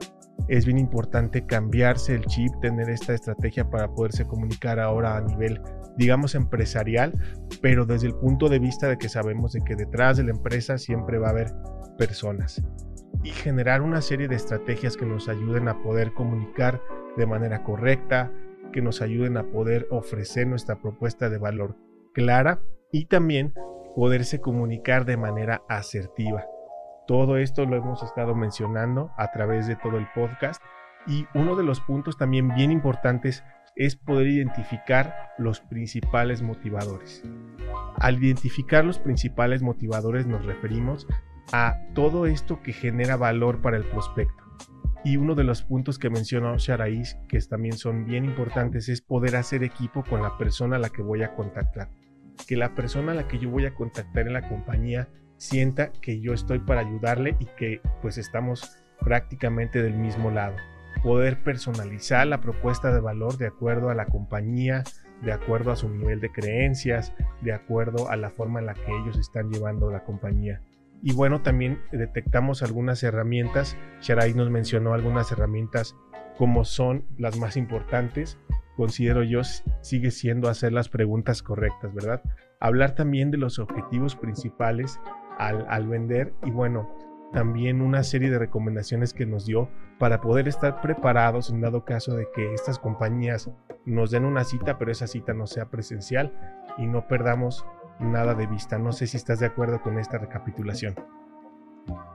Es 0.49 0.65
bien 0.65 0.79
importante 0.79 1.45
cambiarse 1.45 2.15
el 2.15 2.25
chip, 2.27 2.53
tener 2.61 2.89
esta 2.89 3.15
estrategia 3.15 3.69
para 3.69 3.89
poderse 3.89 4.25
comunicar 4.25 4.79
ahora 4.79 5.17
a 5.17 5.21
nivel, 5.21 5.61
digamos, 5.97 6.35
empresarial, 6.35 7.13
pero 7.61 7.85
desde 7.85 8.09
el 8.09 8.15
punto 8.15 8.49
de 8.49 8.59
vista 8.59 8.89
de 8.89 8.97
que 8.97 9.09
sabemos 9.09 9.53
de 9.53 9.63
que 9.65 9.75
detrás 9.75 10.17
de 10.17 10.25
la 10.25 10.31
empresa 10.31 10.79
siempre 10.79 11.19
va 11.19 11.29
a 11.29 11.31
haber 11.31 11.53
personas. 11.99 12.63
Y 13.25 13.31
generar 13.31 13.83
una 13.83 14.03
serie 14.03 14.29
de 14.29 14.37
estrategias 14.37 14.97
que 14.97 15.07
nos 15.07 15.29
ayuden 15.29 15.69
a 15.69 15.83
poder 15.83 16.13
comunicar 16.13 16.81
de 17.17 17.27
manera 17.27 17.65
correcta, 17.65 18.31
que 18.73 18.83
nos 18.83 19.03
ayuden 19.03 19.37
a 19.37 19.45
poder 19.45 19.89
ofrecer 19.91 20.47
nuestra 20.47 20.81
propuesta 20.81 21.29
de 21.29 21.39
valor 21.39 21.77
clara 22.13 22.61
y 22.93 23.07
también 23.07 23.53
poderse 23.97 24.41
comunicar 24.41 25.07
de 25.07 25.17
manera 25.17 25.63
asertiva. 25.69 26.45
Todo 27.07 27.37
esto 27.37 27.65
lo 27.67 27.77
hemos 27.77 28.03
estado 28.03 28.35
mencionando 28.35 29.13
a 29.17 29.31
través 29.31 29.69
de 29.69 29.77
todo 29.77 29.97
el 29.97 30.09
podcast 30.13 30.61
y 31.07 31.27
uno 31.35 31.55
de 31.55 31.63
los 31.63 31.81
puntos 31.81 32.17
también 32.17 32.53
bien 32.55 32.73
importantes 32.73 33.45
es 33.77 33.95
poder 33.95 34.27
identificar 34.27 35.15
los 35.39 35.61
principales 35.61 36.43
motivadores. 36.43 37.23
Al 37.97 38.23
identificar 38.23 38.85
los 38.85 38.99
principales 38.99 39.63
motivadores 39.63 40.27
nos 40.27 40.45
referimos 40.45 41.07
a 41.53 41.79
todo 41.95 42.27
esto 42.27 42.61
que 42.61 42.73
genera 42.73 43.17
valor 43.17 43.63
para 43.63 43.77
el 43.77 43.85
prospecto. 43.85 44.43
Y 45.05 45.19
uno 45.19 45.37
de 45.37 45.45
los 45.45 45.63
puntos 45.63 46.01
que 46.01 46.11
mencionó 46.11 46.59
Sharais, 46.59 47.17
que 47.29 47.39
también 47.39 47.77
son 47.77 48.07
bien 48.07 48.25
importantes, 48.25 48.89
es 48.89 49.01
poder 49.01 49.37
hacer 49.37 49.63
equipo 49.63 50.03
con 50.03 50.23
la 50.23 50.37
persona 50.37 50.77
a 50.77 50.81
la 50.81 50.89
que 50.89 51.03
voy 51.03 51.23
a 51.23 51.37
contactar. 51.37 51.91
Que 52.49 52.57
la 52.57 52.75
persona 52.75 53.13
a 53.13 53.15
la 53.15 53.29
que 53.29 53.39
yo 53.39 53.49
voy 53.49 53.67
a 53.67 53.75
contactar 53.75 54.27
en 54.27 54.33
la 54.33 54.49
compañía 54.49 55.09
sienta 55.37 55.93
que 56.01 56.21
yo 56.21 56.33
estoy 56.33 56.59
para 56.61 56.81
ayudarle 56.81 57.37
y 57.39 57.47
que 57.57 57.81
pues 58.03 58.19
estamos 58.19 58.79
prácticamente 59.01 59.83
del 59.83 59.95
mismo 59.95 60.31
lado. 60.31 60.57
Poder 61.03 61.43
personalizar 61.43 62.27
la 62.27 62.41
propuesta 62.41 62.93
de 62.93 63.01
valor 63.01 63.37
de 63.37 63.47
acuerdo 63.47 63.91
a 63.91 63.95
la 63.95 64.07
compañía, 64.07 64.83
de 65.23 65.33
acuerdo 65.33 65.71
a 65.71 65.77
su 65.77 65.89
nivel 65.89 66.21
de 66.21 66.33
creencias, 66.33 67.13
de 67.43 67.53
acuerdo 67.53 68.11
a 68.11 68.17
la 68.17 68.31
forma 68.31 68.61
en 68.61 68.67
la 68.67 68.75
que 68.75 68.91
ellos 68.91 69.19
están 69.19 69.51
llevando 69.51 69.91
la 69.91 70.05
compañía. 70.05 70.61
Y 71.03 71.13
bueno, 71.13 71.43
también 71.43 71.81
detectamos 71.93 72.63
algunas 72.63 73.03
herramientas. 73.03 73.77
Sharai 74.01 74.35
nos 74.35 74.51
mencionó 74.51 74.95
algunas 74.95 75.31
herramientas 75.31 75.95
como 76.37 76.65
son 76.65 77.05
las 77.19 77.39
más 77.39 77.57
importantes. 77.57 78.39
Considero 78.77 79.23
yo 79.23 79.43
sigue 79.83 80.11
siendo 80.11 80.49
hacer 80.49 80.73
las 80.73 80.89
preguntas 80.89 81.43
correctas, 81.43 81.95
¿verdad? 81.95 82.23
Hablar 82.61 82.95
también 82.95 83.31
de 83.31 83.39
los 83.39 83.59
objetivos 83.59 84.17
principales 84.17 84.99
al, 85.39 85.87
vender 85.87 86.35
y 86.45 86.51
bueno, 86.51 86.89
también 87.33 87.83
una 87.83 88.03
serie 88.03 88.31
de 88.31 88.39
recomendaciones 88.39 89.13
que 89.13 89.27
nos 89.27 89.47
dio 89.47 89.69
para 89.99 90.21
poder 90.21 90.49
estar 90.49 90.81
preparados 90.81 91.51
en 91.51 91.61
dado 91.61 91.85
caso 91.85 92.15
de 92.17 92.29
que 92.35 92.55
estas 92.55 92.79
compañías 92.79 93.51
nos 93.85 94.11
den 94.11 94.25
una 94.25 94.45
cita, 94.45 94.79
pero 94.79 94.93
esa 94.93 95.07
cita 95.07 95.35
no 95.35 95.47
sea 95.47 95.67
presencial 95.67 96.33
y 96.79 96.87
no 96.87 97.07
perdamos 97.07 97.67
nada 97.99 98.35
de 98.35 98.47
vista. 98.47 98.79
No 98.79 98.93
sé 98.93 99.07
si 99.07 99.17
estás 99.17 99.41
de 99.41 99.47
acuerdo 99.47 99.81
con 99.81 99.99
esta 99.99 100.19
recapitulación. 100.19 100.95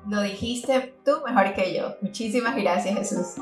Lo 0.08 0.22
dijiste 0.22 0.96
tú 1.06 1.12
mejor 1.26 1.54
que 1.54 1.76
yo. 1.76 1.96
Muchísimas 2.02 2.56
gracias, 2.56 2.96
Jesús. 2.98 3.42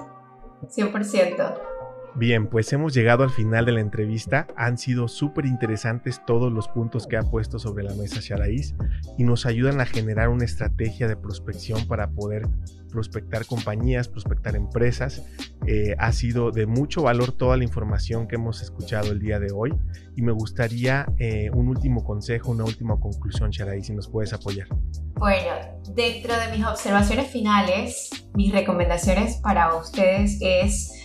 100%. 0.68 1.79
Bien, 2.16 2.48
pues 2.48 2.74
hemos 2.74 2.94
llegado 2.94 3.24
al 3.24 3.30
final 3.30 3.66
de 3.66 3.72
la 3.72 3.82
entrevista. 3.82 4.48
Han 4.58 4.78
sido 4.78 5.08
súper 5.08 5.46
interesantes 5.46 6.22
todos 6.26 6.52
los 6.52 6.68
puntos 6.68 7.08
que 7.08 7.18
ha 7.18 7.24
puesto 7.24 7.60
sobre 7.60 7.84
la 7.84 7.94
mesa 7.94 8.20
Sharaís 8.20 8.76
y 9.18 9.24
nos 9.24 9.46
ayudan 9.46 9.80
a 9.80 9.86
generar 9.86 10.30
una 10.30 10.46
estrategia 10.46 11.08
de 11.08 11.16
prospección 11.16 11.88
para 11.88 12.10
poder 12.10 12.48
prospectar 12.90 13.46
compañías, 13.46 14.08
prospectar 14.08 14.56
empresas. 14.56 15.24
Eh, 15.68 15.96
ha 16.00 16.12
sido 16.12 16.52
de 16.52 16.66
mucho 16.66 17.04
valor 17.04 17.32
toda 17.32 17.56
la 17.58 17.64
información 17.64 18.28
que 18.28 18.36
hemos 18.36 18.62
escuchado 18.62 19.12
el 19.12 19.20
día 19.20 19.40
de 19.40 19.52
hoy 19.54 19.74
y 20.16 20.22
me 20.22 20.32
gustaría 20.32 21.06
eh, 21.20 21.52
un 21.54 21.70
último 21.70 22.04
consejo, 22.04 22.52
una 22.52 22.64
última 22.64 23.00
conclusión, 23.00 23.52
Sharaís, 23.52 23.86
si 23.86 23.94
nos 23.94 24.10
puedes 24.10 24.34
apoyar. 24.34 24.68
Bueno, 25.16 25.52
dentro 25.94 26.34
de 26.38 26.58
mis 26.58 26.66
observaciones 26.66 27.28
finales, 27.28 28.10
mis 28.34 28.52
recomendaciones 28.52 29.38
para 29.38 29.76
ustedes 29.76 30.40
es 30.42 30.99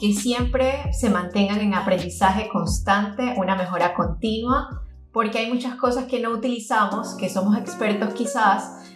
que 0.00 0.14
siempre 0.14 0.90
se 0.94 1.10
mantengan 1.10 1.60
en 1.60 1.74
aprendizaje 1.74 2.48
constante, 2.48 3.34
una 3.36 3.54
mejora 3.54 3.92
continua, 3.92 4.82
porque 5.12 5.38
hay 5.38 5.52
muchas 5.52 5.74
cosas 5.74 6.06
que 6.06 6.20
no 6.20 6.30
utilizamos, 6.30 7.16
que 7.16 7.28
somos 7.28 7.58
expertos 7.58 8.14
quizás 8.14 8.94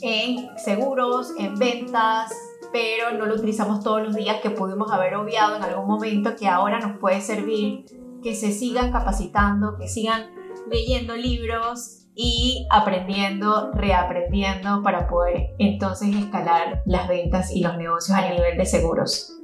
en 0.00 0.56
seguros, 0.56 1.32
en 1.36 1.56
ventas, 1.56 2.32
pero 2.72 3.10
no 3.18 3.26
lo 3.26 3.34
utilizamos 3.34 3.82
todos 3.82 4.02
los 4.02 4.14
días, 4.14 4.40
que 4.40 4.50
pudimos 4.50 4.92
haber 4.92 5.16
obviado 5.16 5.56
en 5.56 5.64
algún 5.64 5.88
momento, 5.88 6.36
que 6.36 6.46
ahora 6.46 6.78
nos 6.78 6.98
puede 6.98 7.20
servir, 7.20 7.84
que 8.22 8.36
se 8.36 8.52
sigan 8.52 8.92
capacitando, 8.92 9.76
que 9.76 9.88
sigan 9.88 10.30
leyendo 10.70 11.16
libros 11.16 12.06
y 12.14 12.68
aprendiendo, 12.70 13.72
reaprendiendo 13.72 14.80
para 14.84 15.08
poder 15.08 15.54
entonces 15.58 16.14
escalar 16.14 16.82
las 16.86 17.08
ventas 17.08 17.50
y 17.50 17.62
los 17.62 17.76
negocios 17.76 18.16
a 18.16 18.30
nivel 18.30 18.56
de 18.56 18.64
seguros. 18.64 19.35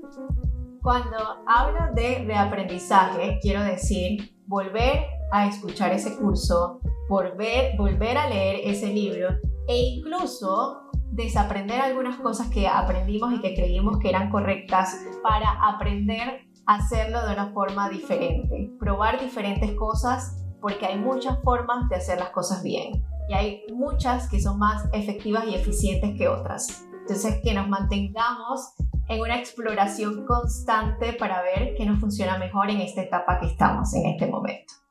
Cuando 0.83 1.17
hablo 1.47 1.95
de 1.95 2.25
reaprendizaje, 2.27 3.39
quiero 3.41 3.63
decir 3.63 4.37
volver 4.49 5.07
a 5.31 5.47
escuchar 5.47 5.93
ese 5.93 6.19
curso, 6.19 6.81
volver, 7.09 7.77
volver 7.79 8.19
a 8.19 8.29
leer 8.29 8.63
ese 8.65 8.93
libro 8.93 9.29
e 9.69 9.77
incluso 9.79 10.91
desaprender 11.13 11.81
algunas 11.81 12.17
cosas 12.17 12.49
que 12.49 12.67
aprendimos 12.67 13.33
y 13.33 13.41
que 13.41 13.55
creímos 13.55 13.99
que 14.01 14.09
eran 14.09 14.29
correctas 14.29 14.99
para 15.23 15.53
aprender 15.63 16.49
a 16.67 16.75
hacerlo 16.75 17.25
de 17.27 17.35
una 17.35 17.53
forma 17.53 17.89
diferente. 17.89 18.73
Probar 18.81 19.21
diferentes 19.21 19.71
cosas 19.77 20.45
porque 20.61 20.87
hay 20.87 20.99
muchas 20.99 21.41
formas 21.45 21.89
de 21.91 21.97
hacer 21.97 22.19
las 22.19 22.31
cosas 22.31 22.65
bien 22.65 23.05
y 23.29 23.35
hay 23.35 23.63
muchas 23.73 24.29
que 24.29 24.41
son 24.41 24.59
más 24.59 24.89
efectivas 24.93 25.45
y 25.47 25.55
eficientes 25.55 26.19
que 26.19 26.27
otras. 26.27 26.85
Entonces, 27.03 27.41
que 27.45 27.55
nos 27.55 27.69
mantengamos 27.69 28.75
en 29.13 29.21
una 29.21 29.39
exploración 29.39 30.25
constante 30.25 31.13
para 31.13 31.43
ver 31.43 31.75
qué 31.77 31.85
nos 31.85 32.01
funciona 32.01 32.39
mejor 32.39 32.71
en 32.71 32.81
esta 32.81 33.03
etapa 33.03 33.39
que 33.39 33.47
estamos 33.47 33.93
en 33.95 34.07
este 34.07 34.27
momento. 34.27 34.82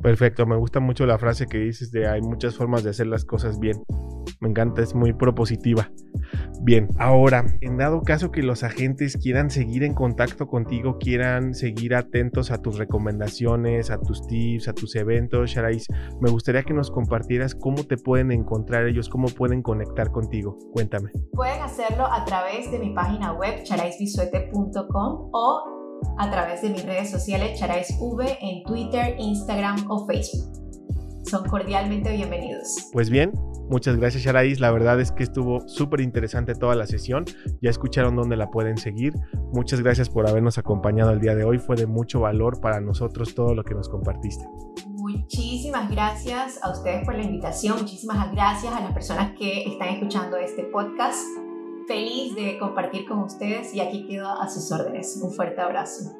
Perfecto, 0.00 0.46
me 0.46 0.56
gusta 0.56 0.80
mucho 0.80 1.06
la 1.06 1.18
frase 1.18 1.46
que 1.46 1.58
dices 1.58 1.90
de 1.90 2.06
hay 2.06 2.20
muchas 2.20 2.56
formas 2.56 2.84
de 2.84 2.90
hacer 2.90 3.06
las 3.06 3.24
cosas 3.24 3.58
bien. 3.58 3.82
Me 4.40 4.48
encanta, 4.48 4.82
es 4.82 4.94
muy 4.94 5.12
propositiva. 5.12 5.90
Bien, 6.62 6.88
ahora, 6.98 7.44
en 7.60 7.76
dado 7.76 8.02
caso 8.02 8.30
que 8.30 8.42
los 8.42 8.62
agentes 8.62 9.16
quieran 9.16 9.50
seguir 9.50 9.82
en 9.82 9.94
contacto 9.94 10.46
contigo, 10.46 10.98
quieran 10.98 11.54
seguir 11.54 11.94
atentos 11.94 12.50
a 12.50 12.60
tus 12.60 12.78
recomendaciones, 12.78 13.90
a 13.90 14.00
tus 14.00 14.26
tips, 14.26 14.68
a 14.68 14.74
tus 14.74 14.94
eventos, 14.96 15.50
Sharais, 15.50 15.86
me 16.20 16.30
gustaría 16.30 16.62
que 16.62 16.74
nos 16.74 16.90
compartieras 16.90 17.54
cómo 17.54 17.84
te 17.84 17.96
pueden 17.96 18.30
encontrar 18.30 18.86
ellos, 18.86 19.08
cómo 19.08 19.28
pueden 19.28 19.62
conectar 19.62 20.10
contigo. 20.10 20.56
Cuéntame. 20.72 21.10
Pueden 21.32 21.62
hacerlo 21.62 22.06
a 22.06 22.24
través 22.24 22.70
de 22.70 22.78
mi 22.78 22.94
página 22.94 23.32
web 23.32 23.62
charaisbisuete.com 23.64 25.30
o 25.32 25.77
a 26.18 26.30
través 26.30 26.62
de 26.62 26.70
mis 26.70 26.84
redes 26.84 27.10
sociales 27.10 27.58
Charais 27.58 27.94
V 27.98 28.38
en 28.40 28.62
Twitter, 28.64 29.14
Instagram 29.18 29.90
o 29.90 30.06
Facebook. 30.06 30.58
Son 31.24 31.44
cordialmente 31.46 32.10
bienvenidos. 32.16 32.88
Pues 32.92 33.10
bien, 33.10 33.32
muchas 33.68 33.96
gracias 33.96 34.24
Charais. 34.24 34.60
La 34.60 34.70
verdad 34.70 35.00
es 35.00 35.12
que 35.12 35.22
estuvo 35.22 35.66
súper 35.68 36.00
interesante 36.00 36.54
toda 36.54 36.74
la 36.74 36.86
sesión. 36.86 37.24
Ya 37.60 37.70
escucharon 37.70 38.16
dónde 38.16 38.36
la 38.36 38.50
pueden 38.50 38.78
seguir. 38.78 39.12
Muchas 39.52 39.80
gracias 39.80 40.08
por 40.08 40.28
habernos 40.28 40.56
acompañado 40.58 41.10
el 41.10 41.20
día 41.20 41.34
de 41.34 41.44
hoy. 41.44 41.58
Fue 41.58 41.76
de 41.76 41.86
mucho 41.86 42.20
valor 42.20 42.60
para 42.60 42.80
nosotros 42.80 43.34
todo 43.34 43.54
lo 43.54 43.62
que 43.62 43.74
nos 43.74 43.88
compartiste. 43.88 44.44
Muchísimas 44.86 45.90
gracias 45.90 46.58
a 46.62 46.70
ustedes 46.70 47.04
por 47.04 47.14
la 47.14 47.22
invitación. 47.22 47.78
Muchísimas 47.78 48.32
gracias 48.32 48.72
a 48.72 48.80
las 48.80 48.92
personas 48.92 49.32
que 49.38 49.64
están 49.64 49.88
escuchando 49.88 50.36
este 50.36 50.64
podcast 50.64 51.22
feliz 51.88 52.34
de 52.34 52.58
compartir 52.58 53.08
con 53.08 53.20
ustedes 53.20 53.74
y 53.74 53.80
aquí 53.80 54.06
quedo 54.06 54.28
a 54.28 54.48
sus 54.48 54.70
órdenes. 54.70 55.18
Un 55.22 55.32
fuerte 55.32 55.60
abrazo. 55.60 56.12